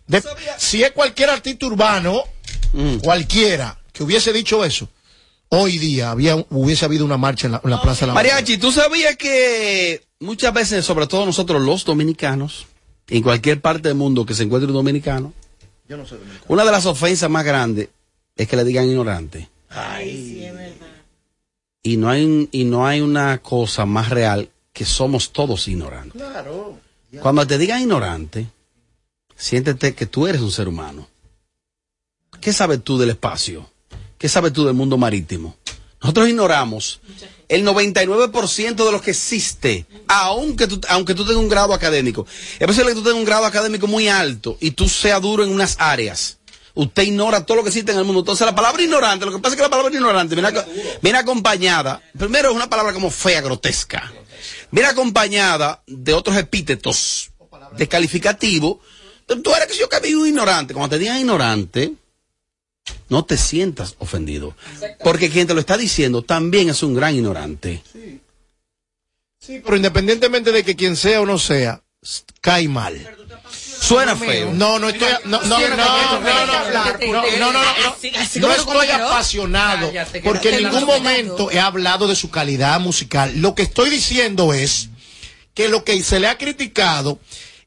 De- 0.07 0.23
si 0.59 0.83
es 0.83 0.93
cualquier 0.93 1.31
artista 1.31 1.67
urbano, 1.67 2.23
Mm. 2.73 2.97
cualquiera 2.99 3.79
que 3.93 4.03
hubiese 4.03 4.33
dicho 4.33 4.65
eso, 4.65 4.89
hoy 5.49 5.79
día 5.79 6.11
había, 6.11 6.37
hubiese 6.51 6.85
habido 6.85 7.05
una 7.05 7.17
marcha 7.17 7.47
en 7.47 7.53
la, 7.53 7.61
en 7.63 7.71
la 7.71 7.81
Plaza 7.81 8.01
de 8.01 8.07
la 8.09 8.15
Mariachi, 8.15 8.59
¿tú 8.59 8.73
sabías 8.73 9.17
que 9.17 10.05
muchas 10.21 10.53
veces, 10.53 10.85
sobre 10.85 11.07
todo 11.07 11.25
nosotros 11.25 11.63
los 11.63 11.85
dominicanos, 11.85 12.67
en 13.09 13.23
cualquier 13.23 13.61
parte 13.61 13.89
del 13.89 13.97
mundo 13.97 14.27
que 14.27 14.35
se 14.35 14.43
encuentre 14.43 14.67
un 14.69 14.75
dominicano, 14.75 15.33
una 16.49 16.65
de 16.65 16.71
las 16.73 16.87
ofensas 16.87 17.31
más 17.31 17.45
grandes 17.45 17.89
es 18.37 18.49
que 18.49 18.57
le 18.57 18.65
digan 18.65 18.89
ignorante. 18.89 19.49
Y 21.83 21.97
no 21.99 22.09
hay 22.09 22.25
un- 22.25 22.49
y 22.51 22.65
no 22.65 22.87
hay 22.87 23.01
una 23.01 23.39
cosa 23.39 23.85
más 23.85 24.09
real 24.09 24.49
que 24.73 24.85
somos 24.85 25.33
todos 25.33 25.69
ignorantes. 25.69 26.21
Claro. 26.21 26.79
Cuando 27.21 27.47
te 27.47 27.59
digan 27.59 27.81
ignorante, 27.83 28.47
siéntete 29.37 29.95
que 29.95 30.07
tú 30.07 30.27
eres 30.27 30.41
un 30.41 30.51
ser 30.53 30.69
humano. 30.69 31.09
¿Qué 32.41 32.53
sabes 32.53 32.83
tú 32.83 32.99
del 32.99 33.11
espacio? 33.11 33.71
¿Qué 34.19 34.29
sabes 34.29 34.53
tú 34.53 34.65
del 34.65 34.75
mundo 34.75 34.97
marítimo? 34.99 35.57
Nosotros 36.03 36.29
ignoramos 36.29 37.01
el 37.49 37.65
99% 37.65 38.75
de 38.85 38.93
lo 38.93 39.01
que 39.01 39.13
existe, 39.13 39.87
aunque 40.07 40.67
tú, 40.67 40.81
aunque 40.89 41.15
tú 41.15 41.25
tengas 41.25 41.43
un 41.43 41.49
grado 41.49 41.73
académico. 41.73 42.27
Es 42.59 42.67
posible 42.67 42.91
que 42.91 42.95
tú 42.97 43.03
tengas 43.03 43.19
un 43.19 43.25
grado 43.25 43.47
académico 43.47 43.87
muy 43.87 44.09
alto 44.09 44.57
y 44.61 44.73
tú 44.73 44.89
seas 44.89 45.21
duro 45.23 45.45
en 45.45 45.51
unas 45.51 45.77
áreas. 45.79 46.39
Usted 46.75 47.05
ignora 47.05 47.47
todo 47.47 47.59
lo 47.59 47.63
que 47.63 47.69
existe 47.69 47.93
en 47.93 47.99
el 47.99 48.05
mundo. 48.05 48.21
Entonces, 48.21 48.45
la 48.47 48.55
palabra 48.55 48.83
ignorante, 48.83 49.25
lo 49.25 49.33
que 49.33 49.39
pasa 49.39 49.55
es 49.55 49.57
que 49.57 49.63
la 49.63 49.71
palabra 49.71 49.95
ignorante 49.95 50.35
viene, 50.35 50.49
ac- 50.51 50.67
viene 51.01 51.19
acompañada, 51.19 52.03
primero 52.19 52.51
es 52.51 52.57
una 52.57 52.69
palabra 52.69 52.93
como 52.93 53.11
fea, 53.11 53.41
grotesca. 53.41 54.13
Viene 54.73 54.89
acompañada 54.89 55.83
de 55.87 56.13
otros 56.15 56.37
epítetos 56.37 57.31
descalificativos. 57.79 58.79
Tú 59.27 59.55
eres 59.55 59.69
que 59.69 59.77
yo 59.77 59.89
que 59.89 60.01
vivo 60.01 60.27
ignorante. 60.27 60.75
Cuando 60.75 60.97
te 60.97 61.01
digan 61.01 61.19
ignorante, 61.19 61.93
no 63.09 63.25
te 63.25 63.37
sientas 63.37 63.95
ofendido. 63.99 64.55
Porque 65.03 65.31
quien 65.31 65.47
te 65.47 65.55
lo 65.55 65.61
está 65.61 65.77
diciendo 65.77 66.23
también 66.23 66.69
es 66.69 66.83
un 66.83 66.95
gran 66.95 67.15
ignorante. 67.15 67.83
Sí. 67.93 69.61
pero 69.63 69.77
independientemente 69.77 70.53
de 70.53 70.65
que 70.65 70.75
quien 70.75 70.97
sea 70.97 71.21
o 71.21 71.27
no 71.27 71.39
sea, 71.39 71.83
cae 72.41 72.69
mal. 72.69 73.17
Suena 73.81 74.17
feo. 74.17 74.53
No, 74.53 74.79
no 74.79 74.89
estoy. 74.89 75.09
No, 75.25 75.43
no, 75.43 75.59
no, 75.59 75.69
no, 75.69 75.77
no, 77.39 77.53
no, 77.53 77.53
no, 77.53 78.53
estoy 78.53 78.89
apasionado. 78.89 79.93
Porque 80.23 80.55
en 80.55 80.65
ningún 80.65 80.85
momento 80.85 81.51
he 81.51 81.61
hablado 81.61 82.09
de 82.09 82.17
su 82.17 82.31
calidad 82.31 82.81
musical. 82.81 83.33
Lo 83.37 83.55
que 83.55 83.63
estoy 83.63 83.91
diciendo 83.91 84.55
es 84.55 84.89
que 85.53 85.69
lo 85.69 85.85
que 85.85 86.03
se 86.03 86.19
le 86.19 86.29
ha 86.29 86.39
criticado 86.39 87.19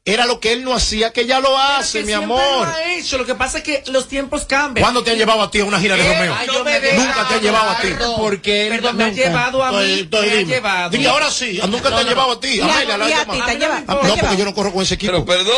era 0.04 0.24
lo 0.26 0.40
que 0.40 0.52
él 0.52 0.64
no 0.64 0.74
hacía, 0.74 1.12
que 1.12 1.26
ya 1.26 1.40
lo 1.40 1.56
hace, 1.58 2.02
mi 2.02 2.12
amor. 2.12 2.40
lo 2.40 2.64
ha 2.64 2.92
hecho. 2.94 3.18
Lo 3.18 3.26
que 3.26 3.34
pasa 3.34 3.58
es 3.58 3.64
que 3.64 3.82
los 3.88 4.08
tiempos 4.08 4.44
cambian. 4.46 4.82
¿Cuándo 4.82 5.02
te 5.04 5.10
han 5.10 5.18
llevado 5.18 5.42
a 5.42 5.50
ti 5.50 5.60
a 5.60 5.64
una 5.64 5.78
gira 5.80 5.96
de 5.96 6.02
Eh, 6.06 6.12
Romeo? 6.14 6.34
ay, 6.38 6.46
yo 6.52 6.64
me 6.64 6.80
dejo 6.80 7.02
Nunca 7.02 7.28
te 7.28 7.34
han 7.34 7.40
llevado 7.42 7.70
a 7.70 7.80
ti. 7.80 7.88
Porque 8.16 8.66
Perdón, 8.70 8.96
me 8.96 9.04
han 9.04 9.14
llevado 9.14 9.62
a 9.64 9.72
mí. 9.72 9.98
Entonces 10.00 10.32
me 10.32 10.38
han 10.40 10.46
llevado. 10.46 10.90
Dime, 10.90 11.06
ahora 11.08 11.30
sí, 11.30 11.60
nunca 11.68 11.88
te 11.90 11.94
han 11.96 12.06
llevado 12.08 12.32
a 12.32 12.40
ti. 12.40 12.60
A- 12.60 12.64
Amelia, 12.64 12.96
la 12.98 13.08
y 13.08 13.12
a 13.12 13.16
llama. 13.18 13.34
ti 13.34 13.40
te 13.44 13.50
han 13.50 13.58
llevado. 13.60 13.84
Ah, 13.88 14.00
No, 14.02 14.16
porque 14.16 14.36
yo 14.36 14.44
no 14.44 14.54
corro 14.54 14.72
con 14.72 14.82
ese 14.82 14.94
equipo. 14.94 15.24
Pero 15.24 15.26
perdón. 15.26 15.54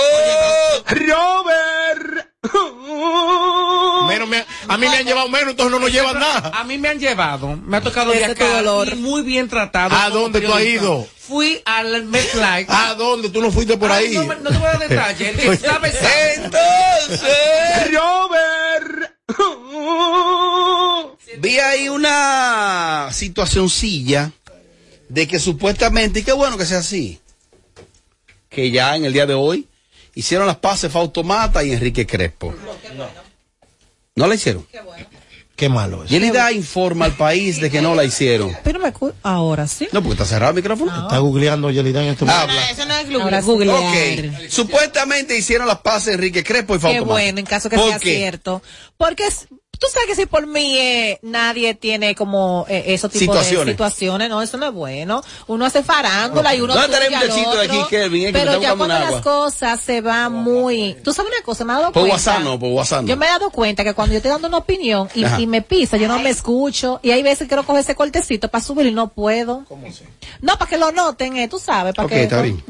Robert. 0.87 2.30
Menos 4.09 4.29
me- 4.29 4.45
a 4.69 4.77
mí 4.79 4.89
me 4.89 4.97
han 4.97 5.05
llevado 5.05 5.29
menos, 5.29 5.51
entonces 5.51 5.73
no 5.73 5.79
nos 5.79 5.93
llevan 5.93 6.19
nada. 6.19 6.51
A 6.59 6.65
mí 6.65 6.79
me 6.79 6.89
han 6.89 6.99
llevado, 6.99 7.57
me 7.57 7.77
ha 7.77 7.81
tocado 7.81 8.13
viajar 8.13 8.35
tu 8.35 8.45
dolor. 8.45 8.89
y 8.89 8.95
muy 8.97 9.23
bien 9.23 9.49
tratado. 9.49 9.95
¿A 9.95 10.11
dónde 10.11 10.41
tú 10.41 10.53
has 10.53 10.65
ido? 10.65 11.07
Fui 11.19 11.61
al 11.65 12.05
MetLife. 12.05 12.67
¿A 12.69 12.95
dónde? 12.95 13.29
Tú 13.29 13.41
no 13.41 13.53
fuiste 13.53 13.77
por 13.77 13.93
Ay, 13.93 14.17
ahí. 14.17 14.27
No, 14.27 14.35
te 14.51 14.59
voy 14.59 14.67
a 14.67 14.73
dar 14.73 14.89
detalles. 14.89 15.39
Entonces, 16.37 17.93
Robert. 17.93 19.13
vi 21.39 21.59
ahí 21.59 21.89
una 21.89 23.09
situacioncilla 23.13 24.33
de 25.09 25.29
que 25.29 25.39
supuestamente, 25.39 26.21
y 26.21 26.25
qué 26.25 26.33
bueno 26.33 26.57
que 26.59 26.67
sea 26.67 26.79
así, 26.79 27.21
que 28.49 28.71
ya 28.71 28.97
en 28.97 29.05
el 29.05 29.13
día 29.13 29.27
de 29.27 29.35
hoy 29.35 29.67
hicieron 30.15 30.47
las 30.47 30.57
paces 30.57 30.91
Fausto 30.93 31.23
Mata 31.23 31.63
y 31.65 31.73
Enrique 31.73 32.07
Crespo. 32.07 32.55
¿No 34.17 34.27
la 34.27 34.35
hicieron? 34.35 34.67
Qué 35.57 35.69
malo 35.69 36.05
es. 36.05 36.11
Yelida 36.11 36.51
informa 36.53 37.05
al 37.05 37.13
país 37.17 37.61
de 37.61 37.71
que 37.71 37.83
no 37.83 37.95
la 37.95 38.03
hicieron. 38.05 38.57
Pero 38.65 38.79
me 38.79 38.93
ahora 39.23 39.67
sí. 39.69 39.89
No, 39.93 40.01
porque 40.01 40.15
está 40.15 40.25
cerrado 40.25 40.53
el 40.53 40.57
micrófono. 40.57 41.03
Está 41.03 41.19
googleando 41.19 41.71
Yelida 41.71 42.03
en 42.03 42.09
este 42.13 42.25
momento. 42.25 42.51
Habla. 42.51 42.71
Eso 42.71 42.87
no 42.87 42.95
es 42.97 43.21
Ahora 43.21 43.41
googlear. 43.43 43.79
Ok, 43.79 44.49
supuestamente 44.49 45.37
hicieron 45.37 45.67
las 45.69 45.81
paces 45.81 46.15
Enrique 46.15 46.43
Crespo 46.43 46.77
y 46.77 46.79
Fausto 46.79 47.05
Qué 47.05 47.11
bueno, 47.11 47.39
en 47.41 47.45
caso 47.47 47.69
que 47.69 47.77
¿Por 47.77 47.91
sea 47.91 47.99
qué? 47.99 48.17
cierto. 48.17 48.63
Porque 48.97 49.27
es- 49.27 49.49
tú 49.81 49.87
sabes 49.93 50.09
que 50.09 50.15
si 50.15 50.27
por 50.27 50.47
mí 50.47 50.79
eh, 50.79 51.19
nadie 51.23 51.75
tiene 51.75 52.15
como 52.15 52.67
eh, 52.69 52.85
esos 52.89 53.11
tipos 53.11 53.37
Situaciones. 53.37 53.67
de 53.67 53.73
situaciones, 53.73 54.29
no, 54.29 54.43
eso 54.43 54.59
no 54.59 54.67
es 54.67 54.73
bueno. 54.73 55.23
Uno 55.47 55.65
hace 55.65 55.83
farándula 55.83 56.55
y 56.55 56.61
uno 56.61 56.75
¿Dónde 56.75 56.93
está 56.93 56.99
el 56.99 57.07
tuya 57.07 57.19
al 57.21 57.29
muchachito 57.29 57.51
de 57.51 57.67
otro, 57.67 57.81
aquí, 57.81 57.89
que 57.91 58.11
me 58.11 58.33
Pero 58.33 58.61
ya 58.61 58.77
cuando 58.77 58.95
un 58.95 59.01
las 59.01 59.23
cosas 59.23 59.81
se 59.81 60.03
van 60.03 60.33
muy... 60.35 60.97
Tú 61.03 61.13
sabes 61.15 61.33
una 61.33 61.43
cosa, 61.43 61.65
me 61.65 61.73
he 61.73 61.77
dado 61.77 61.93
Por 61.93 62.03
cuenta... 62.03 62.15
WhatsApp 62.15 62.45
no, 62.45 62.59
por 62.59 62.69
WhatsApp 62.71 63.03
no. 63.03 63.09
Yo 63.09 63.17
me 63.17 63.27
he 63.27 63.31
dado 63.31 63.51
cuenta 63.51 63.83
que 63.83 63.95
cuando 63.95 64.13
yo 64.13 64.19
estoy 64.19 64.31
dando 64.31 64.49
una 64.49 64.59
opinión 64.59 65.09
y, 65.15 65.25
y 65.25 65.47
me 65.47 65.63
pisa, 65.63 65.97
yo 65.97 66.09
no 66.09 66.19
me 66.19 66.29
escucho 66.31 67.01
y 67.03 67.11
hay 67.13 67.23
veces 67.23 67.39
que 67.41 67.49
quiero 67.49 67.65
coger 67.65 67.81
ese 67.81 67.95
cortecito 67.95 68.49
para 68.49 68.63
subir 68.63 68.87
y 68.87 68.93
no 68.93 69.09
puedo. 69.09 69.65
No, 70.43 70.59
para 70.59 70.69
que 70.69 70.77
lo 70.77 70.93
noten, 70.93 71.39
eh, 71.39 71.49
tú 71.49 71.59
sabes, 71.59 71.95
para 71.95 72.05
Ok, 72.07 72.13
que... 72.13 72.23
está 72.25 72.43
bien. 72.43 72.63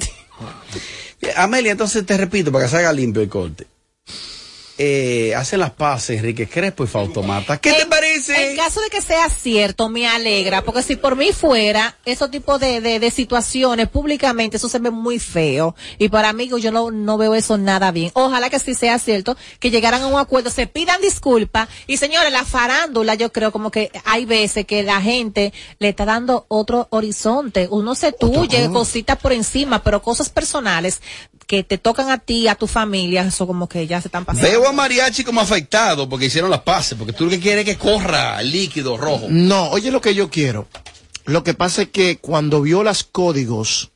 Eh, 1.22 1.32
Amelia, 1.36 1.72
entonces 1.72 2.06
te 2.06 2.16
repito, 2.16 2.52
para 2.52 2.64
que 2.64 2.70
se 2.70 2.76
haga 2.78 2.92
limpio 2.92 3.20
el 3.20 3.28
corte. 3.28 3.66
Eh, 4.82 5.34
hacen 5.34 5.60
las 5.60 5.72
paces 5.72 6.16
Enrique 6.20 6.48
Crespo 6.48 6.84
y 6.84 6.86
Fausto 6.86 7.22
Mata. 7.22 7.58
¿Qué 7.58 7.70
te 7.70 7.82
En- 7.82 7.88
parece? 7.90 8.52
En 8.52 8.56
caso 8.56 8.80
de 8.80 8.88
que 8.88 9.02
sea 9.02 9.28
cierto, 9.28 9.90
me 9.90 10.08
alegra, 10.08 10.62
porque 10.64 10.82
si 10.82 10.96
por 10.96 11.16
mí 11.16 11.32
fuera, 11.32 11.98
esos 12.06 12.30
tipos 12.30 12.58
de, 12.58 12.80
de, 12.80 12.98
de 12.98 13.10
situaciones 13.10 13.88
públicamente, 13.90 14.56
eso 14.56 14.70
se 14.70 14.78
ve 14.78 14.90
muy 14.90 15.18
feo. 15.18 15.74
Y 15.98 16.08
para 16.08 16.32
mí, 16.32 16.48
yo 16.48 16.72
no, 16.72 16.90
no 16.90 17.18
veo 17.18 17.34
eso 17.34 17.58
nada 17.58 17.90
bien. 17.90 18.10
Ojalá 18.14 18.48
que 18.48 18.58
sí 18.58 18.74
sea 18.74 18.98
cierto, 18.98 19.36
que 19.58 19.70
llegaran 19.70 20.00
a 20.00 20.06
un 20.06 20.18
acuerdo, 20.18 20.48
se 20.48 20.66
pidan 20.66 20.98
disculpas. 21.02 21.68
Y 21.86 21.98
señores, 21.98 22.32
la 22.32 22.46
farándula, 22.46 23.16
yo 23.16 23.32
creo 23.32 23.52
como 23.52 23.70
que 23.70 23.90
hay 24.06 24.24
veces 24.24 24.64
que 24.64 24.82
la 24.82 25.02
gente 25.02 25.52
le 25.78 25.90
está 25.90 26.06
dando 26.06 26.46
otro 26.48 26.88
horizonte. 26.88 27.68
Uno 27.70 27.94
se 27.94 28.12
tuye, 28.12 28.70
cositas 28.72 29.18
por 29.18 29.34
encima, 29.34 29.82
pero 29.82 30.00
cosas 30.00 30.30
personales 30.30 31.02
que 31.50 31.64
te 31.64 31.78
tocan 31.78 32.12
a 32.12 32.18
ti, 32.18 32.46
a 32.46 32.54
tu 32.54 32.68
familia, 32.68 33.22
eso 33.22 33.44
como 33.44 33.68
que 33.68 33.84
ya 33.84 34.00
se 34.00 34.06
están 34.06 34.24
pasando. 34.24 34.48
Veo 34.48 34.68
a 34.68 34.72
Mariachi 34.72 35.24
como 35.24 35.40
afectado 35.40 36.08
porque 36.08 36.26
hicieron 36.26 36.48
las 36.48 36.60
paces, 36.60 36.96
porque 36.96 37.12
tú 37.12 37.24
lo 37.24 37.30
que 37.30 37.40
quieres 37.40 37.66
es 37.66 37.74
que 37.74 37.76
corra 37.76 38.40
líquido 38.40 38.96
rojo. 38.96 39.26
No, 39.28 39.68
oye 39.70 39.90
lo 39.90 40.00
que 40.00 40.14
yo 40.14 40.30
quiero. 40.30 40.68
Lo 41.24 41.42
que 41.42 41.52
pasa 41.52 41.82
es 41.82 41.88
que 41.88 42.18
cuando 42.18 42.62
violas 42.62 43.02
códigos, 43.02 43.90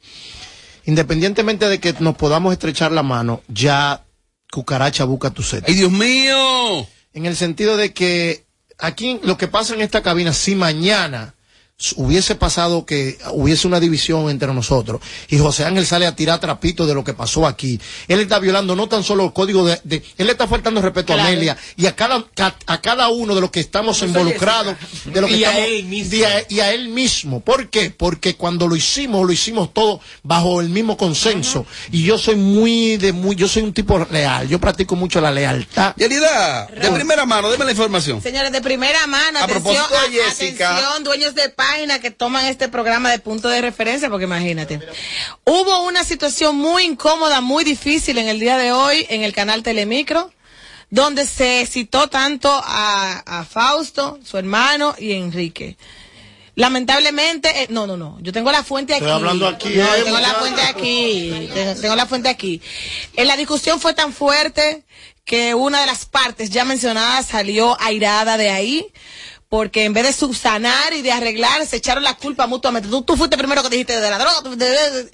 independientemente 0.85 1.69
de 1.69 1.79
que 1.79 1.95
nos 2.01 2.17
podamos 2.17 2.53
estrechar 2.53 2.91
la 2.91 3.05
mano, 3.05 3.41
ya 3.47 4.03
cucaracha 4.51 5.05
busca 5.05 5.31
tu 5.31 5.45
set. 5.45 5.65
¡Ay, 5.69 5.75
Dios 5.75 5.93
mío! 5.93 6.89
En 7.13 7.25
el 7.25 7.37
sentido 7.37 7.77
de 7.77 7.95
que 7.95 8.47
aquí 8.79 9.21
lo 9.23 9.39
que 9.39 9.47
pasa 9.47 9.75
en 9.75 9.81
esta 9.81 10.03
cabina, 10.03 10.33
si 10.33 10.57
mañana 10.57 11.37
hubiese 11.97 12.37
pasado 12.37 12.87
que 12.87 13.19
hubiese 13.33 13.67
una 13.67 13.81
división 13.81 14.31
entre 14.31 14.55
nosotros 14.55 15.01
y 15.29 15.39
José 15.39 15.65
Ángel 15.65 15.85
sale 15.85 16.07
a 16.07 16.15
tirar 16.15 16.39
trapito 16.39 16.87
de 16.87 16.95
lo 16.95 17.03
que 17.03 17.15
pasó 17.15 17.47
aquí, 17.49 17.81
él 18.07 18.21
está 18.21 18.39
violando 18.39 18.77
no 18.77 18.87
tan 18.89 19.03
solo 19.03 19.25
el 19.25 19.33
código 19.33 19.67
de, 19.67 19.81
de- 19.83 20.03
él 20.17 20.27
le 20.27 20.33
está 20.33 20.47
faltando 20.47 20.81
respeto 20.81 21.13
a. 21.13 21.25
Amelia 21.25 21.57
y 21.77 21.87
a 21.87 21.97
cada 21.97 22.25
ca- 22.35 22.55
a 22.67 22.81
cada 22.81 23.09
uno 23.09 23.35
de 23.35 23.41
los 23.41 23.51
que 23.51 23.59
estamos 23.61 24.01
involucrados 24.03 24.77
de 25.05 25.21
lo 25.21 25.27
que 25.27 25.37
Y 25.37 25.45
a 25.45 25.49
estamos- 25.51 25.69
él 25.69 25.85
mismo. 25.85 26.15
y 26.17 26.23
a- 26.25 26.47
y 26.49 26.61
a 26.61 26.73
él 26.73 26.89
mismo. 26.89 27.41
¿Por 27.41 27.69
qué? 27.71 27.91
Porque 27.91 28.37
cuando 28.37 28.69
lo 28.69 28.77
hicimos, 28.77 29.27
lo 29.27 29.33
hicimos 29.33 29.73
todo 29.75 30.01
bajo 30.23 30.61
el 30.61 30.69
mismo 30.69 30.97
consenso. 30.97 31.67
Y 31.91 32.05
yo 32.05 32.19
soy 32.19 32.37
muy 32.37 32.99
de 32.99 33.13
muy, 33.13 33.35
yo 33.37 33.49
soy 33.49 33.63
un 33.63 33.73
tipo 33.73 34.07
leal. 34.11 34.49
Yo 34.49 34.61
practico 34.61 34.95
mucho 34.97 35.21
la 35.21 35.33
lealtad. 35.33 35.95
Yelida, 35.97 36.67
de 36.67 36.91
primera 36.93 37.27
mano, 37.27 37.51
deme 37.51 37.65
la 37.65 37.71
información. 37.73 38.23
Señores, 38.23 38.53
de 38.53 38.61
primera 38.61 39.07
mano, 39.07 39.39
A 39.41 39.45
atención, 39.45 39.75
propósito 39.75 40.11
de 40.11 40.23
a- 40.23 40.25
Jessica. 40.31 40.77
atención, 40.77 41.05
dueños 41.05 41.35
de 41.35 41.49
que 42.01 42.11
toman 42.11 42.47
este 42.47 42.69
programa 42.69 43.11
de 43.11 43.19
punto 43.19 43.49
de 43.49 43.61
referencia, 43.61 44.09
porque 44.09 44.25
imagínate. 44.25 44.81
Hubo 45.45 45.85
una 45.85 46.05
situación 46.05 46.57
muy 46.57 46.85
incómoda, 46.85 47.41
muy 47.41 47.65
difícil 47.65 48.19
en 48.19 48.29
el 48.29 48.41
día 48.41 48.57
de 48.59 48.73
hoy 48.73 49.07
en 49.09 49.23
el 49.23 49.33
canal 49.33 49.63
Telemicro, 49.63 50.33
donde 50.91 51.27
se 51.27 51.67
citó 51.67 52.09
tanto 52.09 52.51
a, 52.53 53.23
a 53.27 53.45
Fausto, 53.45 54.19
su 54.25 54.39
hermano, 54.39 54.95
y 54.99 55.13
Enrique. 55.13 55.77
Lamentablemente, 56.57 57.63
eh, 57.63 57.67
no, 57.71 57.87
no, 57.87 57.97
no, 57.97 58.19
yo 58.21 58.33
tengo 58.33 58.53
la 58.53 58.63
fuente 58.63 58.95
aquí. 58.95 59.05
Estoy 59.05 59.17
hablando 59.17 59.49
aquí, 59.49 59.71
No, 59.71 59.95
eh, 59.95 60.03
tengo 60.05 60.21
la 60.21 60.35
fuente 60.35 60.63
aquí. 60.63 61.51
Tengo, 61.53 61.81
tengo 61.81 61.97
la 61.97 62.07
fuente 62.07 62.29
aquí. 62.29 62.63
En 63.17 63.27
la 63.27 63.37
discusión 63.37 63.81
fue 63.81 63.93
tan 63.95 64.13
fuerte 64.13 64.85
que 65.25 65.55
una 65.55 65.81
de 65.81 65.87
las 65.87 66.07
partes 66.07 66.51
ya 66.51 66.65
mencionadas 66.65 67.27
salió 67.27 67.77
airada 67.81 68.37
de 68.37 68.51
ahí. 68.51 68.93
Porque 69.49 69.85
en 69.85 69.93
vez 69.93 70.05
de 70.05 70.13
subsanar 70.13 70.93
y 70.95 71.03
de 71.03 71.13
arreglar, 71.13 71.65
se 71.67 71.77
echaron 71.77 72.03
la 72.03 72.15
culpa 72.15 72.47
mutuamente. 72.47 72.89
Tú, 72.89 73.03
tú 73.03 73.17
fuiste 73.17 73.37
primero 73.39 73.63
que 73.63 73.69
dijiste 73.71 74.01
de 74.01 74.11
la 74.11 74.19
droga. 74.19 74.57
de- 74.57 74.67
de- 74.67 75.11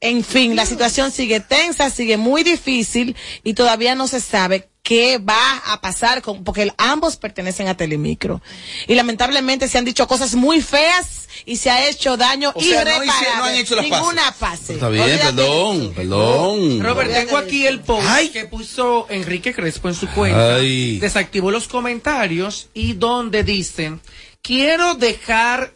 En 0.00 0.22
fin, 0.24 0.54
la 0.56 0.66
situación 0.66 1.10
sigue 1.12 1.40
tensa, 1.40 1.88
sigue 1.88 2.16
muy 2.18 2.42
difícil 2.42 3.16
y 3.42 3.54
todavía 3.54 3.94
no 3.94 4.06
se 4.08 4.20
sabe 4.20 4.68
qué 4.84 5.18
va 5.18 5.62
a 5.72 5.80
pasar 5.80 6.20
con, 6.22 6.44
porque 6.44 6.70
ambos 6.76 7.16
pertenecen 7.16 7.66
a 7.68 7.76
Telemicro. 7.76 8.40
Y 8.86 8.94
lamentablemente 8.94 9.66
se 9.66 9.78
han 9.78 9.84
dicho 9.84 10.06
cosas 10.06 10.34
muy 10.34 10.60
feas 10.60 11.26
y 11.46 11.56
se 11.56 11.70
ha 11.70 11.88
hecho 11.88 12.16
daño 12.16 12.52
O 12.54 12.60
sea, 12.60 12.84
no 12.84 12.90
hice- 12.90 12.96
irreparable. 13.06 13.36
no 13.38 13.44
han 13.44 13.54
hecho 13.56 13.74
las 13.76 13.84
Ninguna 13.86 14.34
pase. 14.38 14.74
Está 14.74 14.88
bien, 14.90 15.02
Olvídate 15.04 15.24
perdón, 15.34 15.82
eso. 15.82 15.92
perdón. 15.94 16.80
Robert, 16.84 17.12
tengo 17.12 17.36
aquí 17.38 17.66
el 17.66 17.80
post 17.80 18.06
que 18.32 18.44
puso 18.44 19.06
Enrique 19.08 19.52
Crespo 19.54 19.88
en 19.88 19.94
su 19.94 20.06
cuenta. 20.08 20.56
Ay. 20.56 20.98
Desactivó 20.98 21.50
los 21.50 21.66
comentarios 21.66 22.68
y 22.74 22.92
donde 22.92 23.42
dicen, 23.42 24.00
quiero 24.42 24.94
dejar 24.94 25.73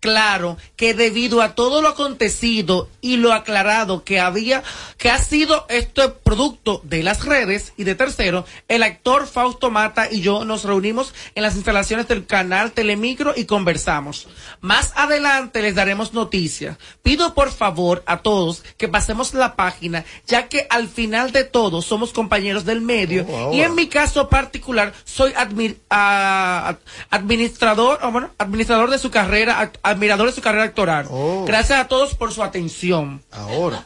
claro 0.00 0.56
que 0.76 0.94
debido 0.94 1.42
a 1.42 1.54
todo 1.54 1.82
lo 1.82 1.88
acontecido 1.88 2.88
y 3.00 3.16
lo 3.16 3.32
aclarado 3.32 4.04
que 4.04 4.20
había, 4.20 4.62
que 4.96 5.10
ha 5.10 5.18
sido 5.18 5.66
este 5.68 6.08
producto 6.08 6.80
de 6.84 7.02
las 7.02 7.24
redes 7.24 7.72
y 7.76 7.84
de 7.84 7.94
tercero, 7.94 8.44
el 8.68 8.82
actor 8.82 9.26
Fausto 9.26 9.70
Mata 9.70 10.08
y 10.10 10.20
yo 10.20 10.44
nos 10.44 10.64
reunimos 10.64 11.14
en 11.34 11.42
las 11.42 11.56
instalaciones 11.56 12.06
del 12.08 12.26
canal 12.26 12.72
Telemicro 12.72 13.32
y 13.36 13.44
conversamos. 13.46 14.28
Más 14.60 14.92
adelante 14.96 15.62
les 15.62 15.74
daremos 15.74 16.12
noticias. 16.14 16.76
Pido 17.02 17.34
por 17.34 17.50
favor 17.50 18.02
a 18.06 18.18
todos 18.18 18.62
que 18.76 18.88
pasemos 18.88 19.34
la 19.34 19.56
página, 19.56 20.04
ya 20.26 20.48
que 20.48 20.66
al 20.70 20.88
final 20.88 21.32
de 21.32 21.44
todo 21.44 21.82
somos 21.82 22.12
compañeros 22.12 22.64
del 22.64 22.80
medio 22.80 23.26
Oh, 23.28 23.52
y 23.52 23.60
en 23.62 23.74
mi 23.74 23.88
caso 23.88 24.28
particular 24.28 24.92
soy 25.04 25.32
admi- 25.32 25.76
ah, 25.90 26.76
administrador, 27.10 27.98
bueno, 28.10 28.30
administrador 28.38 28.90
de 28.90 28.98
su 28.98 29.10
carrera, 29.10 29.72
admirador 29.90 30.26
de 30.28 30.32
su 30.34 30.40
carrera 30.40 30.64
actoral. 30.64 31.06
Oh. 31.10 31.44
Gracias 31.46 31.78
a 31.78 31.88
todos 31.88 32.14
por 32.14 32.32
su 32.32 32.42
atención. 32.42 33.22
Ahora. 33.30 33.84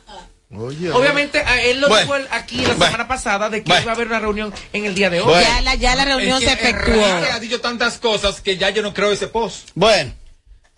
Oye, 0.54 0.90
Obviamente, 0.90 1.38
a 1.40 1.62
él 1.62 1.80
lo 1.80 1.88
Bueno. 1.88 2.14
dijo 2.14 2.28
aquí 2.30 2.56
la 2.58 2.68
Bueno. 2.74 2.84
semana 2.84 3.08
pasada 3.08 3.48
de 3.48 3.62
que 3.62 3.68
Bueno. 3.70 3.82
iba 3.84 3.92
a 3.92 3.94
haber 3.94 4.06
una 4.08 4.20
reunión 4.20 4.52
en 4.74 4.84
el 4.84 4.94
día 4.94 5.08
de 5.08 5.20
hoy. 5.20 5.26
Bueno. 5.26 5.48
Ya 5.48 5.60
la, 5.62 5.74
ya 5.76 5.96
la 5.96 6.04
reunión 6.04 6.42
Es 6.42 6.44
se 6.48 6.52
efectuó. 6.52 7.02
Ha 7.32 7.40
dicho 7.40 7.60
tantas 7.62 7.96
cosas 7.96 8.42
que 8.42 8.58
ya 8.58 8.68
yo 8.68 8.82
no 8.82 8.92
creo 8.92 9.10
ese 9.12 9.28
post. 9.28 9.70
Bueno, 9.74 10.12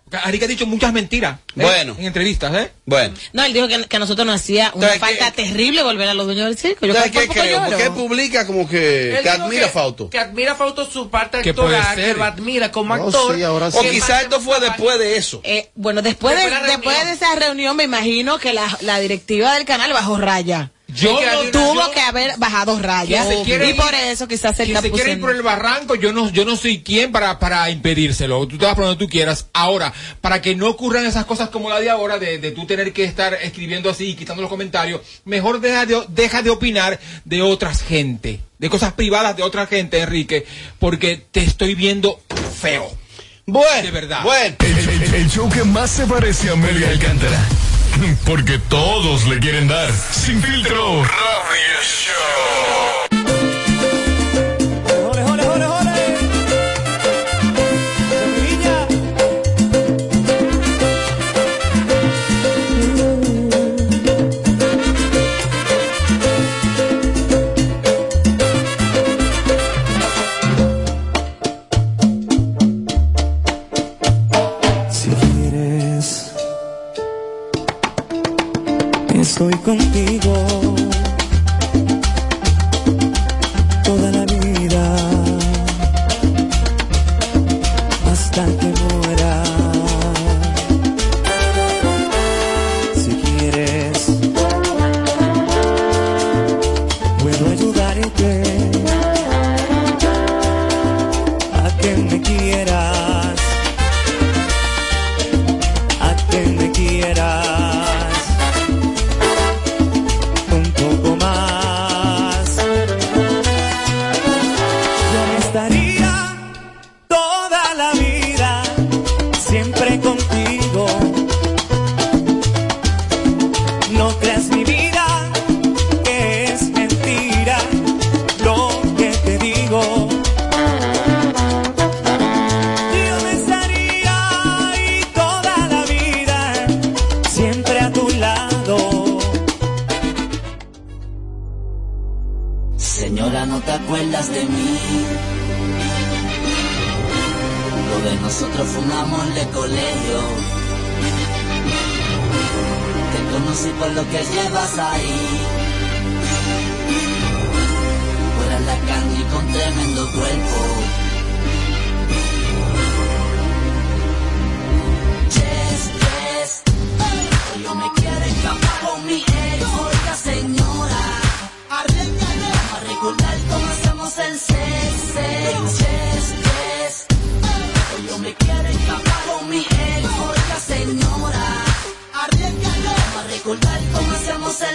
Porque 0.09 0.23
Enrique 0.25 0.45
ha 0.45 0.47
dicho 0.47 0.67
muchas 0.67 0.93
mentiras. 0.93 1.39
¿eh? 1.39 1.41
Bueno. 1.55 1.95
En 1.97 2.05
entrevistas, 2.05 2.53
¿eh? 2.53 2.71
bueno. 2.85 3.15
No, 3.33 3.43
él 3.43 3.53
dijo 3.53 3.67
que, 3.67 3.85
que 3.85 3.95
a 3.95 3.99
nosotros 3.99 4.25
nos 4.25 4.35
hacía 4.39 4.71
una 4.75 4.85
¿Sabes 4.87 4.99
falta 5.01 5.31
terrible 5.31 5.81
volver 5.81 6.07
a 6.07 6.13
los 6.13 6.27
dueños 6.27 6.45
del 6.45 6.57
circo. 6.57 6.85
Yo 6.85 6.93
¿Sabes 6.93 7.11
por 7.11 7.23
qué 7.23 7.27
creo? 7.29 7.63
Porque 7.65 7.83
él 7.85 7.91
publica 7.91 8.45
como 8.45 8.69
que, 8.69 9.19
que 9.23 9.29
admira 9.29 9.65
a 9.65 9.69
Fausto. 9.69 10.09
Que 10.11 10.19
admira 10.19 10.51
a 10.51 10.55
Fausto 10.55 10.85
su 10.89 11.09
parte 11.09 11.41
Que 11.41 11.53
puede 11.55 11.75
actoral, 11.75 11.95
ser. 11.97 12.13
que 12.13 12.19
lo 12.19 12.23
admira 12.23 12.71
como 12.71 12.95
No, 12.95 13.05
actor. 13.05 13.35
sí, 13.35 13.41
ahora 13.43 13.71
sí. 13.71 13.77
O 13.79 13.81
que 13.81 13.89
quizás 13.91 14.23
esto 14.23 14.39
fue 14.39 14.59
después 14.59 14.99
de 14.99 15.17
eso. 15.17 15.41
Eh, 15.43 15.71
bueno, 15.75 16.01
después, 16.03 16.35
Después 16.35 16.61
de, 16.61 16.67
después 16.67 17.05
de 17.05 17.11
esa 17.13 17.33
reunión 17.35 17.75
me 17.75 17.83
imagino 17.85 18.37
que 18.37 18.53
la, 18.53 18.77
la 18.81 18.99
directiva 18.99 19.55
del 19.55 19.65
canal 19.65 19.91
bajó 19.91 20.17
raya. 20.17 20.71
Yo 20.87 21.17
que 21.17 21.25
no 21.25 21.51
tuvo 21.51 21.91
que 21.91 21.99
haber 21.99 22.37
bajado 22.37 22.79
rayas 22.79 23.27
y 23.45 23.73
por 23.73 23.93
eso 23.93 24.27
quizás 24.27 24.59
el 24.59 24.77
se 24.77 24.91
quiere 24.91 25.13
ir 25.13 25.21
por 25.21 25.31
el 25.31 25.41
barranco, 25.41 25.95
yo 25.95 26.13
no 26.13 26.29
yo 26.29 26.45
no 26.45 26.55
soy 26.55 26.83
quien 26.83 27.11
para 27.11 27.39
para 27.39 27.69
impedírselo. 27.69 28.47
Tú 28.47 28.57
te 28.57 28.65
vas 28.65 28.75
por 28.75 28.85
donde 28.85 29.03
tú 29.03 29.09
quieras. 29.09 29.47
Ahora, 29.53 29.93
para 30.21 30.41
que 30.41 30.55
no 30.55 30.69
ocurran 30.69 31.05
esas 31.05 31.25
cosas 31.25 31.49
como 31.49 31.69
la 31.69 31.79
de 31.79 31.89
ahora 31.89 32.19
de, 32.19 32.37
de 32.37 32.51
tú 32.51 32.65
tener 32.65 32.93
que 32.93 33.03
estar 33.03 33.33
escribiendo 33.33 33.89
así 33.89 34.09
y 34.09 34.15
quitando 34.15 34.41
los 34.41 34.49
comentarios, 34.49 35.01
mejor 35.25 35.59
deja 35.59 35.85
de, 35.85 36.03
deja 36.09 36.41
de 36.41 36.49
opinar 36.51 36.99
de 37.25 37.41
otras 37.41 37.81
gente, 37.81 38.41
de 38.59 38.69
cosas 38.69 38.93
privadas 38.93 39.35
de 39.35 39.43
otra 39.43 39.65
gente, 39.67 39.99
Enrique, 39.99 40.45
porque 40.79 41.21
te 41.31 41.43
estoy 41.43 41.75
viendo 41.75 42.21
feo. 42.59 42.89
Bueno, 43.47 43.83
de 43.83 43.91
verdad. 43.91 44.23
Bueno. 44.23 44.55
El, 44.59 45.13
el, 45.15 45.29
show 45.29 45.49
que 45.49 45.63
más 45.63 45.91
se 45.91 46.05
parece 46.05 46.49
a 46.49 46.53
Amelia 46.53 46.89
Alcántara. 46.89 47.39
porque 48.25 48.59
todos 48.59 49.25
le 49.27 49.39
quieren 49.39 49.67
dar. 49.67 49.91
Sin 50.11 50.41
filtro, 50.41 51.03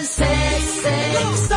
sex, 0.05 0.81
sex. 0.83 1.50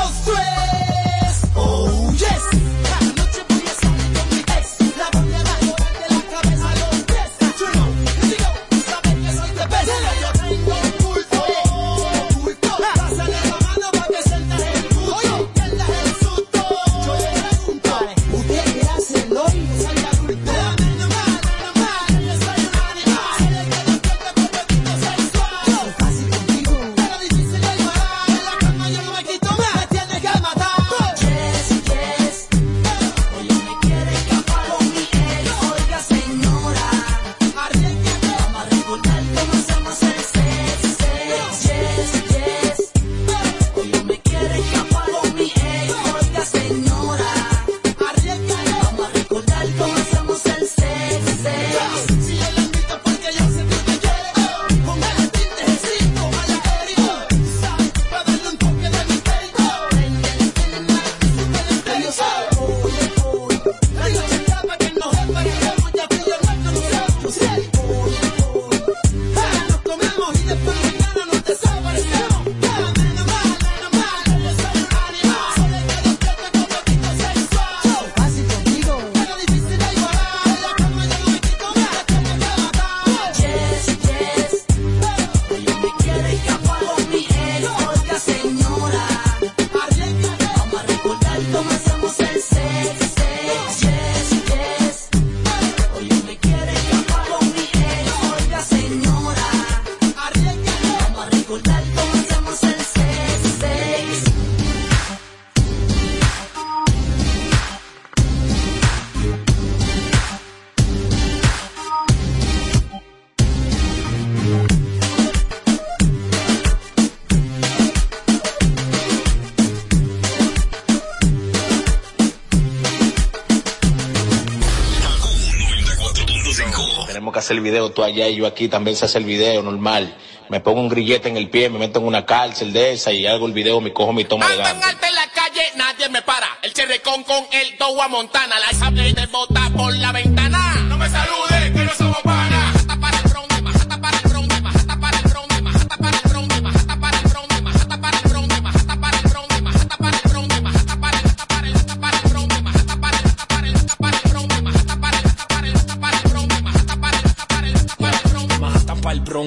el 127.52 127.60
video 127.60 127.92
tú 127.92 128.04
allá 128.04 128.28
y 128.28 128.36
yo 128.36 128.48
aquí, 128.48 128.68
también 128.68 128.96
se 128.96 129.06
hace 129.06 129.18
el 129.18 129.26
video 129.26 129.62
normal. 129.62 130.16
Me 130.50 130.60
pongo 130.60 130.82
un 130.82 130.90
grillete 130.90 131.30
en 131.30 131.38
el 131.38 131.50
pie, 131.50 131.70
me 131.70 131.80
meto 131.80 132.00
en 132.00 132.06
una 132.06 132.26
cárcel 132.26 132.74
de 132.74 132.94
esa 132.94 133.12
y 133.12 133.26
hago 133.26 133.48
el 133.48 133.54
video, 133.54 133.82
me 133.82 133.92
cojo 133.92 134.14
mi 134.14 134.26
toma 134.26 134.50
de 134.50 134.58
gana. 134.58 134.70
en 134.72 135.16
la 135.16 135.28
calle, 135.32 135.62
nadie 135.76 136.10
me 136.10 136.22
para. 136.22 136.48
El 136.62 136.74
cherrecón 136.74 137.24
con 137.24 137.46
el 137.52 137.78
Towa 137.78 138.08
Montana, 138.08 138.56
la 138.60 138.92
de 138.92 139.26
bota 139.28 139.72
por 139.76 139.96
la 139.96 140.12
ventana. 140.12 140.43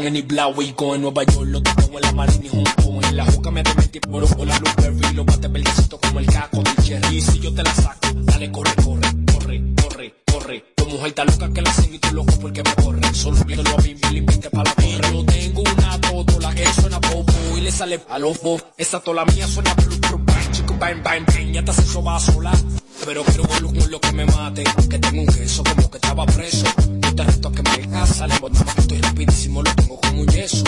En 0.06 0.16
el 0.16 0.22
Blawico, 0.22 0.94
en 0.94 1.02
Nueva 1.02 1.24
York, 1.24 1.46
lo 1.46 1.62
tengo 1.62 1.98
en 1.98 2.02
la 2.02 2.12
marina 2.12 2.44
y 2.44 2.48
junto 2.48 3.08
en 3.08 3.16
la 3.16 3.24
juca 3.26 3.50
me 3.50 3.62
metí 3.62 3.98
por 4.00 4.22
ojo 4.22 4.44
la 4.44 4.58
Blueberry, 4.58 5.14
lo 5.14 5.24
bate 5.24 5.48
verdecito 5.48 5.98
como 5.98 6.20
el 6.20 6.26
caco 6.26 6.62
del 6.62 6.76
Cherry, 6.76 7.20
si 7.20 7.40
yo 7.40 7.52
te 7.52 7.62
la 7.62 7.74
saco, 7.74 8.08
dale 8.14 8.52
corre, 8.52 8.74
corre, 8.76 9.08
corre, 9.32 9.74
corre, 9.82 10.14
corre, 10.30 10.64
tu 10.76 10.86
mujer 10.86 11.08
está 11.08 11.24
loca 11.24 11.52
que 11.52 11.62
la 11.62 11.72
sigo 11.72 11.94
y 11.94 11.98
tú 11.98 12.14
loco 12.14 12.32
porque 12.40 12.62
me 12.62 12.74
corre, 12.74 13.14
solo 13.14 13.44
viéndolo 13.44 13.76
a 13.76 13.82
mí, 13.82 13.94
Billy, 13.94 14.20
vente 14.20 14.50
pa' 14.50 14.62
la 14.62 14.74
torre, 14.74 15.12
yo 15.12 15.24
tengo 15.24 15.62
una 15.62 16.00
totola 16.00 16.54
que 16.54 16.66
suena 16.66 17.00
popo 17.00 17.32
y 17.56 17.60
le 17.60 17.72
sale 17.72 18.00
a 18.08 18.18
los 18.18 18.40
esa 18.76 19.00
tola 19.00 19.24
mía 19.24 19.48
suena 19.48 19.74
blu, 19.74 20.15
bang, 20.78 21.02
bang, 21.02 21.24
bang, 21.26 21.52
ya 21.52 21.64
te 21.64 21.70
hace 21.70 21.82
eso 21.82 22.02
va 22.02 22.18
sola, 22.20 22.52
pero 23.04 23.24
quiero 23.24 23.44
con 23.48 23.90
lo 23.90 24.00
que 24.00 24.12
me 24.12 24.24
mate, 24.26 24.64
que 24.88 24.98
tengo 24.98 25.22
un 25.22 25.26
queso 25.26 25.62
como 25.64 25.90
que 25.90 25.96
estaba 25.96 26.26
preso, 26.26 26.66
yo 27.00 27.14
te 27.14 27.24
reto 27.24 27.48
a 27.48 27.52
que 27.52 27.62
me 27.62 27.76
dejas, 27.76 28.08
sale, 28.16 28.38
botamos 28.40 28.74
que 28.74 28.80
estoy 28.80 29.00
rapidísimo, 29.00 29.62
lo 29.62 29.74
tengo 29.74 30.00
como 30.00 30.20
un 30.22 30.28
yeso. 30.28 30.64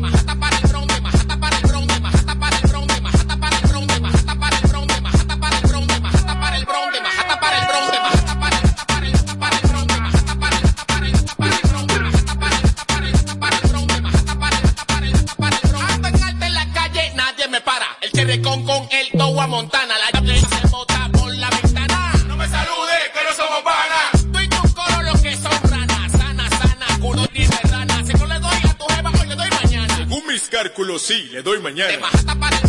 Majata 0.00 0.34
para 0.34 0.56
el 0.58 0.68
bronde, 0.68 1.00
majata 1.00 1.36
para 1.38 1.56
el 1.56 1.62
bronde, 1.62 2.00
majata 2.00 2.34
para 2.38 2.56
el 2.56 2.62
bronde, 2.68 3.00
majata 3.00 3.36
para 3.36 3.58
el 3.58 3.66
bronde, 3.68 4.00
majata 4.00 4.36
para 4.36 4.58
el 4.58 4.66
bronde, 4.68 5.00
majata 5.00 5.40
para 5.40 5.56
el 5.56 5.66
bronde, 5.66 6.00
majata 6.00 6.40
para 6.40 6.56
el 6.56 6.64
bronde, 6.66 7.00
majata 7.00 7.40
para 7.40 7.58
el 7.58 7.66
bronde, 7.66 7.98
majata 8.00 8.38
para 8.38 8.56
el 8.56 8.72
para 8.82 9.06
el 9.06 9.22
para 9.38 9.56
el 9.56 9.66
bronde, 9.68 10.00
majata 10.00 10.38
para 10.38 10.56
el 10.56 10.74
para 10.82 11.06
el 11.06 11.22
para 11.38 11.56
el 11.56 11.62
bronde, 11.68 12.00
majata 12.00 12.34
para 12.38 12.56
el 12.56 12.74
para 12.88 13.06
el 13.06 13.38
para 13.38 13.56
el 13.56 13.68
bronde, 13.68 14.00
majata 14.00 14.34
para 14.38 14.56
el 14.56 14.74
para 14.86 15.06
el 15.06 15.24
para 15.36 15.56
el 15.56 15.68
bronde. 15.68 15.92
Ando 15.92 16.08
en 16.08 16.22
alta 16.22 16.46
en 16.46 16.54
la 16.54 16.72
calle, 16.72 17.12
nadie 17.14 17.48
me 17.48 17.60
para. 17.60 17.86
El 18.00 18.42
con 18.42 18.88
el 18.90 19.01
Towa 19.32 19.46
Montana, 19.46 19.94
la 19.96 20.20
llave 20.20 20.38
se 20.40 20.66
bota 20.68 21.08
por 21.10 21.34
la 21.34 21.48
ventana. 21.48 22.12
No 22.26 22.36
me 22.36 22.46
salude, 22.46 22.96
que 23.14 23.20
no 23.24 23.34
somos 23.34 23.62
panas. 23.62 24.26
Tú 24.30 24.38
y 24.38 24.48
tu 24.48 24.74
coro 24.74 25.02
los 25.02 25.20
que 25.22 25.34
son 25.36 25.70
ranas, 25.70 26.12
sana, 26.12 26.50
sana, 26.50 26.86
culo 27.00 27.22
de 27.22 27.48
rana. 27.70 28.04
Si 28.04 28.12
no 28.12 28.26
le 28.26 28.38
doy 28.38 28.56
a 28.68 28.74
tu 28.74 28.84
jeva, 28.92 29.10
hoy 29.10 29.26
le 29.28 29.34
doy 29.34 29.48
mañana. 29.62 29.96
Según 29.96 30.26
mis 30.26 30.48
cálculos, 30.50 31.00
sí, 31.00 31.30
le 31.32 31.42
doy 31.42 31.60
mañana. 31.60 31.98
Majata 31.98 32.34
para 32.38 32.58
el 32.58 32.68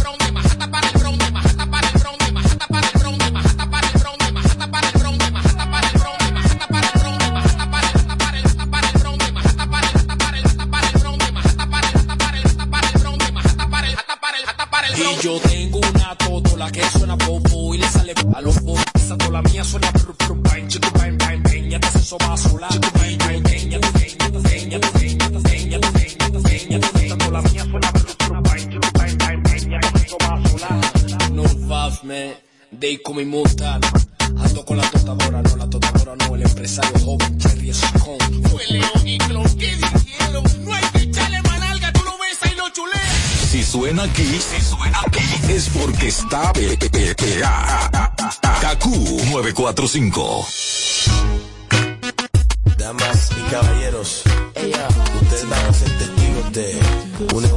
Y 15.04 15.22
yo 15.22 15.40
tengo 15.40 15.80
una 15.80 16.16
totola 16.16 16.72
que 16.72 16.82
suena 16.90 17.18
popo 17.18 17.76
y 17.76 17.78
le 17.78 17.88
sale 17.88 18.14
a 18.34 18.42
los 18.42 18.58
esa 18.96 19.18
tola 19.18 19.42
mía 19.42 19.64
suena 19.64 19.92
blu, 19.92 20.16
blu, 20.18 20.42
bang, 20.42 20.68
chico, 20.68 20.90
bang, 20.94 21.18
bang, 21.18 21.44
bang, 21.44 21.70
ya 21.70 21.80
te 21.80 21.88
eso 21.98 22.18
va 22.20 22.38
sola, 22.38 22.68
chico, 22.70 22.90
bang, 22.94 23.18
bang, 23.18 23.44
bang, 23.44 23.70
ya 23.70 23.80
te 23.80 23.92
bang, 23.92 24.18
ya 24.18 24.30
te 24.30 24.38
bang, 24.40 24.70
ya 24.70 24.80
te 24.80 24.90
ya 25.18 25.20
te 25.20 25.68
ya 25.68 25.80
te 25.80 26.18
ya 26.20 26.40
te 26.40 26.70
ya 26.70 26.80
te 26.80 27.06
esa 27.06 27.18
tola 27.18 27.42
mía 27.42 27.66
suena 27.66 27.94
chico, 27.94 28.78
ya 29.70 29.80
te 29.80 30.16
va 30.24 30.50
sola. 30.50 31.30
No 31.32 31.44
vibes, 31.44 32.04
man, 32.04 32.36
they 32.80 32.98
call 32.98 33.16
me. 33.16 33.44
Ando 34.40 34.66
con 34.66 34.78
la 34.78 34.90
totadora, 34.90 35.42
no 35.42 35.56
la 35.58 35.70
totadora, 35.70 36.16
no, 36.16 36.36
el 36.36 36.42
empresario 36.44 37.00
joven, 37.00 37.38
Cherry 37.40 37.70
es 37.70 37.82
con. 38.04 38.44
Fue 38.50 38.66
León 38.68 39.08
y 39.08 39.18
Clon, 39.18 39.58
¿qué 39.58 39.76
dijeron? 39.76 40.44
No 40.64 40.74
hay 40.74 40.84
que 40.94 41.00
echarle 41.00 41.42
manalga, 41.42 41.92
tú 41.92 42.02
lo 42.04 42.12
ves 42.18 42.38
ahí 42.42 42.56
lo 42.56 42.70
chuleas. 42.70 43.50
Si 43.52 43.64
suena 43.64 44.04
aquí, 44.04 44.24
si 44.24 44.62
suena 44.62 44.73
porque 45.86 46.08
está 46.08 46.54
pegada. 46.54 48.14
KQ 48.62 48.86
945. 49.32 50.46
Damas 52.78 53.30
y 53.32 53.52
caballeros, 53.52 54.24
ustedes 54.56 55.50
van 55.50 55.66
a 55.66 55.74
ser 55.74 55.98
testigos 55.98 56.52
de 56.54 56.80
una 57.34 57.48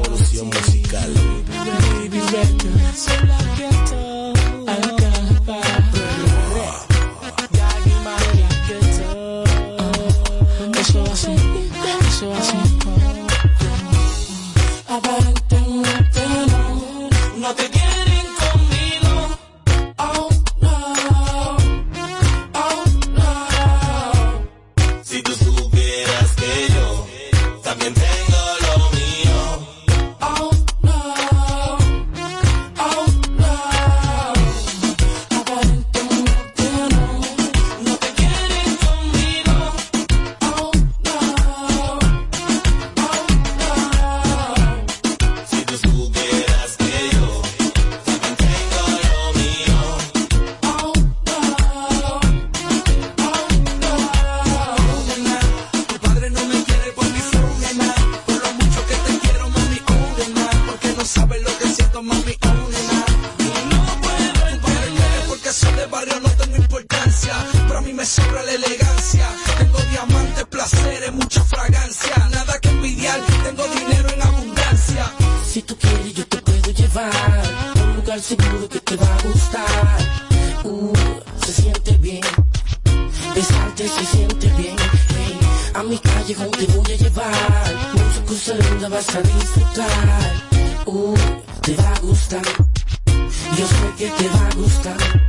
te 78.80 78.96
va 78.96 79.06
a 79.06 79.22
gustar. 79.22 79.98
Uh, 80.64 80.92
se 81.44 81.52
siente 81.52 81.92
bien. 81.98 82.20
Besarte 83.34 83.88
se 83.88 84.04
siente 84.04 84.48
bien. 84.58 84.76
Hey, 85.08 85.38
a 85.74 85.82
mi 85.82 85.98
callejón 85.98 86.50
te 86.50 86.66
voy 86.66 86.92
a 86.92 86.96
llevar. 86.96 87.74
Mucha 87.94 88.24
cosa 88.26 88.88
vas 88.88 89.14
a 89.14 89.22
disfrutar. 89.22 90.32
Uh, 90.86 91.14
te 91.62 91.74
va 91.74 91.92
a 91.92 92.00
gustar. 92.00 92.46
Yo 93.56 93.66
sé 93.66 93.94
que 93.96 94.08
te 94.10 94.28
va 94.28 94.46
a 94.46 94.54
gustar. 94.54 95.25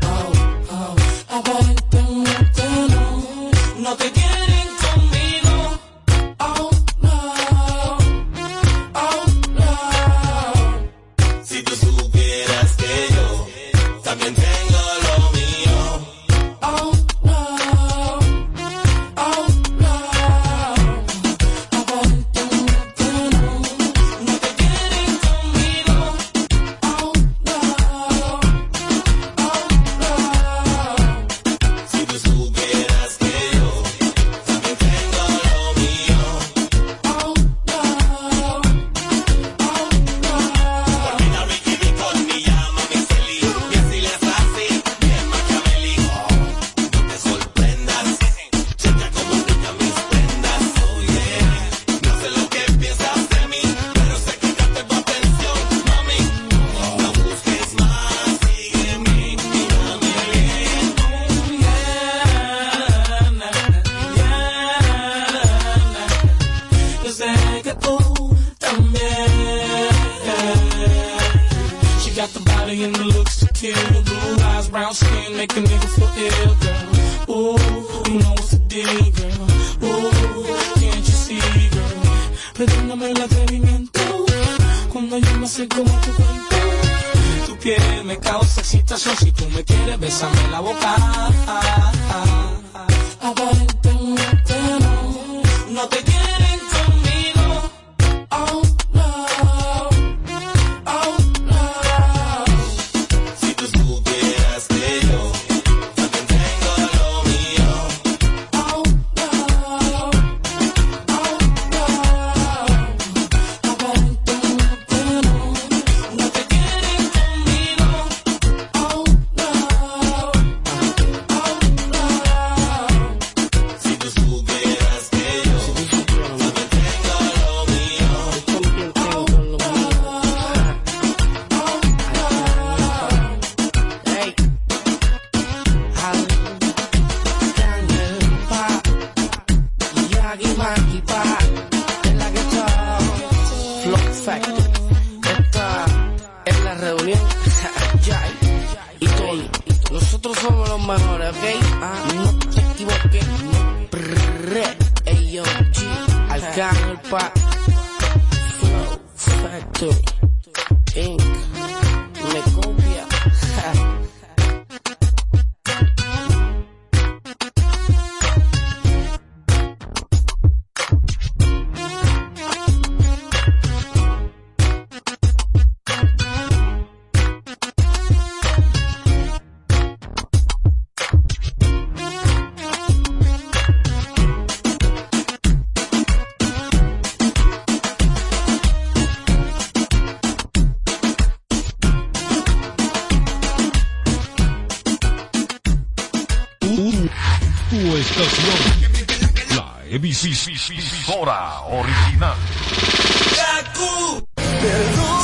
Emisora 200.28 201.62
original. 201.72 202.36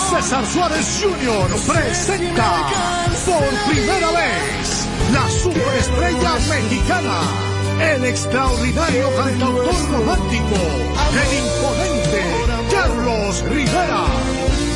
César 0.10 0.46
Suárez 0.46 1.02
Jr. 1.02 1.50
presenta 1.68 2.70
por 3.26 3.74
primera 3.74 4.12
vez 4.12 4.88
la 5.12 5.30
superestrella 5.30 6.34
mexicana, 6.50 7.20
el 7.82 8.06
extraordinario 8.06 9.14
cantautor 9.18 9.92
romántico, 9.92 10.56
el 11.22 11.38
imponente 11.38 12.24
Carlos 12.72 13.42
Rivera. 13.50 14.06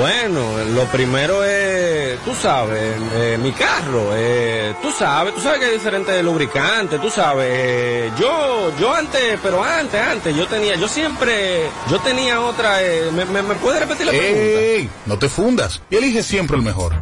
Bueno, 0.00 0.58
lo 0.74 0.84
primero 0.86 1.44
es, 1.44 2.18
tú 2.24 2.34
sabes, 2.34 2.96
eh, 3.14 3.38
mi 3.40 3.52
carro, 3.52 4.10
eh, 4.12 4.74
tú 4.82 4.90
sabes, 4.90 5.34
tú 5.34 5.40
sabes 5.40 5.60
que 5.60 5.66
hay 5.66 5.72
diferentes 5.74 6.22
lubricantes, 6.24 7.00
tú 7.00 7.08
sabes, 7.08 7.46
eh, 7.48 8.10
yo, 8.18 8.76
yo 8.78 8.92
antes, 8.92 9.38
pero 9.40 9.62
antes, 9.62 10.00
antes, 10.00 10.36
yo 10.36 10.46
tenía, 10.48 10.74
yo 10.74 10.88
siempre, 10.88 11.70
yo 11.88 12.00
tenía 12.00 12.40
otra, 12.40 12.82
eh, 12.82 13.10
¿me, 13.14 13.24
me, 13.26 13.40
me 13.42 13.54
puede 13.54 13.78
repetir 13.78 14.06
la 14.06 14.12
pregunta? 14.12 14.60
¡Ey! 14.60 14.90
No 15.06 15.16
te 15.16 15.28
fundas 15.28 15.80
y 15.90 15.96
elige 15.96 16.24
siempre 16.24 16.56
el 16.56 16.62
mejor. 16.64 16.92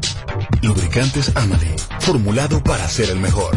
Lubricantes 0.60 1.34
Amali, 1.34 1.74
formulado 2.00 2.62
para 2.62 2.86
ser 2.88 3.08
el 3.08 3.18
mejor. 3.20 3.56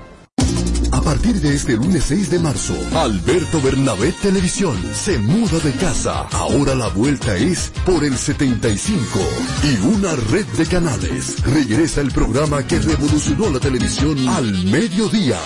A 1.01 1.03
partir 1.03 1.41
de 1.41 1.55
este 1.55 1.73
lunes 1.77 2.03
6 2.03 2.29
de 2.29 2.37
marzo, 2.37 2.75
Alberto 2.95 3.59
Bernabé 3.59 4.11
Televisión 4.21 4.79
se 4.93 5.17
muda 5.17 5.57
de 5.59 5.71
casa. 5.73 6.27
Ahora 6.31 6.75
la 6.75 6.89
vuelta 6.89 7.35
es 7.35 7.71
por 7.87 8.03
el 8.03 8.15
75 8.15 9.19
y 9.63 9.83
una 9.83 10.15
red 10.31 10.45
de 10.59 10.65
canales. 10.67 11.43
Regresa 11.43 12.01
el 12.01 12.11
programa 12.11 12.65
que 12.67 12.77
revolucionó 12.77 13.49
la 13.49 13.59
televisión 13.59 14.29
al 14.29 14.53
mediodía. 14.65 15.39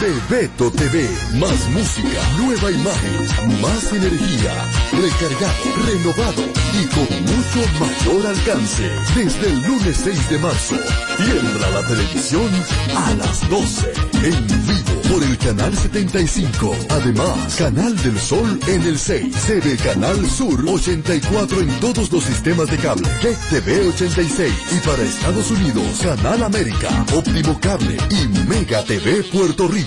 Bebeto 0.00 0.70
TV, 0.72 1.08
más 1.34 1.68
música, 1.70 2.20
nueva 2.36 2.70
imagen, 2.70 3.60
más 3.60 3.92
energía, 3.92 4.52
recargado, 4.92 5.64
renovado 5.86 6.42
y 6.74 6.86
con 6.86 7.06
mucho 7.22 7.60
mayor 7.78 8.26
alcance. 8.26 8.90
Desde 9.14 9.50
el 9.50 9.62
lunes 9.62 10.00
6 10.02 10.30
de 10.30 10.38
marzo, 10.38 10.76
tiembla 11.16 11.70
la 11.70 11.86
televisión 11.86 12.50
a 12.96 13.14
las 13.14 13.48
12, 13.48 13.92
en 14.24 14.46
vivo 14.66 14.94
por 15.10 15.22
el 15.22 15.38
canal 15.38 15.76
75. 15.76 16.74
Además, 16.90 17.54
Canal 17.56 17.96
del 18.02 18.18
Sol 18.18 18.58
en 18.66 18.82
el 18.82 18.98
6, 18.98 19.34
TV 19.46 19.76
Canal 19.76 20.28
Sur 20.28 20.64
84 20.66 21.60
en 21.60 21.80
todos 21.80 22.10
los 22.10 22.24
sistemas 22.24 22.68
de 22.68 22.78
cable, 22.78 23.08
Tech 23.22 23.38
TV 23.48 23.88
86 23.88 24.52
y 24.72 24.86
para 24.86 25.02
Estados 25.02 25.50
Unidos, 25.50 26.00
Canal 26.02 26.42
América, 26.42 27.06
Óptimo 27.14 27.58
Cable 27.60 27.96
y 28.10 28.26
Mega 28.48 28.82
TV 28.84 29.22
Puerto 29.24 29.68
Rico. 29.68 29.83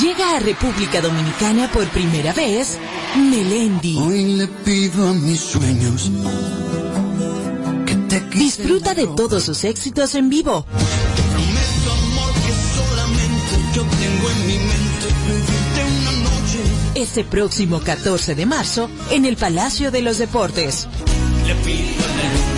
Llega 0.00 0.36
a 0.36 0.40
República 0.40 1.00
Dominicana 1.00 1.70
por 1.72 1.86
primera 1.88 2.32
vez 2.32 2.78
Melendi. 3.16 3.96
Hoy 3.98 4.36
le 4.36 4.46
pido 4.46 5.08
a 5.08 5.12
mis 5.12 5.40
sueños 5.40 6.10
Disfruta 8.38 8.94
de 8.94 9.06
todos 9.08 9.44
sus 9.44 9.64
éxitos 9.64 10.14
en 10.14 10.30
vivo. 10.30 10.64
Este 16.94 17.24
próximo 17.24 17.80
14 17.80 18.34
de 18.34 18.46
marzo 18.46 18.88
en 19.10 19.24
el 19.24 19.36
Palacio 19.36 19.90
de 19.90 20.02
los 20.02 20.18
Deportes. 20.18 20.86
Le 21.46 21.54
pido 21.56 22.57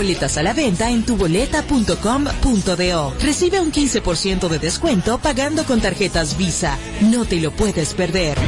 Boletas 0.00 0.38
a 0.38 0.42
la 0.42 0.54
venta 0.54 0.88
en 0.88 1.04
tuboleta.com.do. 1.04 3.14
Recibe 3.20 3.60
un 3.60 3.70
15% 3.70 4.48
de 4.48 4.58
descuento 4.58 5.18
pagando 5.18 5.66
con 5.66 5.82
tarjetas 5.82 6.38
Visa. 6.38 6.78
No 7.02 7.26
te 7.26 7.38
lo 7.38 7.50
puedes 7.50 7.92
perder. 7.92 8.38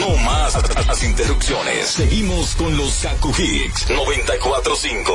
No 0.00 0.16
más 0.24 0.58
las 0.88 1.04
interrupciones. 1.04 1.86
Seguimos 1.86 2.56
con 2.56 2.76
los 2.76 2.92
Kaku 2.96 3.32
Hicks 3.38 3.90
945. 3.90 5.12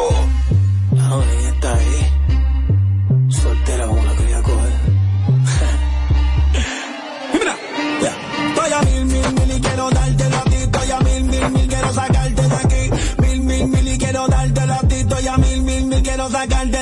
Ahora 1.02 1.50
está 1.50 1.76
ahí. 1.76 2.19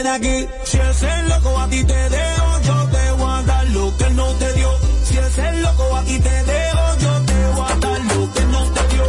De 0.08 0.14
aquí. 0.14 0.48
Si 0.64 0.78
ese 0.78 1.24
loco 1.24 1.60
a 1.60 1.68
ti 1.68 1.84
te 1.84 2.10
dejo, 2.10 2.62
yo 2.62 2.90
te 2.90 3.12
voy 3.12 3.32
a 3.32 3.42
dar 3.44 3.68
lo 3.68 3.98
que 3.98 4.10
no 4.12 4.26
te 4.34 4.54
dio. 4.54 4.70
Si 5.04 5.18
ese 5.18 5.52
loco 5.54 5.96
a 5.96 6.04
ti 6.04 6.20
te 6.20 6.44
dejo, 6.52 6.98
yo 7.00 7.14
te 7.26 7.38
voy 7.56 7.72
a 7.72 7.76
dar 7.76 8.00
lo 8.12 8.34
que 8.34 8.44
no 8.54 8.62
te 8.76 8.82
dio. 8.94 9.04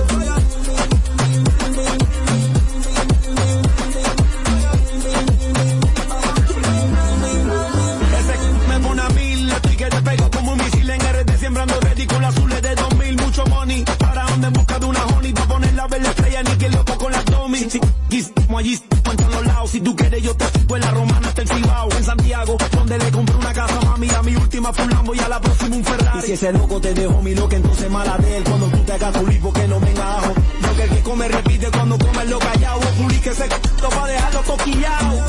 Ese 8.18 8.34
me 8.68 8.80
pone 8.80 9.03
a 9.03 9.09
mil, 9.11 9.51
estoy 9.51 9.76
que 9.76 9.86
te 9.86 10.03
pego 10.03 10.30
como 10.30 10.53
un 10.53 10.59
misil 10.59 10.90
en 10.90 11.01
RD, 11.01 11.38
sembrando 11.38 11.80
ridículo 11.80 12.26
azules 12.26 12.62
de 12.62 12.74
2000, 12.74 13.16
mucho 13.16 13.46
money. 13.46 13.84
Para 13.99 14.24
donde 14.24 14.46
en 14.49 14.53
busca 14.53 14.78
de 14.78 14.86
una 14.86 15.05
honey, 15.07 15.32
pa' 15.32 15.46
poner 15.46 15.74
la 15.74 15.86
verde 15.86 16.09
estrella, 16.09 16.42
ni 16.42 16.57
que 16.57 16.68
loco 16.70 16.99
con 16.99 17.12
las 17.12 17.24
domis. 17.26 17.72
Sí, 17.72 17.80
sí, 18.11 18.32
como 18.46 18.59
allí, 18.59 18.80
en 19.11 19.16
todos 19.16 19.46
lados, 19.46 19.70
si 19.70 19.80
tú 19.80 19.94
quieres 19.94 20.22
yo 20.22 20.34
te 20.34 20.57
a 24.68 24.72
mi 24.72 24.72
última 24.72 24.72
fue 24.72 24.84
un 24.84 24.90
Lambo 24.90 25.14
y 25.14 25.18
a 25.20 25.28
la 25.28 25.40
próxima 25.40 25.76
un 25.76 25.84
Ferrari. 25.84 26.22
Si 26.22 26.32
ese 26.32 26.52
loco 26.52 26.80
te 26.80 26.94
dejó 26.94 27.22
mi 27.22 27.34
loca, 27.34 27.56
entonces 27.56 27.90
mala 27.90 28.18
de 28.18 28.38
él, 28.38 28.44
cuando 28.44 28.66
tú 28.66 28.78
te 28.78 28.92
hagas 28.92 29.12
tu 29.12 29.40
porque 29.42 29.68
no 29.68 29.80
venga 29.80 30.18
ajo. 30.18 30.34
Lo 30.62 30.76
que 30.76 30.82
el 30.82 30.90
que 30.90 31.02
come 31.02 31.28
repite 31.28 31.70
cuando 31.70 31.98
come 31.98 32.24
lo 32.26 32.38
callado, 32.38 32.80
publique 32.98 33.30
ese 33.30 33.44
c***o 33.44 33.88
pa' 33.88 34.06
dejarlo 34.08 34.40
toquillao. 34.40 35.28